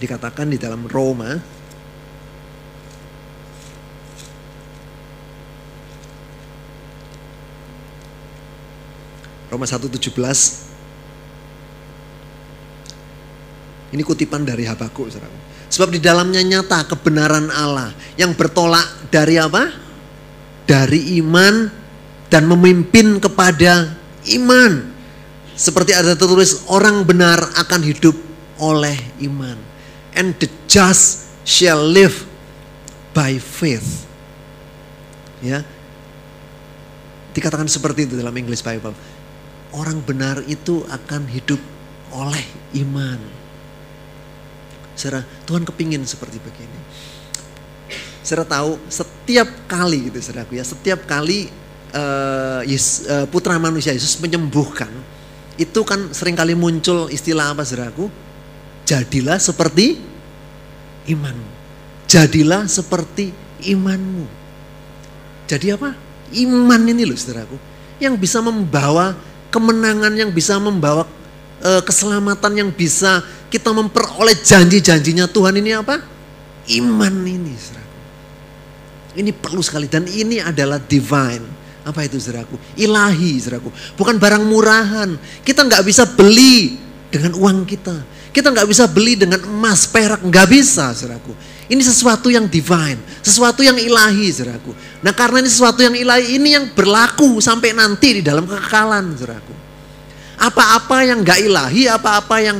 dikatakan 0.00 0.48
di 0.48 0.56
dalam 0.56 0.88
Roma 0.88 1.36
Roma 9.50 9.66
1:17 9.66 10.70
Ini 13.90 14.02
kutipan 14.06 14.46
dari 14.46 14.62
Habakuk 14.64 15.10
Sebab 15.70 15.88
di 15.90 15.98
dalamnya 15.98 16.42
nyata 16.42 16.86
kebenaran 16.86 17.50
Allah 17.50 17.90
yang 18.14 18.34
bertolak 18.38 19.10
dari 19.10 19.38
apa? 19.38 19.70
Dari 20.66 21.18
iman 21.18 21.66
dan 22.30 22.46
memimpin 22.46 23.18
kepada 23.18 23.98
iman. 24.38 24.94
Seperti 25.58 25.94
ada 25.94 26.14
tertulis 26.14 26.70
orang 26.70 27.02
benar 27.02 27.42
akan 27.58 27.80
hidup 27.82 28.14
oleh 28.62 28.94
iman. 29.26 29.69
And 30.20 30.36
the 30.36 30.52
just 30.68 31.32
shall 31.48 31.80
live 31.80 32.28
by 33.16 33.40
faith. 33.40 34.04
Ya. 35.40 35.64
Dikatakan 37.32 37.64
seperti 37.72 38.04
itu 38.04 38.20
dalam 38.20 38.36
English 38.36 38.60
Bible 38.60 38.92
orang 39.72 40.02
benar 40.04 40.42
itu 40.44 40.84
akan 40.92 41.24
hidup 41.30 41.56
oleh 42.12 42.42
iman. 42.84 43.16
Saudara, 44.98 45.24
Tuhan 45.48 45.64
kepingin 45.64 46.04
seperti 46.04 46.36
begini. 46.42 46.78
Saudara 48.20 48.60
tahu 48.60 48.76
setiap 48.92 49.48
kali 49.64 50.12
gitu 50.12 50.20
saudaraku 50.20 50.60
ya, 50.60 50.64
setiap 50.66 51.08
kali 51.08 51.48
uh, 51.96 52.60
Yes, 52.68 53.08
uh, 53.08 53.24
putra 53.24 53.56
manusia 53.56 53.96
Yesus 53.96 54.20
menyembuhkan, 54.20 54.92
itu 55.56 55.80
kan 55.88 56.12
sering 56.12 56.36
kali 56.36 56.52
muncul 56.52 57.08
istilah 57.08 57.56
apa 57.56 57.64
saudaraku? 57.64 58.12
Jadilah 58.84 59.40
seperti 59.40 60.09
imanmu. 61.08 61.50
Jadilah 62.10 62.66
seperti 62.66 63.30
imanmu. 63.70 64.26
Jadi 65.46 65.66
apa? 65.74 65.94
Iman 66.34 66.82
ini 66.86 67.02
loh 67.06 67.18
saudaraku. 67.18 67.56
Yang 68.02 68.14
bisa 68.18 68.38
membawa 68.40 69.14
kemenangan 69.50 70.14
yang 70.14 70.30
bisa 70.30 70.56
membawa 70.62 71.04
uh, 71.62 71.82
keselamatan 71.82 72.52
yang 72.54 72.70
bisa 72.70 73.22
kita 73.50 73.74
memperoleh 73.74 74.38
janji-janjinya 74.38 75.26
Tuhan 75.26 75.58
ini 75.58 75.74
apa? 75.74 75.98
Iman 76.70 77.26
ini, 77.26 77.50
saudaraku. 77.58 77.98
Ini 79.18 79.30
perlu 79.34 79.58
sekali 79.58 79.90
dan 79.90 80.06
ini 80.06 80.38
adalah 80.38 80.78
divine. 80.78 81.42
Apa 81.82 82.06
itu 82.06 82.22
saudaraku? 82.22 82.54
Ilahi, 82.78 83.42
saudaraku. 83.42 83.74
Bukan 83.98 84.22
barang 84.22 84.44
murahan. 84.46 85.18
Kita 85.42 85.66
nggak 85.66 85.82
bisa 85.82 86.06
beli 86.06 86.78
dengan 87.10 87.34
uang 87.34 87.66
kita. 87.66 87.96
Kita 88.30 88.54
nggak 88.54 88.68
bisa 88.70 88.86
beli 88.86 89.18
dengan 89.18 89.42
emas, 89.42 89.90
perak, 89.90 90.22
nggak 90.22 90.46
bisa, 90.46 90.94
saudaraku. 90.94 91.34
Ini 91.66 91.82
sesuatu 91.82 92.30
yang 92.30 92.46
divine, 92.46 92.98
sesuatu 93.22 93.62
yang 93.62 93.74
ilahi, 93.74 94.30
saudaraku. 94.30 94.70
Nah 95.02 95.10
karena 95.10 95.42
ini 95.42 95.50
sesuatu 95.50 95.82
yang 95.82 95.94
ilahi, 95.98 96.38
ini 96.38 96.54
yang 96.54 96.70
berlaku 96.70 97.42
sampai 97.42 97.74
nanti 97.74 98.18
di 98.18 98.22
dalam 98.22 98.46
kekekalan, 98.46 99.18
saudaraku. 99.18 99.54
Apa-apa 100.40 101.04
yang 101.04 101.26
gak 101.26 101.42
ilahi, 101.42 101.90
apa-apa 101.90 102.36
yang 102.38 102.58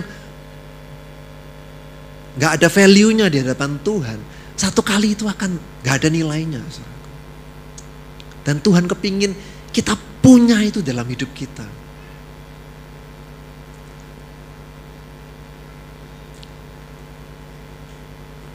gak 2.35 2.61
ada 2.61 2.69
value-nya 2.69 3.27
di 3.31 3.39
hadapan 3.41 3.79
Tuhan, 3.83 4.19
satu 4.59 4.83
kali 4.83 5.15
itu 5.15 5.31
akan 5.31 5.55
gak 5.87 6.03
ada 6.03 6.09
nilainya, 6.11 6.63
saudaraku. 6.67 7.11
Dan 8.43 8.57
Tuhan 8.59 8.85
kepingin 8.91 9.33
kita 9.71 9.95
punya 10.19 10.59
itu 10.67 10.83
dalam 10.83 11.07
hidup 11.07 11.31
kita. 11.31 11.80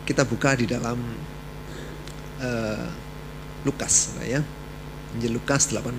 Kita 0.05 0.21
buka 0.21 0.53
di 0.53 0.69
dalam 0.69 1.01
uh, 2.39 2.87
Lukas 3.65 4.13
ya. 4.21 4.45
Injil 5.17 5.41
Lukas 5.41 5.73
18. 5.73 5.97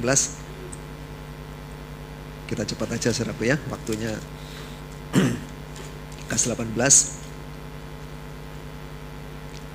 Kita 2.46 2.62
cepat 2.62 2.94
aja 2.94 3.10
saudaraku 3.10 3.50
ya, 3.50 3.58
waktunya 3.66 4.14
Lukas 6.22 6.42
18 6.46 7.26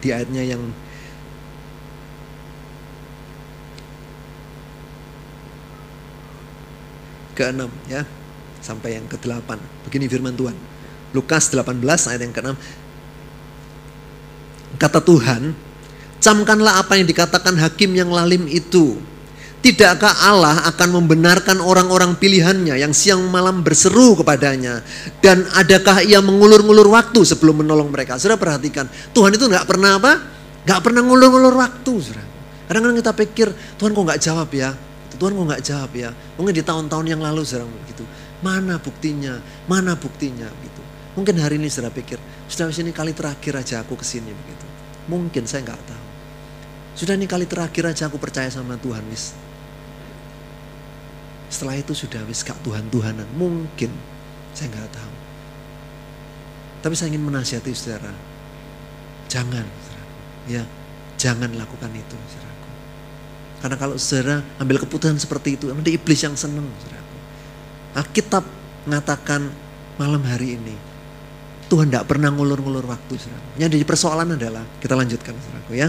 di 0.02 0.10
ayatnya 0.10 0.42
yang 0.42 0.64
ke-6 7.36 7.70
ya 7.92 8.08
sampai 8.64 8.96
yang 8.96 9.06
ke-8. 9.12 9.60
Begini 9.90 10.08
firman 10.08 10.40
Tuhan. 10.40 10.56
Lukas 11.12 11.52
18 11.52 11.84
ayat 11.84 12.22
yang 12.24 12.32
ke-6 12.32 12.56
Kata 14.82 14.98
Tuhan, 14.98 15.54
camkanlah 16.18 16.82
apa 16.82 16.98
yang 16.98 17.06
dikatakan 17.06 17.54
hakim 17.62 17.94
yang 17.94 18.10
lalim 18.10 18.50
itu. 18.50 18.98
Tidakkah 19.62 20.26
Allah 20.26 20.66
akan 20.74 20.98
membenarkan 20.98 21.62
orang-orang 21.62 22.18
pilihannya 22.18 22.82
yang 22.82 22.98
siang 22.98 23.30
malam 23.30 23.62
berseru 23.62 24.18
kepadanya? 24.18 24.82
Dan 25.22 25.46
adakah 25.54 26.02
ia 26.02 26.18
mengulur-ngulur 26.18 26.90
waktu 26.90 27.22
sebelum 27.22 27.62
menolong 27.62 27.94
mereka? 27.94 28.18
Sudah 28.18 28.42
perhatikan, 28.42 28.90
Tuhan 29.14 29.38
itu 29.38 29.46
nggak 29.46 29.70
pernah 29.70 30.02
apa? 30.02 30.18
Nggak 30.66 30.82
pernah 30.82 31.06
ngulur-ngulur 31.06 31.54
waktu. 31.62 31.94
Kadang-kadang 32.66 32.98
kita 33.06 33.14
pikir, 33.14 33.48
Tuhan 33.78 33.94
kok 33.94 34.02
nggak 34.02 34.22
jawab 34.26 34.50
ya? 34.50 34.74
Tuhan 35.14 35.38
kok 35.38 35.46
nggak 35.54 35.62
jawab 35.62 35.92
ya? 35.94 36.10
Mungkin 36.42 36.54
di 36.58 36.66
tahun-tahun 36.66 37.06
yang 37.06 37.22
lalu 37.22 37.46
saudara 37.46 37.70
begitu. 37.70 38.02
Mana 38.42 38.82
buktinya? 38.82 39.38
Mana 39.70 39.94
buktinya? 39.94 40.50
Gitu. 40.50 40.82
Mungkin 41.14 41.38
hari 41.38 41.62
ini 41.62 41.70
saudara 41.70 41.94
pikir, 41.94 42.18
sudah 42.50 42.74
sini 42.74 42.90
kali 42.90 43.14
terakhir 43.14 43.62
aja 43.62 43.86
aku 43.86 43.94
ke 43.94 44.02
sini 44.02 44.34
begitu. 44.34 44.71
Mungkin 45.10 45.50
saya 45.50 45.66
nggak 45.66 45.82
tahu. 45.88 46.06
Sudah 46.94 47.16
ini 47.16 47.26
kali 47.26 47.48
terakhir 47.48 47.88
aja 47.88 48.12
aku 48.12 48.20
percaya 48.20 48.52
sama 48.52 48.76
Tuhan 48.78 49.02
wis. 49.10 49.34
Setelah 51.52 51.80
itu 51.80 51.92
sudah 51.96 52.24
wis 52.28 52.44
gak 52.44 52.60
Tuhan-Tuhanan. 52.64 53.28
Mungkin 53.36 53.92
saya 54.52 54.68
nggak 54.72 54.92
tahu. 54.92 55.14
Tapi 56.82 56.94
saya 56.98 57.14
ingin 57.14 57.24
menasihati 57.26 57.72
saudara. 57.76 58.12
Jangan, 59.32 59.64
saudara. 59.64 60.06
ya, 60.50 60.64
jangan 61.16 61.52
lakukan 61.56 61.92
itu, 61.94 62.18
saudara. 62.28 62.52
Karena 63.62 63.76
kalau 63.78 63.96
saudara 64.02 64.42
ambil 64.58 64.82
keputusan 64.82 65.22
seperti 65.22 65.56
itu, 65.56 65.70
nanti 65.70 65.94
iblis 65.94 66.20
yang 66.26 66.34
senang, 66.34 66.66
saudara. 66.82 67.06
Alkitab 67.92 68.44
mengatakan 68.88 69.52
malam 70.00 70.24
hari 70.26 70.58
ini 70.58 70.91
Tuhan 71.72 71.88
tidak 71.88 72.04
pernah 72.04 72.28
ngulur-ngulur 72.36 72.84
waktu. 72.84 73.16
Saudara. 73.16 73.56
Yang 73.56 73.80
jadi 73.80 73.86
persoalan 73.88 74.36
adalah, 74.36 74.68
kita 74.84 74.92
lanjutkan 74.92 75.32
saudaraku 75.40 75.72
ya. 75.80 75.88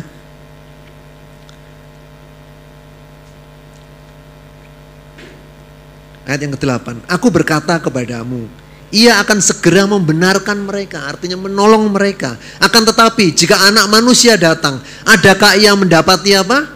Ayat 6.22 6.38
yang 6.46 6.54
ke-8. 6.54 7.10
Aku 7.10 7.34
berkata 7.34 7.82
kepadamu, 7.82 8.46
ia 8.94 9.18
akan 9.18 9.42
segera 9.42 9.90
membenarkan 9.90 10.62
mereka, 10.62 11.02
artinya 11.02 11.34
menolong 11.34 11.90
mereka. 11.90 12.38
Akan 12.62 12.86
tetapi 12.86 13.34
jika 13.34 13.58
anak 13.66 13.90
manusia 13.90 14.38
datang, 14.38 14.78
adakah 15.02 15.58
ia 15.58 15.74
mendapati 15.74 16.38
apa? 16.38 16.70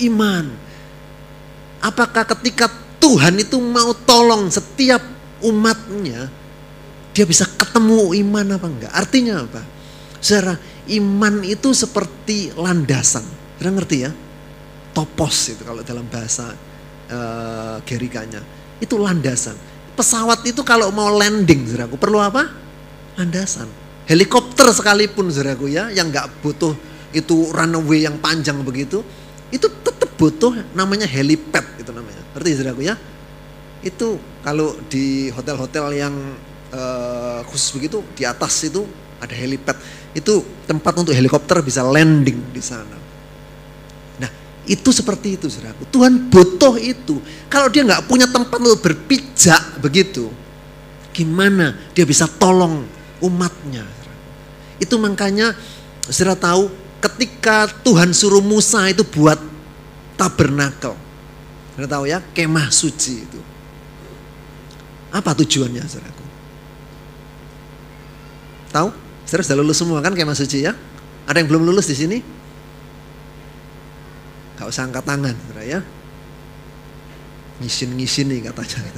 Iman. 0.00 0.48
Apakah 1.84 2.24
ketika 2.24 2.72
Tuhan 3.04 3.36
itu 3.36 3.60
mau 3.60 3.92
tolong 3.92 4.48
setiap 4.48 5.04
umatnya, 5.44 6.39
dia 7.20 7.28
bisa 7.28 7.44
ketemu 7.44 8.16
iman 8.16 8.56
apa 8.56 8.64
enggak. 8.64 8.92
Artinya 8.96 9.44
apa? 9.44 9.60
Saudara, 10.24 10.56
iman 10.88 11.44
itu 11.44 11.76
seperti 11.76 12.48
landasan. 12.56 13.20
Saudara 13.60 13.76
ngerti 13.76 13.96
ya? 14.08 14.10
Topos 14.96 15.52
itu 15.52 15.60
kalau 15.60 15.84
dalam 15.84 16.08
bahasa 16.08 16.56
uh, 17.12 17.76
gerikanya. 17.84 18.40
Itu 18.80 18.96
landasan. 18.96 19.52
Pesawat 19.92 20.48
itu 20.48 20.64
kalau 20.64 20.88
mau 20.96 21.12
landing, 21.12 21.68
saudaraku, 21.68 22.00
perlu 22.00 22.24
apa? 22.24 22.48
Landasan. 23.20 23.68
Helikopter 24.08 24.72
sekalipun, 24.72 25.28
saudaraku 25.28 25.68
ya, 25.68 25.92
yang 25.92 26.08
nggak 26.08 26.40
butuh 26.40 26.72
itu 27.12 27.52
runway 27.52 28.08
yang 28.08 28.16
panjang 28.16 28.64
begitu, 28.64 29.04
itu 29.52 29.68
tetap 29.84 30.08
butuh 30.16 30.56
namanya 30.72 31.04
helipad 31.04 31.68
itu 31.76 31.92
namanya. 31.92 32.24
Ngerti 32.32 32.50
saudaraku 32.56 32.80
ya? 32.80 32.96
Itu 33.84 34.16
kalau 34.40 34.72
di 34.88 35.28
hotel-hotel 35.28 36.00
yang 36.00 36.16
uh, 36.72 37.40
khusus 37.50 37.74
begitu 37.76 38.02
di 38.14 38.24
atas 38.26 38.64
itu 38.66 38.86
ada 39.20 39.34
helipad. 39.36 39.76
Itu 40.16 40.42
tempat 40.66 40.96
untuk 40.98 41.14
helikopter 41.14 41.62
bisa 41.62 41.84
landing 41.84 42.40
di 42.50 42.62
sana. 42.64 42.98
Nah, 44.18 44.30
itu 44.66 44.90
seperti 44.90 45.38
itu, 45.38 45.46
saudaraku. 45.46 45.86
Tuhan 45.92 46.32
butuh 46.32 46.80
itu. 46.80 47.22
Kalau 47.46 47.70
dia 47.70 47.86
nggak 47.86 48.08
punya 48.10 48.26
tempat 48.26 48.58
untuk 48.58 48.80
berpijak 48.82 49.78
begitu, 49.78 50.32
gimana 51.14 51.76
dia 51.94 52.02
bisa 52.02 52.26
tolong 52.26 52.82
umatnya? 53.22 53.86
Itu 54.80 54.96
makanya 54.96 55.52
saudara 56.08 56.34
tahu 56.34 56.72
ketika 57.04 57.68
Tuhan 57.84 58.16
suruh 58.16 58.42
Musa 58.42 58.88
itu 58.88 59.04
buat 59.04 59.38
tabernakel. 60.16 60.96
Saudara 61.76 61.88
tahu 61.88 62.04
ya, 62.08 62.18
kemah 62.34 62.72
suci 62.72 63.14
itu. 63.24 63.40
Apa 65.12 65.36
tujuannya, 65.36 65.84
saudaraku? 65.86 66.19
Tahu? 68.70 68.88
Saudara 69.26 69.42
sudah 69.46 69.58
lulus 69.62 69.78
semua 69.78 69.98
kan 70.02 70.14
kemah 70.14 70.34
suci 70.34 70.66
ya? 70.66 70.74
Ada 71.26 71.42
yang 71.42 71.48
belum 71.50 71.70
lulus 71.70 71.86
di 71.90 71.96
sini? 71.98 72.18
Gak 74.58 74.66
usah 74.66 74.90
angkat 74.90 75.06
tangan, 75.06 75.34
ya. 75.62 75.80
Ngisin-ngisin 77.62 78.26
nih 78.30 78.50
katanya. 78.50 78.82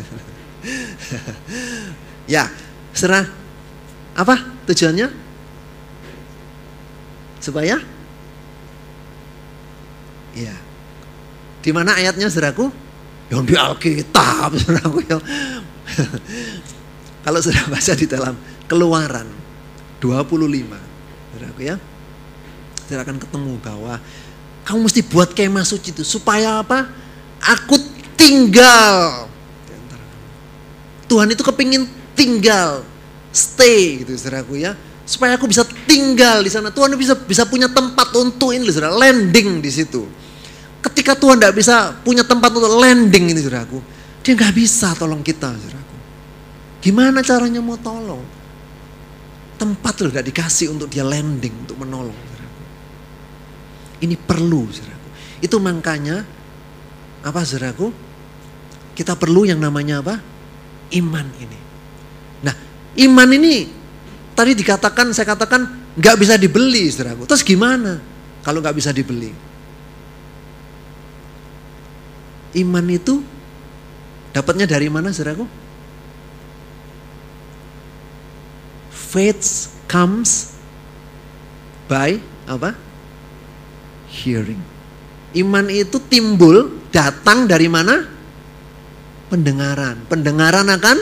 ya, 2.35 2.49
serah 2.97 3.29
apa 4.17 4.37
tujuannya? 4.69 5.09
Supaya 7.43 7.81
Iya. 10.33 10.57
Di 11.61 11.71
mana 11.77 11.93
ayatnya 11.93 12.33
saudaraku? 12.33 12.73
Yang 13.29 13.53
di 13.53 13.55
Alkitab 13.57 14.57
saudaraku 14.57 15.05
ya. 15.05 15.21
Kalau 17.29 17.41
sudah 17.45 17.69
baca 17.69 17.93
di 17.93 18.07
dalam 18.09 18.35
Keluaran 18.65 19.42
25 20.03 20.91
saudaraku 21.31 21.61
ya. 21.63 21.77
Saudara 22.83 23.07
akan 23.07 23.19
ketemu 23.23 23.53
bahwa 23.63 23.95
kamu 24.67 24.79
mesti 24.91 25.01
buat 25.07 25.31
kemah 25.31 25.63
suci 25.63 25.95
itu 25.95 26.03
supaya 26.03 26.59
apa? 26.59 26.91
Aku 27.39 27.79
tinggal. 28.19 29.31
Tuhan 31.07 31.29
itu 31.29 31.45
kepingin 31.45 31.85
tinggal, 32.17 32.83
stay 33.31 34.03
gitu 34.03 34.17
saudaraku 34.19 34.59
ya. 34.59 34.75
Supaya 35.07 35.39
aku 35.39 35.47
bisa 35.47 35.63
tinggal 35.87 36.43
di 36.43 36.51
sana. 36.51 36.75
Tuhan 36.75 36.95
bisa 36.99 37.15
bisa 37.15 37.47
punya 37.47 37.71
tempat 37.71 38.11
untuk 38.19 38.51
ini 38.51 38.67
saudara, 38.71 38.97
landing 38.97 39.63
di 39.63 39.71
situ. 39.71 40.09
Ketika 40.83 41.15
Tuhan 41.15 41.39
tidak 41.39 41.55
bisa 41.55 41.95
punya 42.03 42.27
tempat 42.27 42.51
untuk 42.51 42.75
landing 42.81 43.31
ini 43.31 43.39
saudaraku, 43.39 43.79
dia 44.25 44.33
nggak 44.35 44.55
bisa 44.57 44.95
tolong 44.99 45.23
kita 45.23 45.53
saudaraku. 45.53 45.97
Gimana 46.83 47.23
caranya 47.23 47.63
mau 47.63 47.79
tolong? 47.79 48.42
Tempat 49.63 49.95
loh 50.03 50.11
tidak 50.11 50.27
dikasih 50.27 50.75
untuk 50.75 50.91
dia 50.91 51.07
landing, 51.07 51.55
untuk 51.63 51.79
menolong. 51.79 52.19
Ini 54.03 54.19
perlu 54.19 54.67
saudaraku. 54.67 55.09
Itu 55.39 55.63
makanya 55.63 56.27
apa 57.23 57.47
saudaraku? 57.47 57.95
Kita 58.99 59.15
perlu 59.15 59.47
yang 59.47 59.63
namanya 59.63 60.03
apa? 60.03 60.19
Iman 60.99 61.31
ini. 61.39 61.59
Nah, 62.43 62.55
iman 63.07 63.29
ini 63.31 63.71
tadi 64.35 64.59
dikatakan, 64.59 65.15
saya 65.15 65.31
katakan 65.31 65.95
nggak 65.95 66.17
bisa 66.19 66.35
dibeli, 66.35 66.91
saudaraku. 66.91 67.31
Terus 67.31 67.47
gimana 67.47 68.03
kalau 68.43 68.59
nggak 68.59 68.75
bisa 68.75 68.91
dibeli? 68.91 69.31
Iman 72.59 72.91
itu 72.91 73.23
dapatnya 74.35 74.67
dari 74.67 74.91
mana 74.91 75.15
saudaraku? 75.15 75.62
Faith 79.13 79.69
comes 79.85 80.57
by 81.85 82.17
apa? 82.49 82.73
Hearing. 84.09 84.65
Iman 85.37 85.69
itu 85.69 86.01
timbul 86.01 86.81
datang 86.89 87.45
dari 87.45 87.69
mana? 87.69 88.09
Pendengaran. 89.29 90.09
Pendengaran 90.09 90.65
akan 90.65 90.99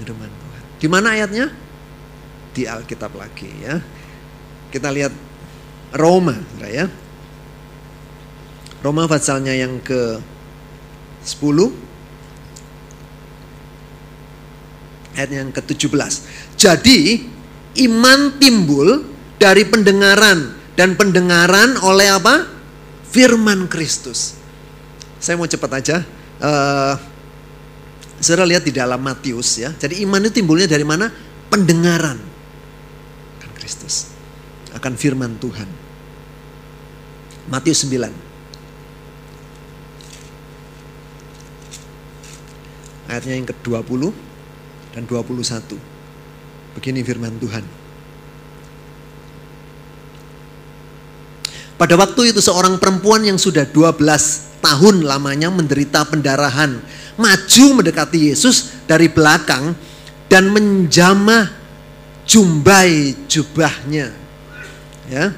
firman 0.00 0.32
Tuhan. 0.32 0.62
Di 0.80 0.88
mana 0.88 1.12
ayatnya? 1.12 1.52
Di 2.56 2.64
Alkitab 2.64 3.12
lagi 3.20 3.52
ya. 3.60 3.76
Kita 4.72 4.88
lihat 4.88 5.12
Roma, 5.92 6.40
ya. 6.64 6.88
Roma 8.80 9.04
pasalnya 9.04 9.52
yang 9.52 9.76
ke 9.84 10.20
10 11.24 11.88
ayat 15.18 15.30
yang 15.34 15.50
ke-17. 15.50 16.14
Jadi 16.58 17.22
iman 17.86 18.34
timbul 18.42 19.06
dari 19.38 19.62
pendengaran 19.62 20.58
dan 20.74 20.98
pendengaran 20.98 21.78
oleh 21.86 22.10
apa? 22.10 22.58
Firman 23.08 23.70
Kristus. 23.70 24.34
Saya 25.22 25.38
mau 25.38 25.46
cepat 25.46 25.70
aja. 25.78 25.96
Uh, 26.38 26.94
saudara 28.18 28.44
lihat 28.44 28.66
di 28.66 28.74
dalam 28.74 28.98
Matius 28.98 29.62
ya. 29.62 29.70
Jadi 29.70 30.02
iman 30.02 30.18
itu 30.26 30.42
timbulnya 30.42 30.66
dari 30.66 30.82
mana? 30.82 31.06
Pendengaran 31.48 32.18
akan 33.38 33.50
Kristus. 33.54 34.10
Akan 34.74 34.98
firman 34.98 35.38
Tuhan. 35.38 35.70
Matius 37.48 37.86
9. 37.86 38.28
ayatnya 43.08 43.34
yang 43.40 43.48
ke-20 43.48 44.12
dan 44.92 45.02
21. 45.08 45.97
Begini 46.78 47.02
firman 47.02 47.34
Tuhan. 47.42 47.66
Pada 51.74 51.94
waktu 51.98 52.30
itu 52.30 52.38
seorang 52.38 52.78
perempuan 52.78 53.26
yang 53.26 53.34
sudah 53.34 53.66
12 53.66 53.98
tahun 54.62 55.02
lamanya 55.02 55.50
menderita 55.50 56.06
pendarahan 56.06 56.78
maju 57.18 57.64
mendekati 57.82 58.30
Yesus 58.30 58.86
dari 58.86 59.10
belakang 59.10 59.74
dan 60.30 60.54
menjamah 60.54 61.50
jumbai 62.22 63.18
jubahnya. 63.26 64.14
Ya. 65.10 65.34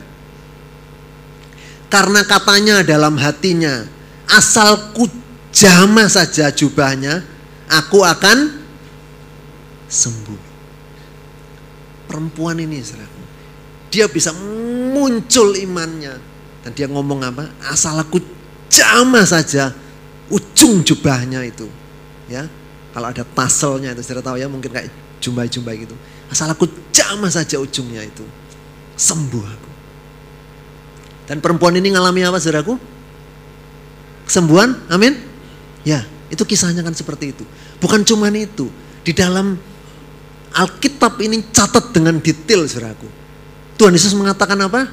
Karena 1.89 2.21
katanya 2.29 2.85
dalam 2.85 3.17
hatinya, 3.17 3.89
asal 4.29 4.93
ku 4.93 5.09
jamah 5.57 6.07
saja 6.13 6.53
jubahnya, 6.53 7.25
aku 7.73 8.05
akan 8.05 8.61
sembuh. 9.89 10.50
Perempuan 12.11 12.59
ini 12.59 12.83
saudaraku, 12.83 13.23
dia 13.87 14.11
bisa 14.11 14.35
muncul 14.91 15.55
imannya. 15.55 16.19
Dan 16.67 16.71
dia 16.75 16.91
ngomong 16.91 17.23
apa? 17.23 17.47
Asal 17.71 17.95
aku 18.03 18.19
jamah 18.67 19.23
saja 19.23 19.71
ujung 20.27 20.83
jubahnya 20.83 21.47
itu. 21.47 21.71
Ya, 22.27 22.51
kalau 22.91 23.15
ada 23.15 23.23
taselnya 23.23 23.95
itu 23.95 24.03
saudara 24.03 24.27
tahu 24.27 24.37
ya 24.43 24.51
mungkin 24.51 24.75
kayak 24.75 24.91
jumbai-jumbai 25.23 25.87
gitu. 25.87 25.95
Asal 26.27 26.51
aku 26.51 26.67
jamah 26.91 27.31
saja 27.31 27.63
ujungnya 27.63 28.03
itu. 28.03 28.27
Sembuh 28.99 29.47
aku. 29.47 29.71
Dan 31.31 31.39
perempuan 31.39 31.79
ini 31.79 31.95
ngalami 31.95 32.27
apa 32.27 32.43
saudaraku? 32.43 32.75
Kesembuhan, 34.27 34.75
amin? 34.91 35.15
Ya, 35.87 36.03
itu 36.27 36.43
kisahnya 36.43 36.83
kan 36.83 36.95
seperti 36.95 37.35
itu. 37.35 37.47
Bukan 37.79 38.03
cuma 38.03 38.31
itu. 38.35 38.67
Di 39.07 39.15
dalam 39.15 39.59
Alkitab 40.51 41.23
ini 41.23 41.47
catat 41.55 41.95
dengan 41.95 42.19
detail 42.19 42.67
saudaraku. 42.67 43.07
Tuhan 43.79 43.95
Yesus 43.95 44.13
mengatakan 44.19 44.59
apa? 44.61 44.91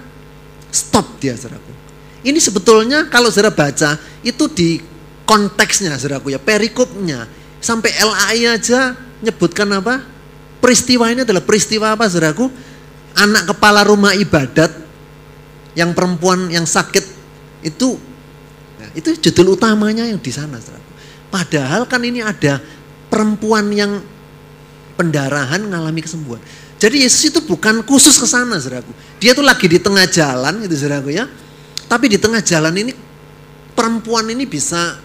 Stop 0.69 1.17
dia 1.17 1.33
saudaraku. 1.33 1.73
Ini 2.21 2.37
sebetulnya 2.37 3.09
kalau 3.09 3.33
saudara 3.33 3.53
baca 3.53 3.97
itu 4.21 4.45
di 4.53 4.77
konteksnya 5.25 5.97
saudaraku 5.97 6.33
ya, 6.33 6.39
perikopnya. 6.39 7.25
Sampai 7.57 7.89
LAI 7.97 8.53
aja 8.53 8.93
nyebutkan 9.25 9.65
apa? 9.73 10.05
Peristiwa 10.61 11.09
ini 11.09 11.25
adalah 11.25 11.41
peristiwa 11.41 11.97
apa 11.97 12.05
saudaraku? 12.05 12.49
Anak 13.17 13.49
kepala 13.49 13.81
rumah 13.81 14.13
ibadat 14.13 14.69
yang 15.73 15.93
perempuan 15.97 16.49
yang 16.53 16.65
sakit 16.69 17.05
itu 17.65 17.97
nah, 18.77 18.89
itu 18.93 19.13
judul 19.17 19.57
utamanya 19.57 20.05
yang 20.05 20.21
di 20.21 20.29
sana 20.29 20.61
saudaraku. 20.61 20.91
Padahal 21.33 21.89
kan 21.89 22.01
ini 22.05 22.21
ada 22.21 22.61
perempuan 23.09 23.73
yang 23.73 23.99
pendarahan 24.97 25.61
mengalami 25.61 26.01
kesembuhan. 26.01 26.41
Jadi 26.77 27.05
Yesus 27.05 27.29
itu 27.29 27.39
bukan 27.45 27.85
khusus 27.85 28.17
ke 28.17 28.25
sana, 28.25 28.57
saudaraku. 28.57 28.91
Dia 29.21 29.37
tuh 29.37 29.45
lagi 29.45 29.69
di 29.69 29.77
tengah 29.77 30.05
jalan, 30.09 30.61
gitu 30.65 30.75
saudaraku 30.77 31.13
ya. 31.13 31.29
Tapi 31.87 32.05
di 32.11 32.17
tengah 32.17 32.41
jalan 32.41 32.73
ini 32.75 32.91
perempuan 33.77 34.27
ini 34.33 34.43
bisa 34.49 34.97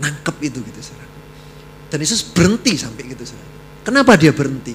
nangkep 0.00 0.36
itu, 0.40 0.58
gitu 0.64 0.80
saudaraku. 0.80 1.18
Dan 1.92 1.98
Yesus 2.00 2.24
berhenti 2.24 2.72
sampai 2.80 3.12
gitu, 3.12 3.22
saudaraku. 3.28 3.52
Kenapa 3.84 4.12
dia 4.16 4.32
berhenti? 4.32 4.74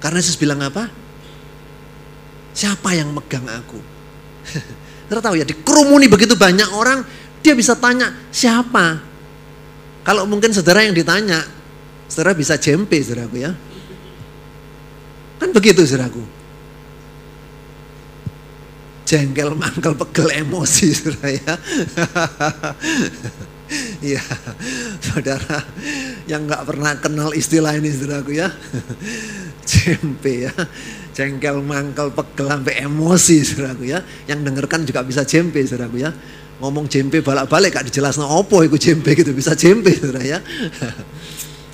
Karena 0.00 0.18
Yesus 0.20 0.36
bilang 0.40 0.60
apa? 0.64 0.88
Siapa 2.56 2.96
yang 2.96 3.14
megang 3.14 3.46
aku? 3.46 3.78
Saudara 5.10 5.26
tahu 5.26 5.42
ya, 5.42 5.46
dikerumuni 5.46 6.06
begitu 6.06 6.38
banyak 6.38 6.70
orang, 6.70 7.02
dia 7.42 7.58
bisa 7.58 7.74
tanya, 7.74 8.14
siapa? 8.30 9.02
Kalau 10.06 10.22
mungkin 10.22 10.54
saudara 10.54 10.86
yang 10.86 10.94
ditanya, 10.94 11.42
saudara 12.10 12.34
bisa 12.34 12.58
jempe 12.58 12.98
saudaraku 12.98 13.38
ya. 13.38 13.54
Kan 15.38 15.54
begitu 15.54 15.86
saudaraku. 15.86 16.20
Jengkel, 19.06 19.54
mangkel, 19.58 19.94
pegel, 19.96 20.28
emosi 20.44 20.86
saudara 20.98 21.28
ya. 21.34 21.54
Iya, 24.02 24.22
saudara 25.06 25.62
yang 26.26 26.46
nggak 26.46 26.62
pernah 26.66 26.92
kenal 26.98 27.30
istilah 27.30 27.78
ini 27.78 27.90
saudaraku 27.94 28.34
ya. 28.34 28.50
Jempe 29.70 30.50
ya, 30.50 30.54
jengkel, 31.14 31.62
mangkel, 31.62 32.10
pegel, 32.10 32.50
sampai 32.50 32.82
emosi 32.82 33.36
saudaraku 33.46 33.86
ya. 33.86 34.02
Yang 34.26 34.40
dengarkan 34.50 34.80
juga 34.82 35.00
bisa 35.06 35.22
jempe 35.22 35.62
saudaraku 35.62 36.02
ya. 36.02 36.10
Ngomong 36.60 36.90
jempe 36.92 37.24
balak-balik 37.24 37.72
gak 37.72 37.88
dijelaskan 37.88 38.28
opo 38.28 38.60
itu 38.60 38.76
jempe 38.76 39.16
gitu 39.16 39.32
bisa 39.32 39.54
jempe 39.54 39.94
saudara 39.96 40.20
ya. 40.20 40.38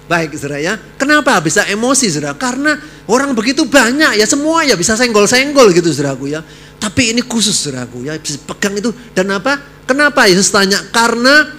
Baik 0.06 0.38
saudara 0.38 0.62
ya. 0.62 0.74
Kenapa 0.94 1.34
bisa 1.42 1.66
emosi 1.66 2.06
saudara? 2.06 2.38
Karena 2.38 2.78
orang 3.10 3.34
begitu 3.34 3.66
banyak 3.66 4.14
ya 4.14 4.26
semua 4.26 4.62
ya 4.62 4.78
bisa 4.78 4.94
senggol-senggol 4.94 5.74
gitu 5.74 5.90
saudaraku 5.90 6.30
ya. 6.30 6.40
Tapi 6.78 7.10
ini 7.10 7.22
khusus 7.26 7.58
saudaraku 7.58 8.06
ya 8.06 8.14
bisa 8.14 8.38
pegang 8.46 8.78
itu 8.78 8.94
dan 9.10 9.26
apa? 9.34 9.58
Kenapa 9.86 10.30
Yesus 10.30 10.54
tanya? 10.54 10.78
Karena 10.94 11.50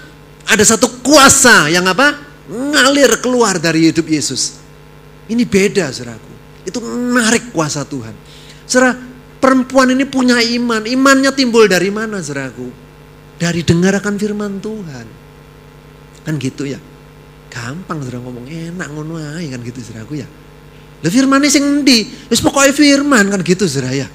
ada 0.48 0.64
satu 0.64 1.04
kuasa 1.04 1.68
yang 1.68 1.84
apa? 1.92 2.16
Ngalir 2.48 3.20
keluar 3.20 3.60
dari 3.60 3.92
hidup 3.92 4.08
Yesus. 4.08 4.64
Ini 5.28 5.44
beda 5.44 5.92
saudaraku. 5.92 6.32
Itu 6.64 6.80
menarik 6.80 7.52
kuasa 7.52 7.84
Tuhan. 7.84 8.16
Saudara, 8.64 8.96
perempuan 9.44 9.92
ini 9.92 10.08
punya 10.08 10.40
iman. 10.40 10.88
Imannya 10.88 11.36
timbul 11.36 11.68
dari 11.68 11.92
mana 11.92 12.24
saudaraku? 12.24 12.72
Dari 13.36 13.64
dengarkan 13.64 14.16
firman 14.16 14.64
Tuhan. 14.64 15.08
Kan 16.24 16.34
gitu 16.40 16.64
ya. 16.64 16.80
Gampang 17.58 18.06
saudara 18.06 18.22
ngomong 18.22 18.46
enak 18.46 18.88
ngono 18.94 19.18
ae 19.18 19.50
kan 19.50 19.58
gitu 19.66 19.82
saudaraku 19.82 20.22
ya. 20.22 20.28
Lah 21.02 21.10
firmane 21.10 21.50
sing 21.50 21.82
endi? 21.82 22.06
Wis 22.30 22.38
pokoke 22.38 22.70
firman 22.70 23.34
kan 23.34 23.42
gitu 23.42 23.66
saudara 23.66 23.98
ya. 23.98 24.08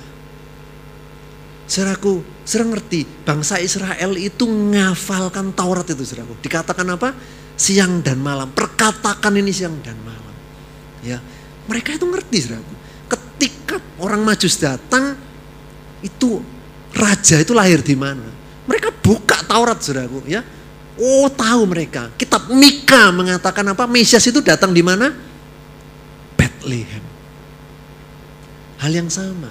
Saudaraku, 1.67 2.23
saudara 2.47 2.79
ngerti 2.79 3.03
bangsa 3.27 3.59
Israel 3.59 4.15
itu 4.15 4.47
ngafalkan 4.47 5.51
Taurat 5.59 5.87
itu 5.91 6.07
saudaraku. 6.07 6.39
Dikatakan 6.39 6.87
apa? 6.95 7.11
Siang 7.59 7.99
dan 8.07 8.23
malam. 8.23 8.55
Perkatakan 8.55 9.35
ini 9.35 9.51
siang 9.51 9.75
dan 9.83 9.99
malam. 10.07 10.35
Ya, 11.03 11.19
mereka 11.67 11.99
itu 11.99 12.07
ngerti 12.07 12.39
saudaraku. 12.47 12.75
Ketika 13.11 13.77
orang 13.99 14.23
Majus 14.23 14.55
datang, 14.55 15.19
itu 15.99 16.43
raja 16.95 17.43
itu 17.43 17.51
lahir 17.57 17.83
di 17.83 17.99
mana? 17.99 18.27
Mereka 18.71 19.03
buka 19.03 19.43
Taurat 19.51 19.83
saudaraku 19.83 20.31
ya. 20.31 20.47
Oh 21.01 21.29
tahu 21.33 21.65
mereka. 21.65 22.13
Kitab 22.21 22.53
Mika 22.53 23.09
mengatakan 23.15 23.65
apa? 23.73 23.89
Mesias 23.89 24.25
itu 24.29 24.45
datang 24.45 24.77
di 24.77 24.85
mana? 24.85 25.09
Bethlehem. 26.37 27.05
Hal 28.83 28.93
yang 28.93 29.09
sama. 29.09 29.49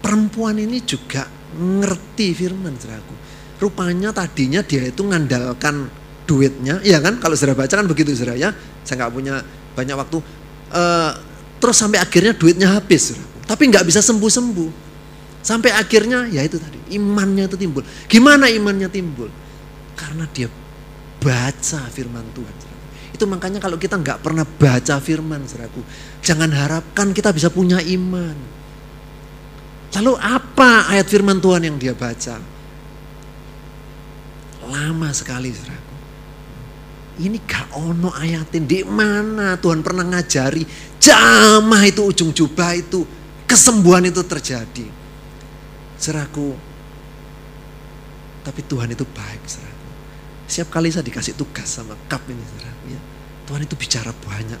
Perempuan 0.00 0.58
ini 0.58 0.82
juga 0.82 1.28
ngerti 1.54 2.34
firman 2.34 2.74
saudaraku. 2.74 3.14
Rupanya 3.60 4.10
tadinya 4.10 4.64
dia 4.64 4.88
itu 4.88 5.04
ngandalkan 5.04 5.92
duitnya, 6.24 6.80
iya 6.80 7.02
kan? 7.02 7.20
Kalau 7.20 7.36
saudara 7.36 7.60
baca 7.60 7.74
kan 7.74 7.84
begitu 7.84 8.16
saudara 8.16 8.40
ya. 8.40 8.50
Saya 8.82 9.04
nggak 9.04 9.12
punya 9.12 9.44
banyak 9.76 9.94
waktu. 9.98 10.18
Uh, 10.70 11.12
terus 11.60 11.76
sampai 11.76 12.00
akhirnya 12.00 12.32
duitnya 12.32 12.72
habis, 12.72 13.18
tapi 13.44 13.68
nggak 13.68 13.84
bisa 13.84 14.00
sembuh-sembuh. 14.00 14.70
Sampai 15.44 15.74
akhirnya 15.76 16.30
ya 16.30 16.40
itu 16.40 16.56
tadi 16.56 16.96
imannya 16.96 17.50
itu 17.50 17.56
timbul. 17.60 17.84
Gimana 18.08 18.48
imannya 18.48 18.88
timbul? 18.88 19.28
Karena 19.92 20.24
dia 20.32 20.48
baca 21.20 21.80
firman 21.92 22.24
Tuhan. 22.32 22.56
Itu 23.12 23.28
makanya 23.28 23.60
kalau 23.60 23.76
kita 23.76 24.00
nggak 24.00 24.24
pernah 24.24 24.48
baca 24.48 24.96
firman, 24.96 25.44
saudaraku, 25.44 25.84
jangan 26.24 26.48
harapkan 26.48 27.12
kita 27.12 27.30
bisa 27.36 27.52
punya 27.52 27.76
iman. 27.84 28.36
Lalu 30.00 30.12
apa 30.16 30.88
ayat 30.88 31.04
firman 31.04 31.36
Tuhan 31.42 31.68
yang 31.68 31.76
dia 31.76 31.92
baca? 31.92 32.40
Lama 34.64 35.08
sekali 35.12 35.52
saudaraku. 35.52 35.96
Ini 37.20 37.36
gak 37.44 37.76
ono 37.76 38.16
ayatin 38.16 38.64
di 38.64 38.80
mana 38.80 39.60
Tuhan 39.60 39.84
pernah 39.84 40.08
ngajari 40.08 40.64
jamah 40.96 41.84
itu 41.84 42.00
ujung 42.00 42.32
jubah 42.32 42.72
itu 42.72 43.04
kesembuhan 43.44 44.08
itu 44.08 44.24
terjadi. 44.24 44.88
Saudaraku, 46.00 46.56
tapi 48.40 48.60
Tuhan 48.64 48.88
itu 48.96 49.04
baik. 49.04 49.42
Setiap 50.50 50.74
kali 50.74 50.90
saya 50.90 51.06
dikasih 51.06 51.38
tugas 51.38 51.70
sama 51.70 51.94
kap 52.10 52.26
ini 52.26 52.42
saudaraku 52.42 52.86
ya. 52.90 53.00
Tuhan 53.46 53.60
itu 53.62 53.74
bicara 53.78 54.10
banyak. 54.10 54.58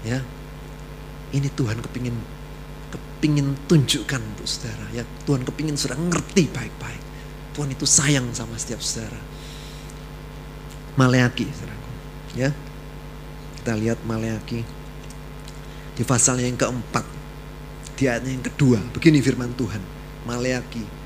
Ya, 0.00 0.24
ini 1.36 1.52
Tuhan 1.52 1.76
kepingin 1.84 2.16
kepingin 2.88 3.52
tunjukkan 3.68 4.16
untuk 4.16 4.48
saudara. 4.48 4.88
Ya 4.96 5.04
Tuhan 5.28 5.44
kepingin 5.44 5.76
saudara 5.76 6.00
ngerti 6.00 6.48
baik-baik. 6.48 7.04
Tuhan 7.52 7.68
itu 7.68 7.84
sayang 7.84 8.32
sama 8.32 8.56
setiap 8.56 8.80
saudara. 8.80 9.20
Maleaki, 10.96 11.44
saudara. 11.52 11.76
Ya, 12.32 12.56
kita 13.60 13.76
lihat 13.76 14.00
Maleaki 14.08 14.64
di 16.00 16.02
pasal 16.08 16.40
yang 16.40 16.56
keempat, 16.56 17.04
di 17.92 18.08
ayatnya 18.08 18.40
yang 18.40 18.44
kedua. 18.48 18.80
Begini 18.96 19.20
firman 19.20 19.52
Tuhan, 19.52 19.84
Maleaki 20.24 20.99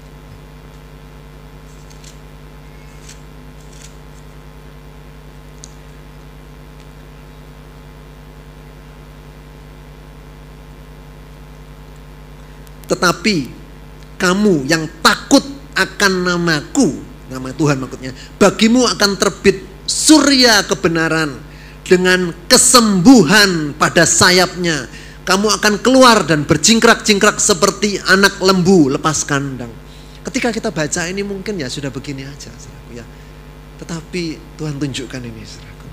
Tetapi 12.95 13.37
kamu 14.15 14.71
yang 14.71 14.87
takut 15.03 15.43
akan 15.75 16.13
namaku, 16.31 17.03
nama 17.27 17.51
Tuhan 17.51 17.83
maksudnya, 17.83 18.15
bagimu 18.39 18.87
akan 18.87 19.19
terbit 19.19 19.67
surya 19.83 20.63
kebenaran 20.63 21.35
dengan 21.83 22.31
kesembuhan 22.47 23.75
pada 23.75 24.07
sayapnya. 24.07 24.87
Kamu 25.27 25.49
akan 25.57 25.81
keluar 25.81 26.23
dan 26.23 26.45
berjingkrak-jingkrak 26.45 27.41
seperti 27.41 27.99
anak 28.07 28.39
lembu 28.39 28.93
lepas 28.93 29.25
kandang. 29.27 29.73
Ketika 30.23 30.53
kita 30.53 30.69
baca 30.71 31.09
ini 31.09 31.25
mungkin 31.25 31.59
ya 31.59 31.67
sudah 31.67 31.89
begini 31.89 32.29
aja, 32.29 32.53
saudaraku 32.53 32.91
ya. 32.95 33.05
Tetapi 33.81 34.23
Tuhan 34.61 34.77
tunjukkan 34.77 35.21
ini, 35.25 35.43
saudaraku. 35.43 35.87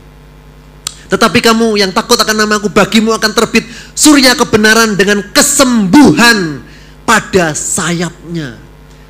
Tetapi 1.15 1.39
kamu 1.39 1.79
yang 1.79 1.91
takut 1.95 2.19
akan 2.19 2.43
namaku, 2.43 2.71
bagimu 2.75 3.15
akan 3.15 3.31
terbit 3.31 3.63
surya 3.95 4.35
kebenaran 4.35 4.99
dengan 4.99 5.23
kesembuhan 5.31 6.70
pada 7.11 7.51
sayapnya. 7.51 8.55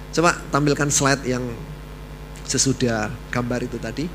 Coba 0.10 0.34
tampilkan 0.50 0.90
slide 0.90 1.22
yang 1.22 1.46
sesudah 2.50 3.14
gambar 3.30 3.62
itu 3.62 3.78
tadi. 3.78 4.10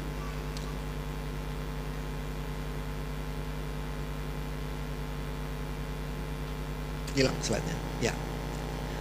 Hilang 7.15 7.39
slide-nya. 7.39 7.77
Ya. 8.03 8.13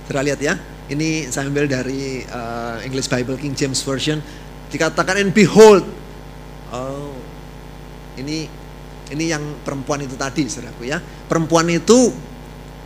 Sudah 0.06 0.22
lihat 0.22 0.38
ya. 0.38 0.54
Ini 0.86 1.34
saya 1.34 1.50
ambil 1.50 1.66
dari 1.66 2.22
uh, 2.30 2.78
English 2.86 3.10
Bible 3.10 3.42
King 3.42 3.58
James 3.58 3.82
Version. 3.82 4.22
Dikatakan 4.70 5.18
and 5.18 5.34
behold. 5.34 5.82
Oh. 6.70 7.18
Ini 8.22 8.46
ini 9.10 9.26
yang 9.34 9.66
perempuan 9.66 10.06
itu 10.06 10.14
tadi, 10.14 10.46
Saudaraku 10.46 10.86
ya. 10.86 11.02
Perempuan 11.02 11.74
itu 11.74 12.14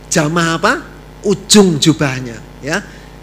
jamaah 0.08 0.56
apa? 0.56 0.89
Ujung 1.24 1.80
jubahnya 1.80 2.38
ya. 2.64 2.80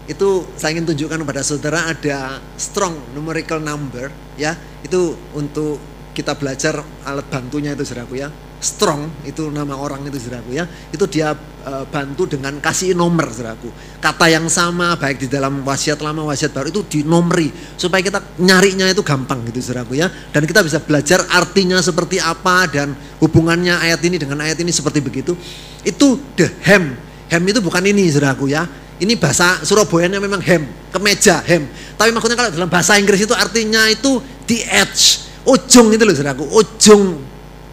Itu 0.08 0.56
saya 0.56 0.72
ingin 0.72 0.88
tunjukkan 0.88 1.20
kepada 1.20 1.42
saudara 1.44 1.84
ada 1.92 2.40
strong 2.56 3.12
numerical 3.12 3.60
number 3.60 4.08
ya. 4.40 4.56
Itu 4.80 5.12
untuk 5.36 5.76
kita 6.16 6.34
belajar 6.34 6.82
alat 7.06 7.28
bantunya 7.28 7.76
itu 7.76 7.84
saudaraku 7.84 8.18
ya. 8.18 8.32
Strong 8.58 9.22
itu 9.22 9.52
nama 9.54 9.76
orang 9.78 10.08
itu 10.08 10.18
saudaraku 10.18 10.56
ya. 10.56 10.64
Itu 10.90 11.06
dia 11.06 11.36
e, 11.62 11.72
bantu 11.86 12.24
dengan 12.24 12.56
kasih 12.58 12.96
nomor 12.96 13.30
saudaraku. 13.30 13.68
Kata 14.00 14.26
yang 14.32 14.48
sama 14.48 14.96
baik 14.96 15.22
di 15.22 15.28
dalam 15.28 15.60
wasiat 15.62 16.00
lama 16.00 16.24
wasiat 16.26 16.56
baru 16.56 16.72
itu 16.72 16.82
dinomori 16.88 17.52
supaya 17.78 18.00
kita 18.00 18.40
nyarinya 18.40 18.88
itu 18.88 19.04
gampang 19.04 19.44
gitu 19.52 19.60
saudaraku 19.60 20.00
ya. 20.00 20.08
Dan 20.32 20.48
kita 20.48 20.64
bisa 20.64 20.80
belajar 20.80 21.22
artinya 21.30 21.78
seperti 21.84 22.16
apa 22.18 22.64
dan 22.66 22.96
hubungannya 23.20 23.76
ayat 23.76 24.00
ini 24.02 24.16
dengan 24.16 24.40
ayat 24.40 24.56
ini 24.58 24.72
seperti 24.72 25.04
begitu. 25.04 25.36
Itu 25.84 26.18
the 26.34 26.48
hem 26.64 26.96
Hem 27.28 27.42
itu 27.44 27.60
bukan 27.60 27.84
ini 27.84 28.08
saudaraku 28.08 28.48
ya. 28.48 28.64
Ini 28.98 29.14
bahasa 29.14 29.62
Surabaya 29.62 30.10
memang 30.10 30.42
hem, 30.42 30.66
kemeja, 30.90 31.38
hem. 31.46 31.70
Tapi 31.94 32.10
maksudnya 32.10 32.34
kalau 32.34 32.50
dalam 32.50 32.66
bahasa 32.66 32.98
Inggris 32.98 33.22
itu 33.22 33.30
artinya 33.30 33.86
itu 33.86 34.18
the 34.50 34.66
edge, 34.66 35.22
ujung 35.46 35.94
itu 35.94 36.02
loh 36.02 36.16
saudaraku, 36.16 36.44
ujung. 36.50 37.22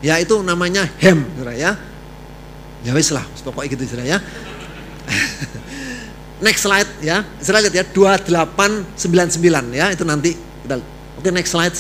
Ya 0.06 0.22
itu 0.22 0.38
namanya 0.46 0.86
hem, 1.02 1.26
saudara 1.34 1.58
ya. 1.58 1.72
Ya 2.86 2.94
wis 2.94 3.10
lah, 3.10 3.26
pokoknya 3.42 3.74
gitu 3.74 3.84
saudara 3.90 4.06
ya. 4.06 4.18
next 6.46 6.62
slide 6.62 6.92
ya. 7.02 7.26
Saya 7.42 7.66
lihat 7.66 7.74
ya 7.74 7.86
2899 7.90 9.74
ya, 9.74 9.90
itu 9.90 10.04
nanti 10.06 10.38
kita 10.38 10.78
Oke, 11.16 11.32
next 11.32 11.56
slide. 11.56 11.78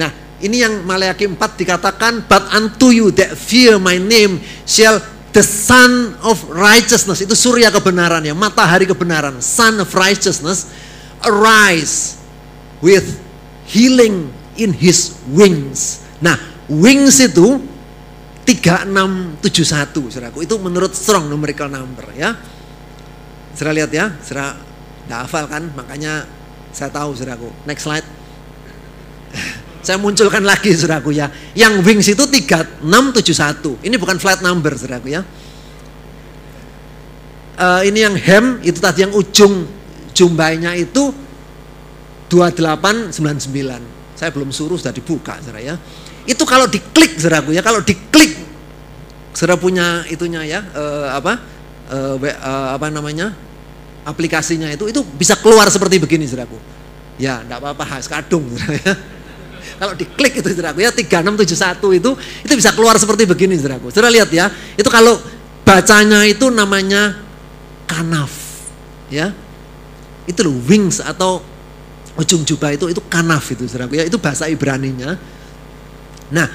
Nah, 0.00 0.10
Ini 0.36 0.68
yang 0.68 0.74
Maleakhi 0.84 1.32
4 1.32 1.38
dikatakan, 1.56 2.28
but 2.28 2.44
unto 2.52 2.92
you 2.92 3.08
that 3.16 3.32
fear 3.32 3.80
my 3.80 3.96
name 3.96 4.44
shall 4.68 5.00
the 5.32 5.40
sun 5.40 6.12
of 6.20 6.40
righteousness. 6.52 7.24
Itu 7.24 7.32
surya 7.32 7.72
kebenaran 7.72 8.24
ya, 8.24 8.36
matahari 8.36 8.84
kebenaran. 8.84 9.40
Sun 9.40 9.80
of 9.80 9.92
righteousness 9.96 10.68
arise 11.24 12.20
with 12.84 13.16
healing 13.64 14.28
in 14.60 14.76
his 14.76 15.16
wings. 15.28 16.04
Nah, 16.20 16.36
wings 16.68 17.20
itu 17.20 17.60
3671 18.44 20.12
saudaraku. 20.12 20.44
Itu 20.44 20.56
menurut 20.60 20.92
strong 20.92 21.28
numerical 21.32 21.68
number 21.72 22.12
ya. 22.12 22.36
Saudara 23.56 23.72
lihat 23.72 23.90
ya, 23.92 24.12
saudara 24.20 24.56
tidak 25.04 25.20
hafal 25.26 25.44
kan, 25.48 25.62
makanya 25.72 26.28
saya 26.76 26.92
tahu 26.92 27.16
saudaraku. 27.16 27.48
Next 27.64 27.88
slide. 27.88 28.06
Saya 29.86 30.02
munculkan 30.02 30.42
lagi 30.42 30.74
saudaraku 30.74 31.14
ya. 31.14 31.30
Yang 31.54 31.74
wings 31.86 32.10
itu 32.10 32.26
3671. 32.26 33.86
Ini 33.86 33.94
bukan 34.02 34.18
flight 34.18 34.42
number 34.42 34.74
saudaraku 34.74 35.14
ya. 35.14 35.22
Uh, 37.54 37.86
ini 37.86 38.02
yang 38.02 38.18
hem 38.18 38.58
itu 38.66 38.82
tadi 38.82 39.06
yang 39.06 39.14
ujung 39.14 39.62
jumbainya 40.10 40.74
itu 40.74 41.14
2899. 42.26 43.14
Saya 44.18 44.34
belum 44.34 44.50
suruh 44.50 44.74
sudah 44.74 44.90
dibuka 44.90 45.38
saudara 45.38 45.62
ya. 45.62 45.78
Itu 46.26 46.42
kalau 46.42 46.66
diklik 46.66 47.22
saudaraku 47.22 47.54
ya, 47.54 47.62
kalau 47.62 47.78
diklik 47.78 48.34
saudara 49.38 49.54
punya 49.54 50.02
itunya 50.10 50.42
ya, 50.42 50.66
uh, 50.74 51.14
apa? 51.14 51.38
Uh, 51.86 52.18
uh, 52.18 52.74
apa 52.74 52.90
namanya? 52.90 53.46
aplikasinya 54.06 54.70
itu 54.70 54.86
itu 54.86 55.02
bisa 55.02 55.34
keluar 55.34 55.66
seperti 55.66 55.98
begini 55.98 56.26
saudaraku. 56.26 56.58
Ya, 57.18 57.42
enggak 57.42 57.58
apa-apa, 57.62 57.82
khas 57.86 58.06
kadung 58.10 58.50
ya. 58.54 58.94
Kalau 59.76 59.92
diklik 59.92 60.40
itu 60.40 60.48
saudaraku 60.48 60.80
ya 60.80 60.90
3671 60.92 62.00
itu 62.00 62.10
itu 62.48 62.52
bisa 62.56 62.72
keluar 62.72 62.96
seperti 62.96 63.28
begini 63.28 63.60
saudaraku. 63.60 63.92
Saudara 63.92 64.08
lihat 64.08 64.32
ya, 64.32 64.48
itu 64.72 64.88
kalau 64.88 65.20
bacanya 65.68 66.24
itu 66.24 66.48
namanya 66.48 67.20
kanaf. 67.84 68.32
Ya. 69.12 69.36
Itu 70.24 70.48
loh 70.48 70.56
wings 70.64 70.98
atau 71.04 71.44
ujung 72.16 72.42
jubah 72.48 72.72
itu 72.72 72.88
itu 72.88 73.04
kanaf 73.04 73.52
itu 73.52 73.68
saudaraku 73.68 74.00
ya. 74.00 74.04
Itu 74.08 74.16
bahasa 74.16 74.48
Ibraninya. 74.48 75.20
Nah, 76.32 76.48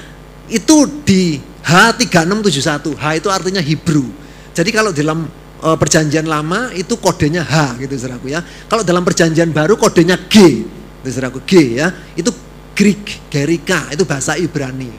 itu 0.50 0.76
di 1.06 1.38
H3671. 1.62 2.98
H 2.98 3.04
itu 3.22 3.28
artinya 3.30 3.62
Hebrew. 3.62 4.10
Jadi 4.52 4.70
kalau 4.74 4.90
dalam 4.90 5.30
e, 5.62 5.68
perjanjian 5.78 6.26
lama 6.26 6.74
itu 6.74 6.98
kodenya 6.98 7.46
H 7.46 7.78
gitu 7.86 7.94
saudaraku 7.94 8.34
ya. 8.34 8.42
Kalau 8.66 8.82
dalam 8.82 9.06
perjanjian 9.06 9.54
baru 9.54 9.78
kodenya 9.78 10.18
G. 10.26 10.66
Itu 11.00 11.08
saudaraku 11.08 11.46
G 11.46 11.78
ya. 11.78 11.88
Itu 12.18 12.34
Greek, 12.72 13.28
Gerika, 13.28 13.92
itu 13.92 14.04
bahasa 14.08 14.36
Ibrani. 14.36 14.90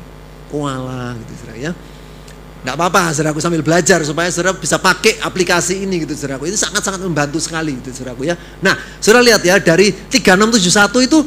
Kuala 0.49 1.17
gitu 1.17 1.33
saudara 1.41 1.57
ya. 1.57 1.71
Tidak 2.63 2.79
apa-apa 2.79 3.11
saudaraku 3.11 3.43
sambil 3.43 3.59
belajar 3.59 3.99
supaya 4.07 4.31
saudara 4.31 4.55
bisa 4.55 4.79
pakai 4.79 5.19
aplikasi 5.19 5.83
ini 5.83 6.05
gitu 6.05 6.13
saudaraku. 6.15 6.47
Itu 6.47 6.55
sangat-sangat 6.55 7.01
membantu 7.01 7.41
sekali 7.41 7.75
gitu 7.81 7.91
saudaraku 7.91 8.29
ya. 8.29 8.37
Nah 8.61 8.77
saudara 9.01 9.25
lihat 9.25 9.41
ya 9.43 9.57
dari 9.59 9.91
3671 9.91 11.09
itu 11.09 11.19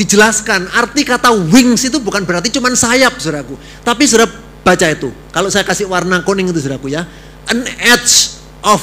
dijelaskan 0.00 0.72
arti 0.72 1.04
kata 1.04 1.30
wings 1.52 1.84
itu 1.84 2.00
bukan 2.00 2.24
berarti 2.24 2.48
cuma 2.50 2.72
sayap 2.72 3.20
saudaraku. 3.20 3.54
Tapi 3.84 4.02
saudara 4.08 4.32
baca 4.64 4.86
itu. 4.88 5.12
Kalau 5.30 5.52
saya 5.52 5.62
kasih 5.62 5.86
warna 5.86 6.24
kuning 6.24 6.48
itu 6.48 6.58
saudaraku 6.58 6.88
ya. 6.90 7.04
An 7.52 7.62
edge 7.84 8.34
of 8.64 8.82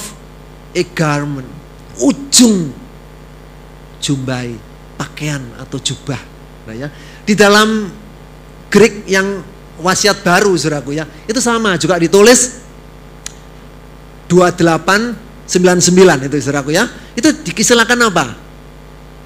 a 0.78 0.84
garment. 0.94 1.50
Ujung 1.98 2.70
jumbai 3.98 4.56
pakaian 4.96 5.42
atau 5.58 5.82
jubah. 5.82 6.37
Nah 6.68 6.76
ya, 6.76 6.92
di 7.24 7.32
dalam 7.32 7.88
Greek 8.68 9.08
yang 9.08 9.40
wasiat 9.80 10.20
baru 10.20 10.52
saudaraku 10.60 11.00
ya, 11.00 11.08
itu 11.24 11.40
sama 11.40 11.80
juga 11.80 11.96
ditulis 11.96 12.60
2899 14.28 16.28
itu 16.28 16.36
saudaraku 16.44 16.76
ya. 16.76 16.84
Itu 17.16 17.32
dikisahkan 17.32 18.12
apa? 18.12 18.36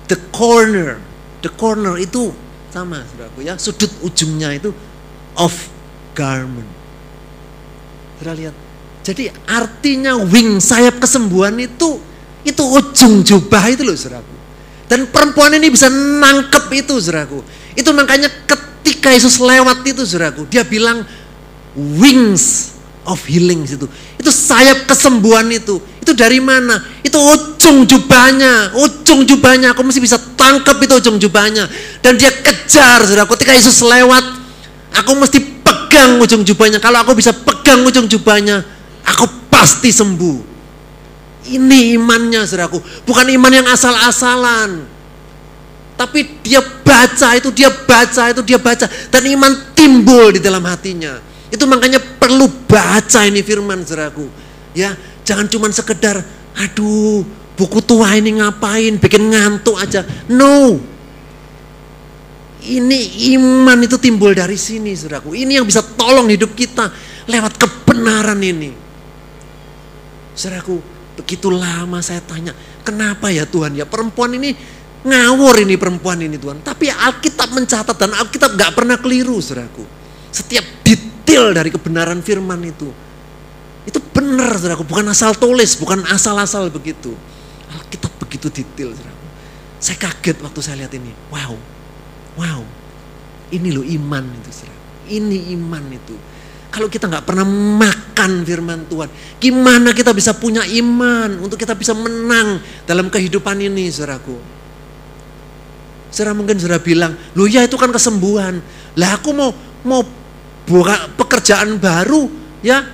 The 0.05 0.21
corner. 0.29 1.01
The 1.41 1.49
corner 1.57 1.97
itu 1.97 2.29
sama 2.69 3.01
saudaraku 3.09 3.41
ya, 3.41 3.57
sudut 3.57 3.89
ujungnya 4.05 4.53
itu 4.53 4.69
of 5.33 5.57
garment. 6.13 6.69
Saudara 8.21 8.37
lihat. 8.37 8.55
Jadi 9.01 9.33
artinya 9.49 10.13
wing 10.13 10.61
sayap 10.61 11.01
kesembuhan 11.01 11.57
itu 11.57 11.97
itu 12.45 12.61
ujung 12.61 13.25
jubah 13.25 13.73
itu 13.73 13.81
loh 13.81 13.97
saudaraku. 13.97 14.30
Dan 14.91 15.07
perempuan 15.07 15.55
ini 15.55 15.71
bisa 15.71 15.87
nangkep 15.87 16.67
itu 16.75 16.99
saudaraku. 16.99 17.39
Itu 17.79 17.95
makanya 17.95 18.27
ketika 18.43 19.07
Yesus 19.15 19.39
lewat 19.39 19.87
itu 19.87 20.03
saudaraku, 20.03 20.43
dia 20.51 20.67
bilang 20.67 21.07
wings 21.95 22.75
of 23.07 23.23
healing 23.23 23.63
itu. 23.63 23.87
Itu 24.19 24.27
sayap 24.35 24.91
kesembuhan 24.91 25.47
itu. 25.47 25.79
Itu 26.03 26.11
dari 26.11 26.43
mana? 26.43 26.83
Itu 27.07 27.23
ujung 27.23 27.87
jubahnya, 27.87 28.75
ujung 28.75 29.23
jubahnya. 29.23 29.71
Aku 29.71 29.79
mesti 29.79 30.03
bisa 30.03 30.19
tangkap 30.35 30.75
itu 30.83 30.99
ujung 30.99 31.15
jubahnya. 31.23 31.71
Dan 32.03 32.19
dia 32.19 32.27
kejar 32.43 33.07
saudaraku. 33.07 33.39
Ketika 33.39 33.55
Yesus 33.55 33.79
lewat, 33.79 34.27
aku 34.91 35.11
mesti 35.15 35.39
pegang 35.63 36.19
ujung 36.19 36.43
jubahnya. 36.43 36.83
Kalau 36.83 36.99
aku 36.99 37.15
bisa 37.15 37.31
pegang 37.31 37.79
ujung 37.87 38.11
jubahnya, 38.11 38.59
aku 39.07 39.23
pasti 39.47 39.87
sembuh. 39.87 40.50
Ini 41.51 41.99
imannya 41.99 42.47
saudaraku. 42.47 42.79
Bukan 43.03 43.27
iman 43.27 43.51
yang 43.51 43.67
asal-asalan. 43.67 44.87
Tapi 45.99 46.41
dia 46.41 46.63
baca 46.63 47.35
itu, 47.35 47.51
dia 47.51 47.69
baca 47.69 48.31
itu, 48.31 48.41
dia 48.41 48.57
baca. 48.57 48.87
Dan 48.87 49.23
iman 49.35 49.75
timbul 49.75 50.31
di 50.31 50.39
dalam 50.39 50.63
hatinya. 50.63 51.19
Itu 51.51 51.67
makanya 51.67 51.99
perlu 51.99 52.47
baca 52.65 53.27
ini 53.27 53.43
firman 53.43 53.83
saudaraku. 53.83 54.25
Ya, 54.71 54.95
jangan 55.27 55.51
cuma 55.51 55.67
sekedar, 55.69 56.23
aduh 56.55 57.27
buku 57.59 57.83
tua 57.83 58.15
ini 58.15 58.39
ngapain, 58.39 58.97
bikin 58.97 59.29
ngantuk 59.29 59.75
aja. 59.77 60.07
No. 60.31 60.79
Ini 62.61 62.99
iman 63.35 63.77
itu 63.83 63.97
timbul 63.99 64.31
dari 64.31 64.55
sini 64.55 64.95
saudaraku. 64.95 65.35
Ini 65.35 65.59
yang 65.59 65.67
bisa 65.67 65.83
tolong 65.83 66.31
hidup 66.31 66.55
kita 66.55 66.87
lewat 67.27 67.59
kebenaran 67.59 68.39
ini. 68.39 68.71
Saudaraku, 70.33 70.79
Begitu 71.12 71.51
lama 71.51 71.99
saya 71.99 72.24
tanya, 72.24 72.55
kenapa 72.88 73.28
ya 73.28 73.43
Tuhan 73.43 73.76
ya 73.76 73.84
perempuan 73.84 74.32
ini 74.36 74.55
ngawur 75.01 75.66
ini 75.66 75.76
perempuan 75.76 76.22
ini 76.22 76.38
Tuhan. 76.38 76.64
Tapi 76.64 76.88
Alkitab 76.88 77.51
mencatat 77.51 77.97
dan 77.97 78.12
Alkitab 78.16 78.55
gak 78.55 78.72
pernah 78.78 78.97
keliru 79.01 79.38
saudaraku. 79.41 79.84
Setiap 80.32 80.64
detail 80.86 81.51
dari 81.51 81.70
kebenaran 81.74 82.24
firman 82.24 82.62
itu. 82.64 82.89
Itu 83.84 83.99
benar 83.99 84.55
saudaraku, 84.55 84.86
bukan 84.88 85.09
asal 85.12 85.36
tulis, 85.36 85.76
bukan 85.76 86.05
asal-asal 86.07 86.70
begitu. 86.72 87.12
Alkitab 87.76 88.14
begitu 88.22 88.47
detail 88.47 88.95
saudaraku. 88.95 89.28
Saya 89.82 89.97
kaget 89.97 90.38
waktu 90.45 90.59
saya 90.62 90.86
lihat 90.86 90.93
ini. 90.93 91.12
Wow, 91.34 91.57
wow. 92.38 92.62
Ini 93.51 93.68
loh 93.74 93.84
iman 93.84 94.24
itu 94.38 94.49
saudaraku. 94.53 94.82
Ini 95.12 95.38
iman 95.59 95.84
itu. 95.91 96.16
Kalau 96.72 96.88
kita 96.88 97.11
nggak 97.11 97.28
pernah 97.28 97.43
makan 97.84 98.47
firman 98.47 98.88
Tuhan, 98.88 99.11
gimana 99.43 99.91
kita 99.91 100.15
bisa 100.15 100.32
punya 100.32 100.63
iman 100.63 101.43
untuk 101.43 101.59
kita 101.59 101.76
bisa 101.76 101.91
menang 101.91 102.63
dalam 102.88 103.11
kehidupan 103.11 103.59
ini, 103.59 103.91
saudaraku? 103.91 104.39
Saudara 106.07 106.32
mungkin 106.32 106.55
saudara 106.55 106.80
bilang, 106.80 107.11
lu 107.36 107.43
ya 107.51 107.67
itu 107.67 107.76
kan 107.76 107.91
kesembuhan. 107.91 108.63
Lah 108.95 109.19
aku 109.19 109.36
mau 109.36 109.51
mau 109.84 109.99
buka 110.63 111.11
pekerjaan 111.19 111.76
baru, 111.76 112.32
ya 112.63 112.88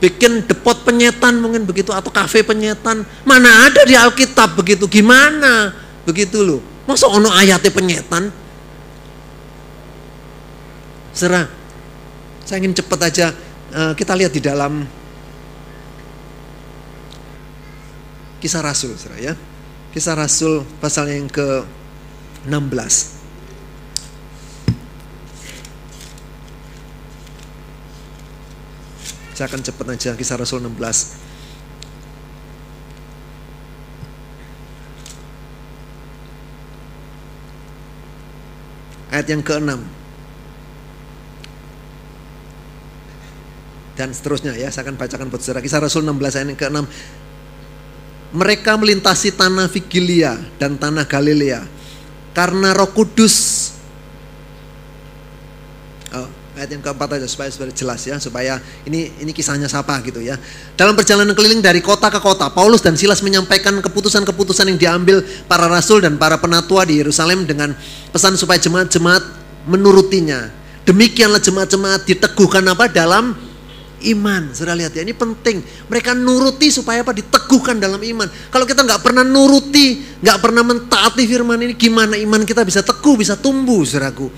bikin 0.00 0.48
depot 0.48 0.80
penyetan 0.80 1.36
mungkin 1.44 1.68
begitu 1.68 1.92
atau 1.92 2.08
kafe 2.08 2.40
penyetan. 2.40 3.04
Mana 3.28 3.68
ada 3.68 3.84
di 3.84 3.92
Alkitab 4.00 4.56
begitu? 4.56 4.88
Gimana? 4.88 5.76
Begitu 6.08 6.40
loh. 6.40 6.60
Masa 6.88 7.04
ono 7.04 7.28
ayatnya 7.28 7.68
penyetan? 7.68 8.32
Saudara, 11.12 11.59
saya 12.50 12.66
ingin 12.66 12.74
cepat 12.74 12.98
aja 13.06 13.30
uh, 13.70 13.94
kita 13.94 14.10
lihat 14.18 14.34
di 14.34 14.42
dalam 14.42 14.82
kisah 18.42 18.58
Rasul, 18.58 18.98
ya. 19.22 19.38
Kisah 19.94 20.18
Rasul 20.18 20.66
pasal 20.82 21.14
yang 21.14 21.30
ke 21.30 21.62
16. 22.50 22.50
Saya 29.38 29.46
akan 29.46 29.62
cepat 29.62 29.86
aja 29.94 30.18
kisah 30.18 30.34
Rasul 30.34 30.58
16. 30.66 30.74
Ayat 39.14 39.26
yang 39.30 39.46
ke-6. 39.46 39.99
Dan 44.00 44.16
seterusnya 44.16 44.56
ya 44.56 44.72
saya 44.72 44.88
akan 44.88 44.96
bacakan 44.96 45.28
buat 45.28 45.44
saudara 45.44 45.60
kisah 45.60 45.84
Rasul 45.84 46.08
16 46.08 46.40
ayat 46.40 46.48
yang 46.48 46.56
ke-6 46.56 46.80
mereka 48.32 48.80
melintasi 48.80 49.36
tanah 49.36 49.68
Vigilia 49.68 50.40
dan 50.56 50.80
tanah 50.80 51.04
Galilea 51.04 51.68
karena 52.32 52.72
Roh 52.72 52.88
Kudus 52.96 53.68
Oh, 56.10 56.26
ayat 56.58 56.74
yang 56.74 56.82
keempat 56.82 57.22
aja 57.22 57.26
supaya 57.30 57.46
supaya 57.54 57.70
jelas 57.70 58.02
ya, 58.02 58.18
supaya 58.18 58.58
ini 58.82 59.14
ini 59.22 59.30
kisahnya 59.30 59.70
siapa 59.70 59.94
gitu 60.02 60.18
ya. 60.18 60.34
Dalam 60.74 60.98
perjalanan 60.98 61.38
keliling 61.38 61.62
dari 61.62 61.78
kota 61.78 62.10
ke 62.10 62.18
kota, 62.18 62.50
Paulus 62.50 62.82
dan 62.82 62.98
Silas 62.98 63.22
menyampaikan 63.22 63.78
keputusan-keputusan 63.78 64.74
yang 64.74 64.78
diambil 64.98 65.22
para 65.46 65.70
rasul 65.70 66.02
dan 66.02 66.18
para 66.18 66.34
penatua 66.42 66.82
di 66.82 66.98
Yerusalem 66.98 67.46
dengan 67.46 67.78
pesan 68.10 68.34
supaya 68.34 68.58
jemaat-jemaat 68.58 69.22
menurutinya. 69.70 70.50
Demikianlah 70.82 71.38
jemaat-jemaat 71.38 72.02
diteguhkan 72.10 72.66
apa 72.66 72.90
dalam 72.90 73.49
iman. 74.02 74.50
Sudah 74.56 74.72
lihat 74.72 74.96
ya, 74.96 75.04
ini 75.04 75.12
penting. 75.12 75.60
Mereka 75.90 76.16
nuruti 76.16 76.72
supaya 76.72 77.04
apa? 77.04 77.12
Diteguhkan 77.12 77.76
dalam 77.76 78.00
iman. 78.00 78.28
Kalau 78.48 78.64
kita 78.64 78.80
nggak 78.82 79.00
pernah 79.04 79.24
nuruti, 79.26 80.00
nggak 80.20 80.38
pernah 80.40 80.62
mentaati 80.64 81.22
firman 81.28 81.60
ini, 81.60 81.74
gimana 81.76 82.16
iman 82.16 82.42
kita 82.48 82.64
bisa 82.64 82.80
teguh, 82.80 83.20
bisa 83.20 83.36
tumbuh, 83.36 83.84
saudaraku. 83.84 84.32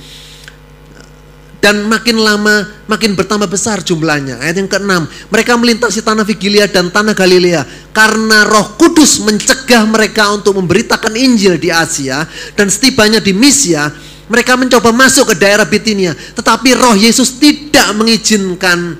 Dan 1.63 1.87
makin 1.87 2.19
lama 2.19 2.67
makin 2.91 3.15
bertambah 3.15 3.47
besar 3.47 3.87
jumlahnya. 3.87 4.43
Ayat 4.43 4.59
yang 4.59 4.67
keenam, 4.67 5.07
mereka 5.31 5.55
melintasi 5.55 6.03
tanah 6.03 6.27
Vigilia 6.27 6.67
dan 6.67 6.91
tanah 6.91 7.15
Galilea 7.15 7.63
karena 7.95 8.43
Roh 8.51 8.75
Kudus 8.75 9.23
mencegah 9.23 9.87
mereka 9.87 10.35
untuk 10.35 10.59
memberitakan 10.59 11.15
Injil 11.15 11.63
di 11.63 11.71
Asia 11.71 12.27
dan 12.59 12.67
setibanya 12.67 13.23
di 13.23 13.31
Misia, 13.31 13.95
mereka 14.27 14.59
mencoba 14.59 14.91
masuk 14.91 15.31
ke 15.31 15.35
daerah 15.39 15.63
Bitinia, 15.63 16.17
tetapi 16.17 16.73
Roh 16.73 16.97
Yesus 16.99 17.37
tidak 17.39 17.93
mengizinkan 17.95 18.99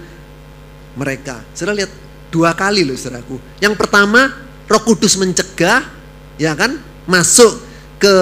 mereka. 0.97 1.41
Saudara 1.57 1.85
lihat 1.85 1.93
dua 2.33 2.57
kali 2.57 2.85
loh 2.85 2.97
saudaraku. 2.97 3.37
Yang 3.61 3.75
pertama 3.77 4.33
Roh 4.69 4.83
Kudus 4.83 5.21
mencegah 5.21 5.85
ya 6.41 6.57
kan 6.57 6.81
masuk 7.05 7.61
ke 8.01 8.15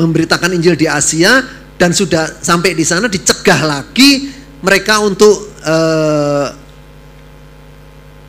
memberitakan 0.00 0.54
Injil 0.56 0.78
di 0.78 0.86
Asia 0.86 1.44
dan 1.76 1.92
sudah 1.92 2.40
sampai 2.40 2.72
di 2.72 2.84
sana 2.86 3.10
dicegah 3.10 3.60
lagi 3.64 4.32
mereka 4.60 5.00
untuk 5.00 5.56
uh, 5.64 6.48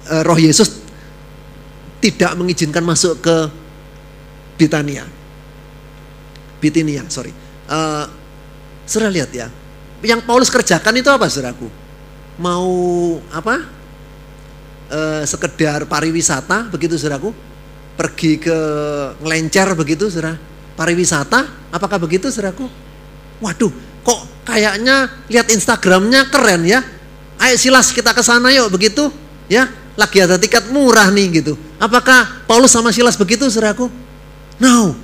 uh, 0.07 0.23
Roh 0.23 0.39
Yesus 0.39 0.79
tidak 2.01 2.33
mengizinkan 2.33 2.81
masuk 2.81 3.21
ke 3.21 3.35
Bitania. 4.57 5.05
Bitinia, 6.61 7.05
sorry. 7.09 7.33
Uh, 7.69 8.05
saudara 8.85 9.13
lihat 9.13 9.29
ya, 9.33 9.49
yang 10.01 10.21
Paulus 10.25 10.49
kerjakan 10.49 10.97
itu 10.97 11.09
apa 11.09 11.29
saudaraku? 11.29 11.69
Mau 12.41 12.69
apa? 13.29 13.65
E, 14.91 14.99
sekedar 15.29 15.85
pariwisata 15.85 16.69
begitu 16.73 16.97
saudaraku? 16.97 17.31
Pergi 17.95 18.41
ke 18.41 18.57
ngelencer 19.21 19.67
begitu 19.77 20.09
saudara? 20.09 20.37
Pariwisata? 20.73 21.69
Apakah 21.69 22.01
begitu 22.01 22.33
saudaraku? 22.33 22.65
Waduh, 23.41 23.71
kok 24.01 24.21
kayaknya 24.45 25.09
lihat 25.29 25.49
Instagramnya 25.53 26.29
keren 26.33 26.65
ya? 26.65 26.81
Ayo 27.41 27.57
silas 27.57 27.89
kita 27.89 28.13
ke 28.13 28.21
sana 28.21 28.53
yuk 28.53 28.69
begitu 28.73 29.09
ya? 29.49 29.69
Lagi 29.99 30.23
ada 30.23 30.39
tiket 30.39 30.71
murah 30.71 31.09
nih 31.11 31.41
gitu. 31.41 31.53
Apakah 31.81 32.45
Paulus 32.47 32.71
sama 32.71 32.93
Silas 32.95 33.19
begitu 33.19 33.49
saudaraku? 33.51 33.91
No, 34.61 34.95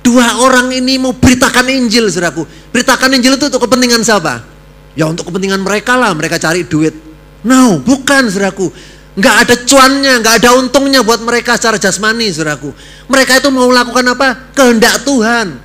Dua 0.00 0.40
orang 0.40 0.72
ini 0.72 0.96
mau 0.96 1.12
beritakan 1.12 1.68
Injil, 1.68 2.08
saudaraku. 2.08 2.48
Beritakan 2.72 3.20
Injil 3.20 3.36
itu 3.36 3.52
untuk 3.52 3.68
kepentingan 3.68 4.00
siapa? 4.00 4.40
Ya 4.96 5.04
untuk 5.06 5.28
kepentingan 5.28 5.60
mereka 5.60 5.94
lah, 6.00 6.10
mereka 6.16 6.40
cari 6.40 6.64
duit. 6.64 6.96
No, 7.44 7.80
bukan, 7.84 8.32
saudaraku. 8.32 8.72
Nggak 9.20 9.36
ada 9.44 9.54
cuannya, 9.68 10.14
nggak 10.24 10.34
ada 10.40 10.50
untungnya 10.56 11.00
buat 11.04 11.20
mereka 11.20 11.60
secara 11.60 11.76
jasmani, 11.76 12.32
saudaraku. 12.32 12.72
Mereka 13.12 13.44
itu 13.44 13.48
mau 13.52 13.68
melakukan 13.68 14.06
apa? 14.16 14.56
Kehendak 14.56 15.04
Tuhan. 15.04 15.60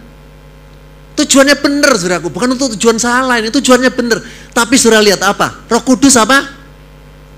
Tujuannya 1.15 1.55
benar, 1.55 1.95
saudaraku. 1.95 2.27
Bukan 2.27 2.59
untuk 2.59 2.75
tujuan 2.75 2.99
salah, 2.99 3.39
ini 3.39 3.47
tujuannya 3.47 3.91
benar. 3.95 4.19
Tapi 4.51 4.75
saudara 4.75 4.99
lihat 4.99 5.23
apa? 5.23 5.63
Roh 5.71 5.83
Kudus 5.87 6.19
apa? 6.19 6.43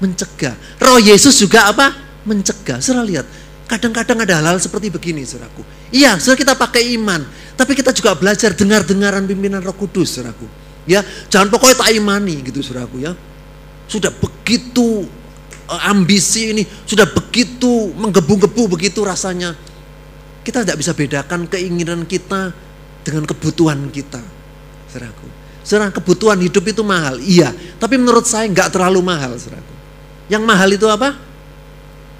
Mencegah. 0.01 0.57
Roh 0.81 0.97
Yesus 0.97 1.37
juga 1.37 1.69
apa? 1.69 1.93
Mencegah. 2.25 2.81
Saudara 2.81 3.05
lihat. 3.05 3.29
Kadang-kadang 3.69 4.23
ada 4.25 4.33
hal-hal 4.41 4.57
seperti 4.57 4.89
begini, 4.89 5.21
saudaraku. 5.27 5.61
Iya, 5.93 6.19
sudah 6.19 6.35
kita 6.35 6.53
pakai 6.59 6.95
iman, 6.99 7.23
tapi 7.55 7.71
kita 7.73 7.95
juga 7.95 8.11
belajar 8.13 8.51
dengar-dengaran 8.51 9.23
pimpinan 9.23 9.63
Roh 9.63 9.75
Kudus, 9.75 10.19
saudaraku. 10.19 10.45
Ya, 10.87 11.03
jangan 11.31 11.51
pokoknya 11.51 11.83
tak 11.83 11.91
imani 11.95 12.43
gitu, 12.43 12.59
saudaraku 12.63 13.03
ya. 13.03 13.15
Sudah 13.87 14.11
begitu 14.11 15.07
uh, 15.67 15.81
ambisi 15.87 16.51
ini, 16.51 16.63
sudah 16.83 17.07
begitu 17.07 17.91
menggebu-gebu 17.95 18.75
begitu 18.75 19.03
rasanya. 19.03 19.55
Kita 20.43 20.63
tidak 20.63 20.79
bisa 20.79 20.91
bedakan 20.95 21.47
keinginan 21.47 22.07
kita 22.07 22.51
dengan 23.03 23.23
kebutuhan 23.27 23.87
kita, 23.91 24.19
saudaraku. 24.91 25.27
Saudara, 25.63 25.91
kebutuhan 25.91 26.39
hidup 26.39 26.63
itu 26.63 26.79
mahal, 26.83 27.19
iya. 27.19 27.51
Tapi 27.51 27.99
menurut 27.99 28.23
saya 28.23 28.47
nggak 28.47 28.71
terlalu 28.71 29.03
mahal, 29.03 29.35
saudaraku. 29.35 29.75
Yang 30.31 30.43
mahal 30.43 30.69
itu 30.71 30.87
apa? 30.87 31.15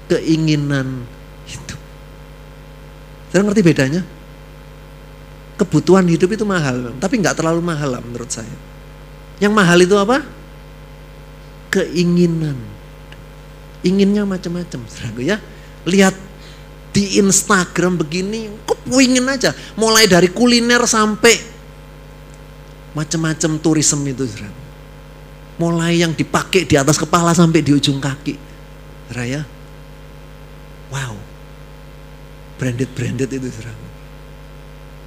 Keinginan 0.08 1.17
saya 3.28 3.44
ngerti 3.44 3.60
bedanya? 3.60 4.02
Kebutuhan 5.58 6.06
hidup 6.08 6.32
itu 6.32 6.44
mahal, 6.46 6.94
tapi 7.02 7.18
nggak 7.20 7.36
terlalu 7.36 7.60
mahal 7.60 7.98
lah 7.98 8.00
menurut 8.00 8.30
saya. 8.30 8.56
Yang 9.42 9.52
mahal 9.52 9.78
itu 9.82 9.96
apa? 9.98 10.24
Keinginan. 11.68 12.56
Inginnya 13.84 14.24
macam-macam, 14.24 14.80
saudaraku 14.86 15.22
ya. 15.28 15.36
Lihat 15.84 16.14
di 16.94 17.20
Instagram 17.20 18.00
begini, 18.00 18.48
kok 18.64 18.80
ingin 18.86 19.26
aja. 19.28 19.52
Mulai 19.76 20.08
dari 20.08 20.30
kuliner 20.32 20.82
sampai 20.88 21.36
macam-macam 22.96 23.50
turisme 23.60 24.06
itu, 24.08 24.24
saudara. 24.24 24.54
Mulai 25.58 26.06
yang 26.06 26.14
dipakai 26.14 26.64
di 26.64 26.78
atas 26.78 26.96
kepala 26.96 27.34
sampai 27.34 27.60
di 27.66 27.74
ujung 27.74 27.98
kaki. 27.98 28.38
Raya. 29.10 29.42
Wow 30.88 31.27
branded-branded 32.58 33.30
itu 33.30 33.48
saudara. 33.48 33.86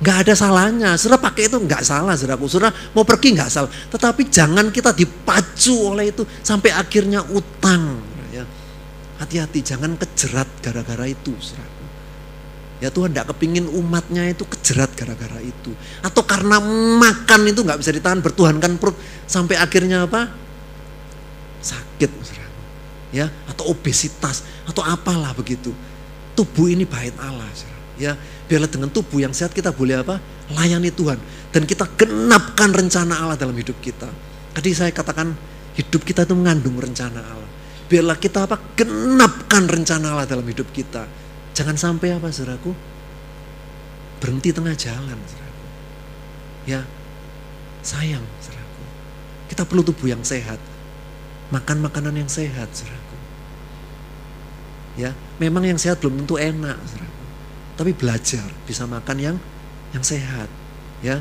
Gak 0.02 0.18
ada 0.26 0.34
salahnya, 0.34 0.90
saudara 0.98 1.22
pakai 1.22 1.46
itu 1.46 1.62
nggak 1.62 1.86
salah 1.86 2.18
saudaraku, 2.18 2.50
saudara 2.50 2.74
mau 2.98 3.06
pergi 3.06 3.38
nggak 3.38 3.52
salah. 3.52 3.70
Tetapi 3.70 4.34
jangan 4.34 4.74
kita 4.74 4.98
dipacu 4.98 5.94
oleh 5.94 6.10
itu 6.10 6.26
sampai 6.42 6.74
akhirnya 6.74 7.22
utang. 7.30 8.02
Ya. 8.34 8.42
Hati-hati, 9.22 9.62
jangan 9.62 9.94
kejerat 10.02 10.50
gara-gara 10.66 11.06
itu 11.06 11.30
saudaraku. 11.38 11.86
Ya 12.82 12.90
Tuhan 12.90 13.14
tidak 13.14 13.30
kepingin 13.38 13.70
umatnya 13.70 14.26
itu 14.26 14.42
kejerat 14.42 14.90
gara-gara 14.98 15.38
itu. 15.38 15.70
Atau 16.02 16.26
karena 16.26 16.58
makan 16.98 17.54
itu 17.54 17.62
nggak 17.62 17.78
bisa 17.78 17.94
ditahan 17.94 18.26
bertuhankan 18.26 18.82
perut 18.82 18.98
sampai 19.30 19.62
akhirnya 19.62 20.10
apa? 20.10 20.34
Sakit. 21.62 22.42
Ya, 23.12 23.28
atau 23.44 23.68
obesitas 23.76 24.42
atau 24.64 24.82
apalah 24.88 25.36
begitu 25.36 25.76
tubuh 26.36 26.72
ini 26.72 26.88
bait 26.88 27.14
Allah. 27.20 27.48
Ya, 28.02 28.18
biarlah 28.50 28.72
dengan 28.72 28.90
tubuh 28.90 29.22
yang 29.22 29.30
sehat 29.30 29.54
kita 29.54 29.70
boleh 29.70 30.02
apa? 30.02 30.18
Layani 30.58 30.90
Tuhan 30.90 31.22
dan 31.54 31.64
kita 31.70 31.86
genapkan 32.00 32.74
rencana 32.74 33.14
Allah 33.22 33.38
dalam 33.38 33.54
hidup 33.54 33.78
kita. 33.78 34.10
Tadi 34.52 34.70
saya 34.74 34.90
katakan 34.90 35.32
hidup 35.78 36.02
kita 36.04 36.26
itu 36.26 36.34
mengandung 36.34 36.76
rencana 36.82 37.22
Allah. 37.22 37.50
Biarlah 37.92 38.18
kita 38.18 38.48
apa? 38.48 38.58
Genapkan 38.74 39.68
rencana 39.68 40.16
Allah 40.16 40.28
dalam 40.28 40.48
hidup 40.48 40.72
kita. 40.72 41.06
Jangan 41.52 41.76
sampai 41.76 42.16
apa, 42.16 42.32
saudaraku? 42.32 42.72
Berhenti 44.24 44.56
tengah 44.56 44.72
jalan, 44.74 45.20
saudaraku. 45.20 45.66
Ya, 46.66 46.82
sayang, 47.84 48.24
saudaraku. 48.40 48.84
Kita 49.52 49.68
perlu 49.68 49.84
tubuh 49.84 50.08
yang 50.08 50.24
sehat. 50.24 50.58
Makan 51.52 51.84
makanan 51.84 52.16
yang 52.16 52.32
sehat, 52.32 52.72
saudaraku. 52.72 53.18
Ya, 54.96 55.12
memang 55.42 55.66
yang 55.66 55.82
sehat 55.82 55.98
belum 55.98 56.22
tentu 56.22 56.38
enak. 56.38 56.78
Tapi 57.74 57.98
belajar 57.98 58.46
bisa 58.70 58.86
makan 58.86 59.18
yang 59.18 59.36
yang 59.90 60.06
sehat, 60.06 60.46
ya. 61.02 61.18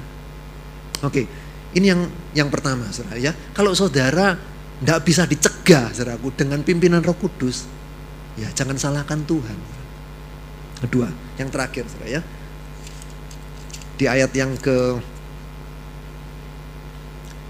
Oke, 1.00 1.24
ini 1.72 1.88
yang 1.88 2.04
yang 2.36 2.52
pertama, 2.52 2.84
saudara. 2.92 3.16
Ya, 3.16 3.32
kalau 3.56 3.72
saudara 3.72 4.36
nggak 4.84 5.00
bisa 5.00 5.24
dicegah, 5.24 5.88
saudaraku, 5.96 6.36
dengan 6.36 6.60
pimpinan 6.60 7.00
Roh 7.00 7.16
Kudus, 7.16 7.64
ya 8.36 8.52
jangan 8.52 8.76
salahkan 8.76 9.24
Tuhan. 9.24 9.58
Kedua, 10.84 11.08
yang 11.40 11.48
terakhir, 11.48 11.88
saudara 11.88 12.20
ya. 12.20 12.22
Di 13.96 14.04
ayat 14.04 14.32
yang 14.36 14.52
ke 14.60 15.00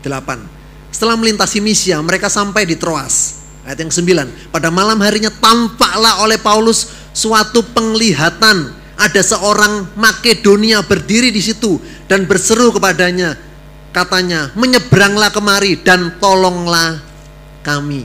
8. 0.06 0.94
Setelah 0.94 1.14
melintasi 1.18 1.58
Misia, 1.62 1.98
mereka 2.02 2.26
sampai 2.26 2.66
di 2.66 2.74
Troas. 2.74 3.39
Ayat 3.64 3.78
yang 3.84 3.92
sembilan. 3.92 4.26
Pada 4.48 4.72
malam 4.72 4.96
harinya 5.04 5.28
tampaklah 5.28 6.24
oleh 6.24 6.40
Paulus 6.40 6.88
suatu 7.12 7.60
penglihatan. 7.62 8.80
Ada 9.00 9.24
seorang 9.24 9.96
Makedonia 9.96 10.84
berdiri 10.84 11.32
di 11.32 11.40
situ 11.40 11.80
dan 12.04 12.28
berseru 12.28 12.68
kepadanya. 12.68 13.32
Katanya, 13.90 14.52
menyeberanglah 14.54 15.32
kemari 15.32 15.80
dan 15.80 16.20
tolonglah 16.20 17.00
kami. 17.64 18.04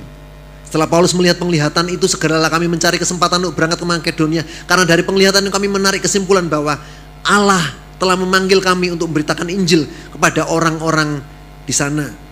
Setelah 0.66 0.90
Paulus 0.90 1.14
melihat 1.14 1.38
penglihatan 1.38 1.88
itu, 1.92 2.08
segeralah 2.10 2.50
kami 2.50 2.66
mencari 2.72 2.96
kesempatan 2.96 3.44
untuk 3.44 3.60
berangkat 3.60 3.80
ke 3.80 3.88
Makedonia. 3.88 4.44
Karena 4.66 4.84
dari 4.88 5.04
penglihatan 5.04 5.46
itu 5.46 5.54
kami 5.54 5.68
menarik 5.70 6.02
kesimpulan 6.04 6.48
bahwa 6.48 6.80
Allah 7.24 7.64
telah 7.96 8.16
memanggil 8.20 8.60
kami 8.60 8.92
untuk 8.92 9.08
memberitakan 9.12 9.48
Injil 9.52 9.88
kepada 10.12 10.48
orang-orang 10.52 11.22
di 11.64 11.74
sana. 11.76 12.25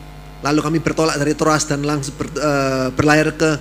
Lalu 0.43 0.59
kami 0.59 0.77
bertolak 0.83 1.15
dari 1.15 1.33
Troas 1.39 1.63
dan 1.63 1.87
langsung 1.87 2.19
ber, 2.19 2.27
uh, 2.35 2.91
berlayar 2.91 3.31
ke 3.31 3.51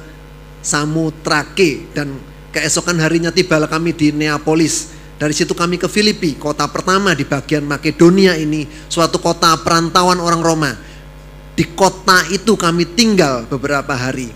Samotrake 0.63 1.95
dan 1.95 2.19
keesokan 2.51 2.99
harinya 2.99 3.31
tibalah 3.31 3.71
kami 3.71 3.95
di 3.95 4.11
Neapolis. 4.11 4.91
Dari 5.17 5.31
situ 5.31 5.55
kami 5.55 5.79
ke 5.79 5.87
Filipi, 5.87 6.35
kota 6.35 6.67
pertama 6.67 7.15
di 7.15 7.23
bagian 7.23 7.63
Makedonia 7.63 8.35
ini, 8.35 8.67
suatu 8.91 9.23
kota 9.23 9.55
perantauan 9.63 10.19
orang 10.19 10.43
Roma. 10.43 10.73
Di 11.55 11.63
kota 11.79 12.27
itu 12.35 12.59
kami 12.59 12.99
tinggal 12.99 13.47
beberapa 13.47 13.95
hari. 13.95 14.35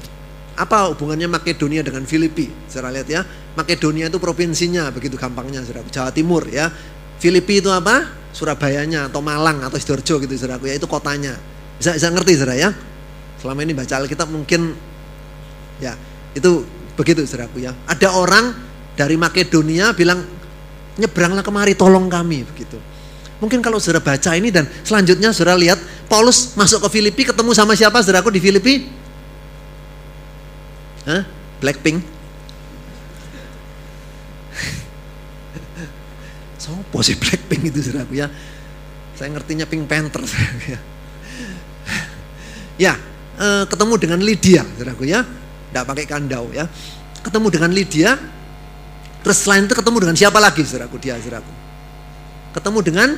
Apa 0.55 0.95
hubungannya 0.95 1.27
Makedonia 1.27 1.83
dengan 1.83 2.07
Filipi? 2.07 2.47
Saya 2.71 2.87
lihat 2.95 3.09
ya. 3.11 3.27
Makedonia 3.59 4.07
itu 4.07 4.23
provinsinya, 4.23 4.87
begitu 4.95 5.19
gampangnya, 5.19 5.67
saudara. 5.67 5.83
Jawa 5.91 6.15
Timur 6.15 6.47
ya. 6.47 6.71
Filipi 7.19 7.59
itu 7.59 7.73
apa? 7.73 8.07
Surabayanya 8.31 9.11
atau 9.11 9.25
Malang 9.25 9.65
atau 9.65 9.81
Sidoarjo 9.81 10.23
gitu 10.23 10.33
saudaraku 10.37 10.69
ya 10.69 10.77
itu 10.77 10.85
kotanya. 10.85 11.56
Bisa 11.77 11.93
bisa 11.97 12.09
ngerti 12.09 12.33
saudara 12.41 12.57
ya? 12.57 12.71
Selama 13.37 13.61
ini 13.63 13.77
baca 13.77 13.95
Alkitab 14.01 14.29
mungkin 14.33 14.73
ya 15.81 15.93
itu 16.33 16.65
begitu 16.97 17.25
saudaraku 17.29 17.61
ya. 17.61 17.77
Ada 17.85 18.17
orang 18.17 18.57
dari 18.97 19.21
Makedonia 19.21 19.93
bilang 19.93 20.25
nyebranglah 20.97 21.45
kemari 21.45 21.77
tolong 21.77 22.09
kami 22.09 22.49
begitu. 22.49 22.81
Mungkin 23.37 23.61
kalau 23.61 23.77
saudara 23.77 24.01
baca 24.01 24.33
ini 24.33 24.49
dan 24.49 24.65
selanjutnya 24.81 25.29
saudara 25.37 25.61
lihat 25.61 25.77
Paulus 26.09 26.57
masuk 26.57 26.89
ke 26.89 26.97
Filipi 26.97 27.29
ketemu 27.29 27.53
sama 27.53 27.77
siapa 27.77 28.01
saudaraku 28.01 28.33
di 28.33 28.41
Filipi? 28.41 28.89
Hah? 31.05 31.29
Blackpink? 31.61 32.01
Sopo 36.65 37.05
sih 37.05 37.21
Blackpink 37.21 37.69
itu 37.69 37.85
saudaraku 37.85 38.17
ya. 38.17 38.33
Saya 39.13 39.29
ngertinya 39.37 39.69
Pink 39.69 39.85
Panther 39.85 40.25
ya. 40.73 40.81
Ya, 42.77 42.93
eh, 43.41 43.65
ketemu 43.65 43.95
dengan 43.97 44.21
Lydia 44.21 44.63
saudaraku 44.77 45.09
ya. 45.09 45.25
Tidak 45.25 45.85
pakai 45.89 46.05
kandau 46.05 46.53
ya. 46.53 46.69
Ketemu 47.25 47.49
dengan 47.49 47.71
Lydia. 47.73 48.11
Terus 49.25 49.43
selain 49.43 49.65
itu 49.65 49.75
ketemu 49.75 49.97
dengan 50.07 50.17
siapa 50.17 50.39
lagi 50.39 50.63
saudaraku 50.63 51.01
dia 51.01 51.17
saudaraku. 51.17 51.53
Ketemu 52.53 52.79
dengan 52.85 53.09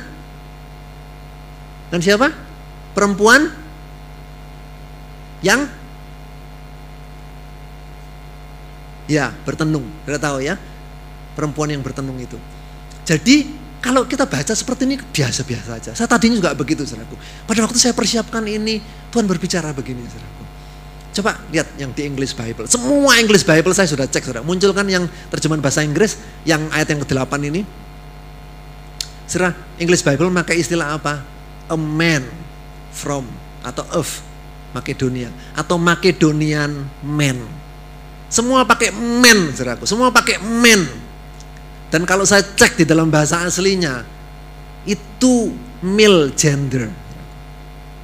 dengan 1.91 2.01
siapa? 2.01 2.27
Perempuan 2.95 3.51
yang 5.43 5.67
ya 9.11 9.35
bertenung. 9.43 9.83
Kita 10.07 10.19
tahu 10.23 10.39
ya. 10.39 10.55
Perempuan 11.35 11.71
yang 11.71 11.83
bertenung 11.83 12.15
itu. 12.19 12.39
Jadi 13.03 13.58
kalau 13.79 14.03
kita 14.03 14.27
baca 14.27 14.51
seperti 14.51 14.83
ini 14.83 14.99
biasa-biasa 14.99 15.65
saja. 15.79 15.91
Saya 15.95 16.07
tadinya 16.11 16.35
juga 16.35 16.51
begitu, 16.51 16.83
saudaraku. 16.83 17.15
Pada 17.47 17.63
waktu 17.63 17.79
saya 17.79 17.95
persiapkan 17.95 18.43
ini, 18.43 18.83
Tuhan 19.07 19.23
berbicara 19.23 19.71
begini, 19.71 20.03
saudaraku. 20.03 20.43
Coba 21.15 21.31
lihat 21.47 21.67
yang 21.79 21.95
di 21.95 22.03
English 22.03 22.35
Bible. 22.35 22.67
Semua 22.67 23.15
English 23.23 23.47
Bible 23.47 23.71
saya 23.71 23.87
sudah 23.87 24.03
cek, 24.03 24.27
saudara. 24.27 24.43
Munculkan 24.43 24.83
yang 24.91 25.07
terjemahan 25.31 25.63
bahasa 25.63 25.79
Inggris, 25.79 26.19
yang 26.43 26.59
ayat 26.75 26.91
yang 26.91 26.99
ke-8 27.07 27.31
ini. 27.47 27.63
Saudara, 29.23 29.55
English 29.79 30.03
Bible 30.03 30.27
pakai 30.27 30.59
istilah 30.59 30.99
apa? 30.99 31.23
A 31.71 31.77
man 31.79 32.27
from 32.91 33.23
atau 33.63 33.85
of 33.95 34.07
Makedonia 34.75 35.31
atau 35.55 35.79
Macedonian 35.79 36.83
man. 37.01 37.37
Semua 38.27 38.67
pakai 38.67 38.91
man, 38.91 39.55
saudaraku. 39.55 39.87
Semua 39.87 40.13
pakai 40.13 40.37
man 40.37 41.08
dan 41.89 42.05
kalau 42.05 42.21
saya 42.21 42.45
cek 42.45 42.77
di 42.77 42.85
dalam 42.85 43.09
bahasa 43.09 43.41
aslinya, 43.41 44.05
itu 44.85 45.49
male 45.81 46.29
gender. 46.37 46.85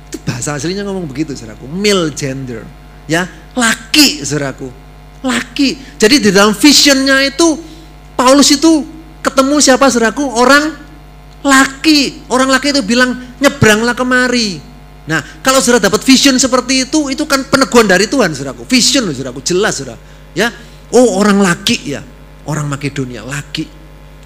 Itu 0.09 0.17
bahasa 0.25 0.57
aslinya 0.57 0.81
ngomong 0.81 1.05
begitu, 1.05 1.37
saudaraku. 1.37 1.69
Male 1.69 2.09
gender. 2.17 2.65
Ya, 3.05 3.29
laki, 3.53 4.25
saudaraku. 4.25 4.73
Laki. 5.21 5.77
Jadi 6.01 6.15
di 6.17 6.29
dalam 6.33 6.57
visionnya 6.57 7.21
itu, 7.29 7.61
Paulus 8.17 8.49
itu 8.49 8.81
ketemu 9.21 9.61
siapa, 9.61 9.85
saudaraku? 9.93 10.25
Orang 10.33 10.73
laki. 11.45 12.25
Orang 12.33 12.49
laki 12.49 12.73
itu 12.73 12.81
bilang, 12.81 13.37
nyebranglah 13.37 13.93
kemari. 13.93 14.57
Nah, 15.05 15.21
kalau 15.45 15.61
sudah 15.61 15.77
dapat 15.77 16.01
vision 16.01 16.33
seperti 16.41 16.89
itu, 16.89 17.13
itu 17.13 17.21
kan 17.29 17.45
peneguhan 17.45 17.85
dari 17.85 18.09
Tuhan, 18.09 18.33
saudaraku. 18.33 18.65
Vision, 18.65 19.05
saudaraku, 19.13 19.45
jelas, 19.45 19.77
saudara. 19.77 20.01
Ya, 20.33 20.49
oh 20.89 21.21
orang 21.21 21.37
laki 21.39 21.93
ya 21.93 22.14
orang 22.45 22.65
Makedonia, 22.69 23.25
laki. 23.25 23.65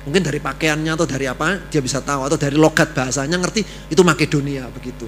Mungkin 0.08 0.24
dari 0.24 0.40
pakaiannya 0.40 0.96
atau 0.96 1.04
dari 1.04 1.28
apa 1.28 1.68
dia 1.68 1.84
bisa 1.84 2.00
tahu 2.00 2.24
atau 2.26 2.40
dari 2.40 2.56
logat 2.56 2.96
bahasanya 2.96 3.36
ngerti 3.36 3.92
itu 3.92 4.02
Makedonia 4.02 4.68
begitu. 4.72 5.06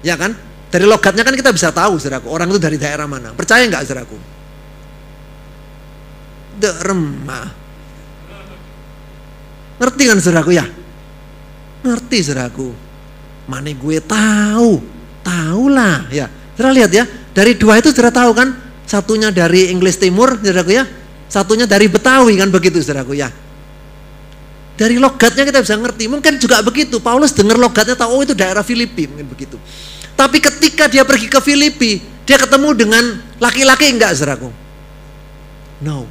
Ya 0.00 0.16
kan? 0.16 0.32
Dari 0.72 0.88
logatnya 0.88 1.20
kan 1.20 1.36
kita 1.36 1.52
bisa 1.52 1.68
tahu 1.68 2.00
saudaraku, 2.00 2.32
orang 2.32 2.48
itu 2.48 2.60
dari 2.60 2.80
daerah 2.80 3.04
mana. 3.04 3.36
Percaya 3.36 3.60
nggak 3.68 3.84
saudaraku? 3.84 4.16
Derma. 6.56 7.42
Ngerti 9.76 10.02
kan 10.08 10.16
saudaraku 10.16 10.50
ya? 10.56 10.64
Ngerti 11.84 12.18
saudaraku. 12.24 12.68
Mana 13.52 13.68
gue 13.68 13.98
tahu. 14.00 14.80
Tahu 15.22 15.64
lah 15.68 16.08
ya. 16.08 16.26
Saudara 16.56 16.72
lihat 16.72 16.90
ya, 16.90 17.04
dari 17.36 17.52
dua 17.54 17.76
itu 17.76 17.92
saudara 17.92 18.10
tahu 18.10 18.32
kan? 18.32 18.48
Satunya 18.88 19.28
dari 19.28 19.68
Inggris 19.68 20.00
Timur, 20.00 20.40
saudaraku 20.40 20.72
ya 20.72 20.84
Satunya 21.32 21.64
dari 21.64 21.88
Betawi 21.88 22.36
kan 22.36 22.52
begitu 22.52 22.76
saudaraku 22.84 23.16
ya. 23.16 23.32
Dari 24.76 25.00
logatnya 25.00 25.48
kita 25.48 25.64
bisa 25.64 25.80
ngerti. 25.80 26.04
Mungkin 26.04 26.36
juga 26.36 26.60
begitu. 26.60 27.00
Paulus 27.00 27.32
dengar 27.32 27.56
logatnya 27.56 27.96
tahu 27.96 28.10
oh 28.12 28.20
itu 28.20 28.36
daerah 28.36 28.60
Filipi 28.60 29.08
mungkin 29.08 29.32
begitu. 29.32 29.56
Tapi 30.12 30.44
ketika 30.44 30.92
dia 30.92 31.08
pergi 31.08 31.32
ke 31.32 31.40
Filipi, 31.40 32.04
dia 32.28 32.36
ketemu 32.36 32.76
dengan 32.76 33.04
laki-laki 33.40 33.96
enggak 33.96 34.12
saudaraku? 34.12 34.52
No. 35.80 36.04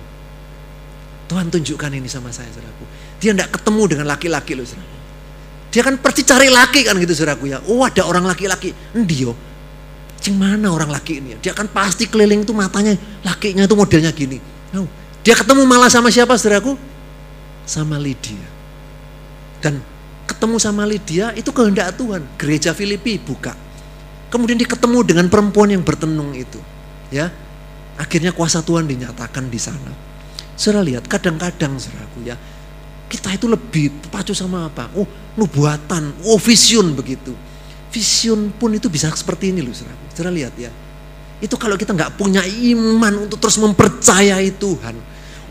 Tuhan 1.29 1.53
tunjukkan 1.53 2.01
ini 2.01 2.09
sama 2.09 2.33
saya 2.33 2.49
saudaraku. 2.49 2.89
Dia 3.21 3.37
enggak 3.37 3.61
ketemu 3.61 3.83
dengan 3.93 4.05
laki-laki 4.09 4.57
loh 4.57 4.65
saudaraku. 4.65 4.97
Dia 5.69 5.81
kan 5.85 5.95
pasti 6.01 6.25
cari 6.25 6.49
laki 6.49 6.81
kan 6.81 6.97
gitu 6.97 7.13
saudaraku 7.13 7.45
ya. 7.45 7.61
Oh 7.69 7.85
ada 7.85 8.09
orang 8.09 8.25
laki-laki. 8.25 8.73
Endio. 8.97 9.37
Cing 10.17 10.33
mana 10.33 10.73
orang 10.73 10.89
laki 10.89 11.21
ini? 11.21 11.37
Dia 11.37 11.53
kan 11.53 11.69
pasti 11.69 12.09
keliling 12.09 12.41
tuh 12.41 12.57
matanya 12.57 12.97
lakinya 13.21 13.69
itu 13.69 13.75
modelnya 13.77 14.09
gini. 14.09 14.41
No. 14.73 15.00
Dia 15.21 15.37
ketemu 15.37 15.65
malah 15.69 15.89
sama 15.89 16.09
siapa 16.09 16.33
saudaraku? 16.37 16.77
Sama 17.65 18.01
Lydia. 18.01 18.47
Dan 19.61 19.77
ketemu 20.25 20.57
sama 20.57 20.83
Lydia 20.89 21.31
itu 21.37 21.53
kehendak 21.53 21.93
Tuhan. 21.97 22.25
Gereja 22.41 22.73
Filipi 22.73 23.21
buka. 23.21 23.53
Kemudian 24.33 24.57
dia 24.57 24.65
ketemu 24.65 25.05
dengan 25.05 25.29
perempuan 25.29 25.69
yang 25.69 25.85
bertenung 25.85 26.33
itu. 26.33 26.57
Ya, 27.11 27.29
Akhirnya 28.01 28.33
kuasa 28.33 28.65
Tuhan 28.65 28.89
dinyatakan 28.89 29.45
di 29.51 29.61
sana. 29.61 29.93
Saudara 30.57 30.81
lihat, 30.81 31.05
kadang-kadang 31.05 31.77
saudaraku 31.77 32.25
ya, 32.25 32.33
kita 33.05 33.29
itu 33.37 33.45
lebih 33.45 33.93
pacu 34.09 34.33
sama 34.33 34.65
apa? 34.65 34.89
Oh, 34.97 35.05
nubuatan, 35.37 36.25
oh 36.25 36.41
vision 36.41 36.97
begitu. 36.97 37.29
Vision 37.93 38.49
pun 38.57 38.73
itu 38.73 38.89
bisa 38.89 39.11
seperti 39.13 39.53
ini 39.53 39.61
loh 39.61 39.69
saudaraku. 39.69 40.05
Saudara 40.17 40.33
lihat 40.33 40.53
ya, 40.57 40.73
itu 41.43 41.53
kalau 41.61 41.77
kita 41.77 41.93
nggak 41.93 42.17
punya 42.17 42.41
iman 42.73 43.29
untuk 43.29 43.37
terus 43.37 43.61
mempercayai 43.61 44.49
Tuhan, 44.55 44.95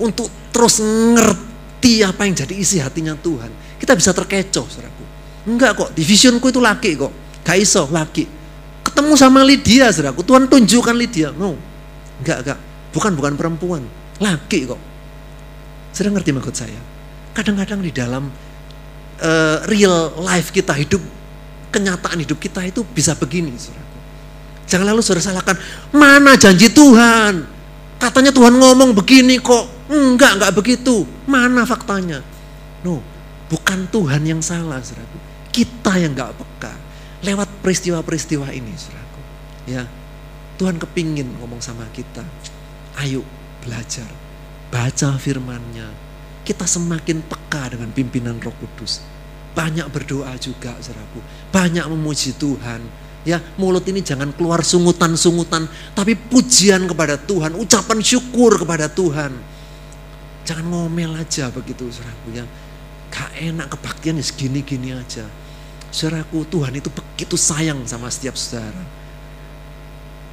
untuk 0.01 0.32
terus 0.51 0.81
ngerti 0.81 2.02
apa 2.02 2.24
yang 2.27 2.35
jadi 2.35 2.55
isi 2.56 2.81
hatinya 2.81 3.14
Tuhan. 3.14 3.52
Kita 3.77 3.93
bisa 3.97 4.10
terkecoh, 4.16 4.66
saudaraku. 4.66 5.05
Enggak 5.48 5.72
kok, 5.77 5.89
divisionku 5.97 6.52
itu 6.52 6.60
laki 6.60 6.97
kok. 6.97 7.12
Gak 7.44 7.56
iso, 7.56 7.89
laki. 7.89 8.28
Ketemu 8.85 9.12
sama 9.16 9.40
Lydia, 9.44 9.89
saudaraku. 9.93 10.20
Tuhan 10.24 10.48
tunjukkan 10.48 10.97
Lydia. 10.97 11.32
No, 11.32 11.56
enggak, 12.20 12.44
enggak. 12.44 12.59
Bukan, 12.93 13.12
bukan 13.16 13.32
perempuan. 13.36 13.82
Laki 14.20 14.68
kok. 14.68 14.81
Sudah 15.97 16.10
ngerti 16.12 16.31
maksud 16.36 16.55
saya? 16.55 16.81
Kadang-kadang 17.32 17.81
di 17.81 17.93
dalam 17.94 18.28
uh, 19.20 19.59
real 19.70 20.12
life 20.20 20.52
kita 20.52 20.77
hidup, 20.77 21.01
kenyataan 21.72 22.20
hidup 22.20 22.36
kita 22.36 22.60
itu 22.66 22.85
bisa 22.85 23.16
begini, 23.16 23.56
saudaraku. 23.56 23.98
Jangan 24.70 24.86
lalu 24.93 25.01
saudara 25.02 25.24
salahkan, 25.24 25.56
mana 25.90 26.36
janji 26.36 26.70
Tuhan? 26.70 27.43
Katanya 27.98 28.31
Tuhan 28.31 28.55
ngomong 28.55 28.94
begini 28.94 29.40
kok. 29.40 29.80
Enggak, 29.91 30.39
enggak 30.39 30.55
begitu. 30.55 31.03
Mana 31.27 31.67
faktanya? 31.67 32.23
No, 32.87 33.03
bukan 33.51 33.91
Tuhan 33.91 34.23
yang 34.23 34.39
salah, 34.39 34.79
saudaraku. 34.79 35.19
Kita 35.51 35.99
yang 35.99 36.15
enggak 36.15 36.39
peka. 36.39 36.73
Lewat 37.27 37.51
peristiwa-peristiwa 37.59 38.55
ini, 38.55 38.71
saudaraku. 38.79 39.21
Ya, 39.67 39.91
Tuhan 40.62 40.79
kepingin 40.79 41.27
ngomong 41.43 41.59
sama 41.59 41.91
kita. 41.91 42.23
Ayo 43.03 43.27
belajar, 43.67 44.07
baca 44.71 45.19
firmannya. 45.19 45.91
Kita 46.47 46.71
semakin 46.71 47.27
peka 47.27 47.75
dengan 47.75 47.91
pimpinan 47.91 48.39
roh 48.39 48.55
kudus. 48.62 49.03
Banyak 49.59 49.91
berdoa 49.91 50.39
juga, 50.39 50.79
saudaraku. 50.79 51.19
Banyak 51.51 51.91
memuji 51.91 52.39
Tuhan. 52.39 53.11
Ya, 53.27 53.43
mulut 53.59 53.85
ini 53.91 54.07
jangan 54.07 54.31
keluar 54.33 54.62
sungutan-sungutan, 54.62 55.67
tapi 55.93 56.15
pujian 56.15 56.87
kepada 56.87 57.19
Tuhan, 57.21 57.59
ucapan 57.59 57.99
syukur 58.01 58.55
kepada 58.57 58.87
Tuhan 58.87 59.60
Jangan 60.49 60.67
ngomel 60.67 61.15
aja 61.15 61.53
begitu 61.53 61.87
saudaraku 61.93 62.35
ya. 62.35 62.45
gak 63.11 63.35
enak 63.37 63.67
kebaktian 63.75 64.23
ya 64.23 64.25
segini-gini 64.25 64.95
aja. 64.95 65.27
Saudaraku, 65.91 66.47
Tuhan 66.47 66.79
itu 66.79 66.87
begitu 66.87 67.35
sayang 67.35 67.83
sama 67.83 68.07
setiap 68.07 68.39
saudara. 68.39 68.87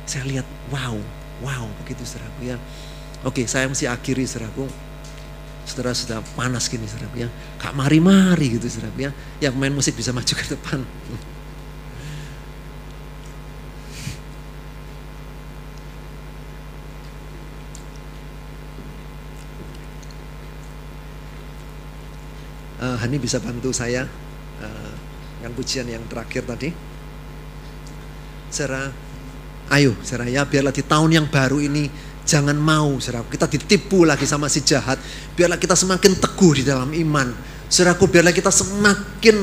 Saya 0.06 0.24
lihat, 0.30 0.48
wow, 0.70 0.94
wow, 1.42 1.66
begitu 1.82 2.06
saudaraku 2.06 2.54
ya. 2.54 2.58
Oke, 3.26 3.50
saya 3.50 3.66
mesti 3.66 3.90
akhiri 3.90 4.30
saudaraku. 4.30 4.70
Saudara 5.66 5.92
sudah 5.98 6.22
panas 6.38 6.70
gini 6.70 6.86
saudaraku 6.86 7.26
ya. 7.26 7.30
Kak 7.58 7.74
mari-mari 7.74 8.62
gitu 8.62 8.70
saudaraku 8.70 9.10
ya. 9.10 9.12
Yang 9.42 9.54
main 9.58 9.74
musik 9.74 9.98
bisa 9.98 10.14
maju 10.14 10.30
ke 10.30 10.46
depan. 10.46 10.86
Uh, 22.88 22.96
Hani 22.96 23.20
bisa 23.20 23.44
bantu 23.44 23.76
saya 23.76 24.08
uh, 24.64 24.92
dengan 25.38 25.52
pujian 25.54 25.88
yang 25.88 26.04
terakhir 26.08 26.48
tadi. 26.48 26.72
Saudara, 28.48 28.88
ayo 29.76 29.92
saudara 30.00 30.32
ya 30.32 30.48
biarlah 30.48 30.72
di 30.72 30.84
tahun 30.88 31.12
yang 31.12 31.28
baru 31.28 31.60
ini 31.60 31.92
jangan 32.24 32.56
mau 32.56 32.96
saudara 33.04 33.28
kita 33.28 33.52
ditipu 33.52 34.08
lagi 34.08 34.24
sama 34.24 34.48
si 34.48 34.64
jahat. 34.64 34.96
Biarlah 35.36 35.60
kita 35.60 35.76
semakin 35.76 36.16
teguh 36.16 36.54
di 36.56 36.64
dalam 36.64 36.96
iman. 36.96 37.28
Saudaraku 37.68 38.08
biarlah 38.08 38.32
kita 38.32 38.48
semakin 38.48 39.36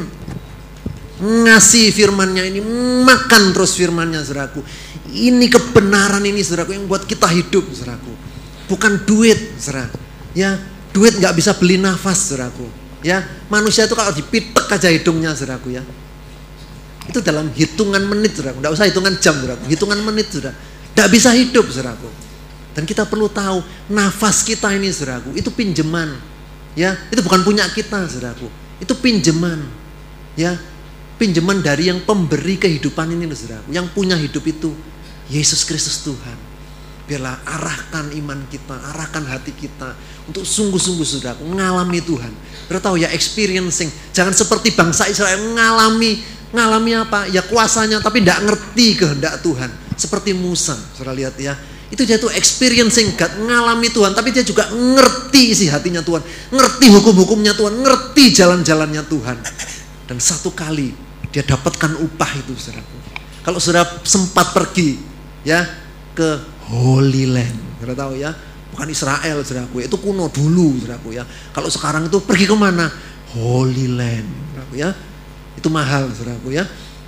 ngasih 1.25 1.95
firmannya 1.95 2.43
ini 2.49 2.61
makan 3.05 3.53
terus 3.53 3.77
firmannya 3.77 4.25
saudaraku. 4.25 4.65
Ini 5.15 5.47
kebenaran 5.53 6.25
ini 6.25 6.41
saudaraku 6.41 6.73
yang 6.75 6.89
buat 6.89 7.05
kita 7.05 7.29
hidup 7.29 7.69
saudaraku. 7.71 8.13
Bukan 8.65 9.05
duit 9.05 9.61
saudara. 9.61 9.93
Ya, 10.35 10.59
duit 10.91 11.15
nggak 11.21 11.37
bisa 11.39 11.55
beli 11.55 11.79
nafas 11.79 12.33
saudaraku 12.33 12.84
Ya, 13.05 13.21
manusia 13.53 13.85
itu 13.85 13.93
kalau 13.93 14.17
dipitek 14.17 14.65
aja 14.65 14.89
hidungnya, 14.89 15.37
saudaraku 15.37 15.77
ya. 15.77 15.85
Itu 17.05 17.21
dalam 17.21 17.53
hitungan 17.53 18.01
menit, 18.01 18.41
saudaraku. 18.41 18.65
Tidak 18.65 18.73
usah 18.73 18.87
hitungan 18.89 19.13
jam, 19.21 19.37
saudaraku. 19.37 19.65
Hitungan 19.69 20.01
menit, 20.01 20.33
sudah. 20.33 20.57
Tidak 20.97 21.09
bisa 21.13 21.37
hidup, 21.37 21.69
saudaraku. 21.69 22.09
Dan 22.73 22.89
kita 22.89 23.05
perlu 23.05 23.29
tahu, 23.29 23.61
nafas 23.93 24.41
kita 24.41 24.73
ini, 24.73 24.89
saudaraku, 24.89 25.37
itu 25.37 25.53
pinjaman. 25.53 26.17
Ya, 26.73 26.97
itu 27.13 27.21
bukan 27.21 27.45
punya 27.45 27.69
kita, 27.69 28.09
saudaraku. 28.09 28.49
Itu 28.81 28.97
pinjaman. 28.97 29.61
Ya, 30.33 30.57
pinjaman 31.21 31.61
dari 31.61 31.93
yang 31.93 32.01
pemberi 32.09 32.57
kehidupan 32.57 33.13
ini, 33.13 33.29
saudaraku. 33.37 33.69
Yang 33.69 33.93
punya 33.93 34.17
hidup 34.17 34.49
itu 34.49 34.73
Yesus 35.29 35.61
Kristus 35.69 36.01
Tuhan. 36.01 36.54
Biarlah 37.05 37.37
arahkan 37.45 38.17
iman 38.17 38.49
kita, 38.49 38.73
arahkan 38.95 39.29
hati 39.29 39.53
kita 39.53 39.93
untuk 40.25 40.49
sungguh-sungguh 40.49 41.05
sudah 41.05 41.37
mengalami 41.45 42.01
Tuhan. 42.01 42.33
Sudah 42.65 42.81
tahu 42.81 42.97
ya 42.97 43.13
experiencing. 43.13 43.93
Jangan 44.17 44.33
seperti 44.33 44.73
bangsa 44.73 45.05
Israel 45.13 45.37
mengalami 45.53 46.25
ngalami 46.55 46.93
apa? 46.97 47.27
Ya 47.29 47.43
kuasanya 47.45 47.99
tapi 48.01 48.23
tidak 48.23 48.47
ngerti 48.47 48.87
kehendak 48.97 49.43
Tuhan. 49.43 49.69
Seperti 49.99 50.33
Musa, 50.33 50.79
sudah 50.97 51.13
lihat 51.13 51.37
ya. 51.37 51.59
Itu 51.93 52.03
dia 52.09 52.19
tuh 52.19 52.33
experiencing 52.33 53.15
God, 53.15 53.45
mengalami 53.45 53.93
Tuhan, 53.93 54.17
tapi 54.17 54.35
dia 54.35 54.43
juga 54.43 54.67
ngerti 54.73 55.55
isi 55.55 55.67
hatinya 55.71 56.03
Tuhan, 56.03 56.25
ngerti 56.51 56.91
hukum-hukumnya 56.91 57.55
Tuhan, 57.55 57.85
ngerti 57.85 58.35
jalan-jalannya 58.35 59.03
Tuhan. 59.07 59.37
Dan 60.09 60.19
satu 60.19 60.51
kali 60.51 60.91
dia 61.31 61.45
dapatkan 61.47 62.01
upah 62.01 62.31
itu, 62.41 62.57
saudaraku. 62.59 62.97
Kalau 63.45 63.61
sudah 63.61 63.85
sempat 64.03 64.57
pergi, 64.57 64.99
ya 65.47 65.69
ke 66.17 66.54
Holy 66.73 67.29
Land. 67.29 67.83
Kita 67.83 67.93
tahu 67.93 68.17
ya, 68.17 68.33
bukan 68.73 68.89
Israel 68.89 69.45
saudaraku, 69.45 69.85
itu 69.85 69.97
kuno 70.01 70.33
dulu 70.33 70.81
saudaraku 70.81 71.13
ya. 71.13 71.25
Kalau 71.53 71.69
sekarang 71.69 72.09
itu 72.09 72.19
pergi 72.25 72.49
ke 72.49 72.57
mana? 72.57 72.89
Holy 73.37 73.93
Land, 73.93 74.29
saudaraku 74.53 74.75
ya. 74.81 74.91
Itu 75.55 75.69
mahal 75.69 76.09
saudaraku 76.13 76.55
ya. 76.55 76.65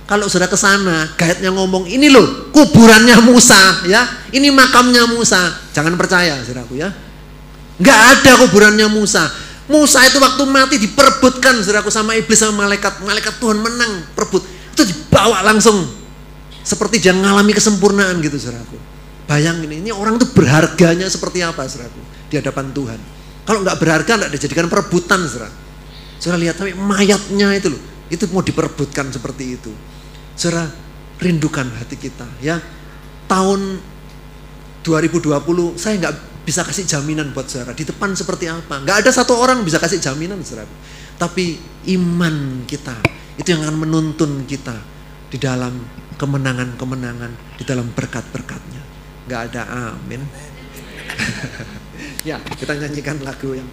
Kalau 0.07 0.31
sudah 0.31 0.47
ke 0.47 0.55
sana, 0.55 1.03
guide-nya 1.19 1.51
ngomong, 1.51 1.83
ini 1.83 2.07
loh 2.07 2.47
kuburannya 2.55 3.19
Musa 3.27 3.83
ya. 3.91 4.07
Ini 4.31 4.47
makamnya 4.55 5.03
Musa. 5.03 5.51
Jangan 5.75 5.99
percaya 5.99 6.39
saudaraku 6.47 6.79
ya. 6.79 6.87
Nggak 7.75 7.99
ada 8.15 8.31
kuburannya 8.47 8.87
Musa. 8.87 9.27
Musa 9.67 9.99
itu 10.07 10.15
waktu 10.23 10.43
mati 10.47 10.79
diperebutkan 10.79 11.59
saudaraku 11.59 11.91
sama 11.91 12.15
iblis 12.15 12.39
sama 12.39 12.63
malaikat. 12.63 13.03
Malaikat 13.03 13.35
Tuhan 13.35 13.59
menang 13.59 14.07
perebut. 14.15 14.47
Itu 14.71 14.87
dibawa 14.87 15.43
langsung. 15.43 15.83
Seperti 16.63 17.03
dia 17.03 17.11
mengalami 17.11 17.51
kesempurnaan 17.51 18.15
gitu 18.23 18.39
saudaraku. 18.39 18.79
Bayangin 19.27 19.67
ini 19.83 19.91
orang 19.91 20.15
itu 20.15 20.31
berharganya 20.31 21.03
seperti 21.11 21.43
apa 21.43 21.67
saudaraku 21.67 21.99
di 22.31 22.39
hadapan 22.39 22.71
Tuhan. 22.71 22.99
Kalau 23.43 23.59
nggak 23.59 23.77
berharga 23.79 24.11
nggak 24.23 24.31
dijadikan 24.31 24.71
perebutan 24.71 25.19
saudara. 25.27 25.51
Saudara 26.17 26.39
lihat 26.47 26.55
tapi 26.55 26.71
mayatnya 26.71 27.51
itu 27.51 27.75
loh, 27.75 27.81
itu 28.07 28.23
mau 28.31 28.39
diperebutkan 28.39 29.11
seperti 29.11 29.59
itu. 29.59 29.71
Saudara 30.39 30.71
rindukan 31.19 31.67
hati 31.75 31.99
kita 31.99 32.27
ya. 32.39 32.63
Tahun 33.27 33.59
2020 34.87 35.75
saya 35.75 35.93
nggak 35.99 36.15
bisa 36.47 36.63
kasih 36.63 36.87
jaminan 36.87 37.35
buat 37.35 37.51
saudara 37.51 37.75
di 37.75 37.83
depan 37.83 38.15
seperti 38.15 38.47
apa. 38.47 38.79
Nggak 38.79 39.03
ada 39.03 39.11
satu 39.11 39.35
orang 39.35 39.59
bisa 39.67 39.75
kasih 39.75 39.99
jaminan 39.99 40.39
saudara. 40.39 40.71
Tapi 41.19 41.59
iman 41.99 42.63
kita 42.63 42.95
itu 43.35 43.47
yang 43.51 43.67
akan 43.67 43.75
menuntun 43.83 44.47
kita 44.47 44.79
di 45.27 45.35
dalam 45.35 45.75
kemenangan-kemenangan, 46.15 47.59
di 47.59 47.63
dalam 47.67 47.91
berkat-berkatnya. 47.91 48.86
Gak 49.27 49.41
ada 49.51 49.91
amin. 49.91 50.23
ya, 52.27 52.39
kita 52.55 52.73
nyanyikan 52.79 53.19
lagu 53.23 53.55
yang 53.55 53.67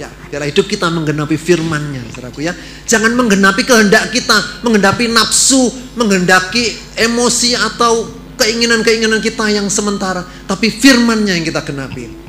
Ya, 0.00 0.08
biarlah 0.32 0.48
hidup 0.48 0.64
kita 0.64 0.88
menggenapi 0.88 1.36
firman-Nya, 1.36 2.00
saudaraku 2.08 2.40
ya. 2.40 2.56
Jangan 2.88 3.12
menggenapi 3.12 3.68
kehendak 3.68 4.08
kita, 4.08 4.64
menggenapi 4.64 5.12
nafsu, 5.12 5.68
menghendaki 5.92 6.72
emosi 6.96 7.52
atau 7.52 8.08
keinginan-keinginan 8.40 9.20
kita 9.20 9.52
yang 9.52 9.68
sementara, 9.68 10.24
tapi 10.48 10.72
firman-Nya 10.72 11.36
yang 11.36 11.44
kita 11.44 11.60
genapi. 11.60 12.19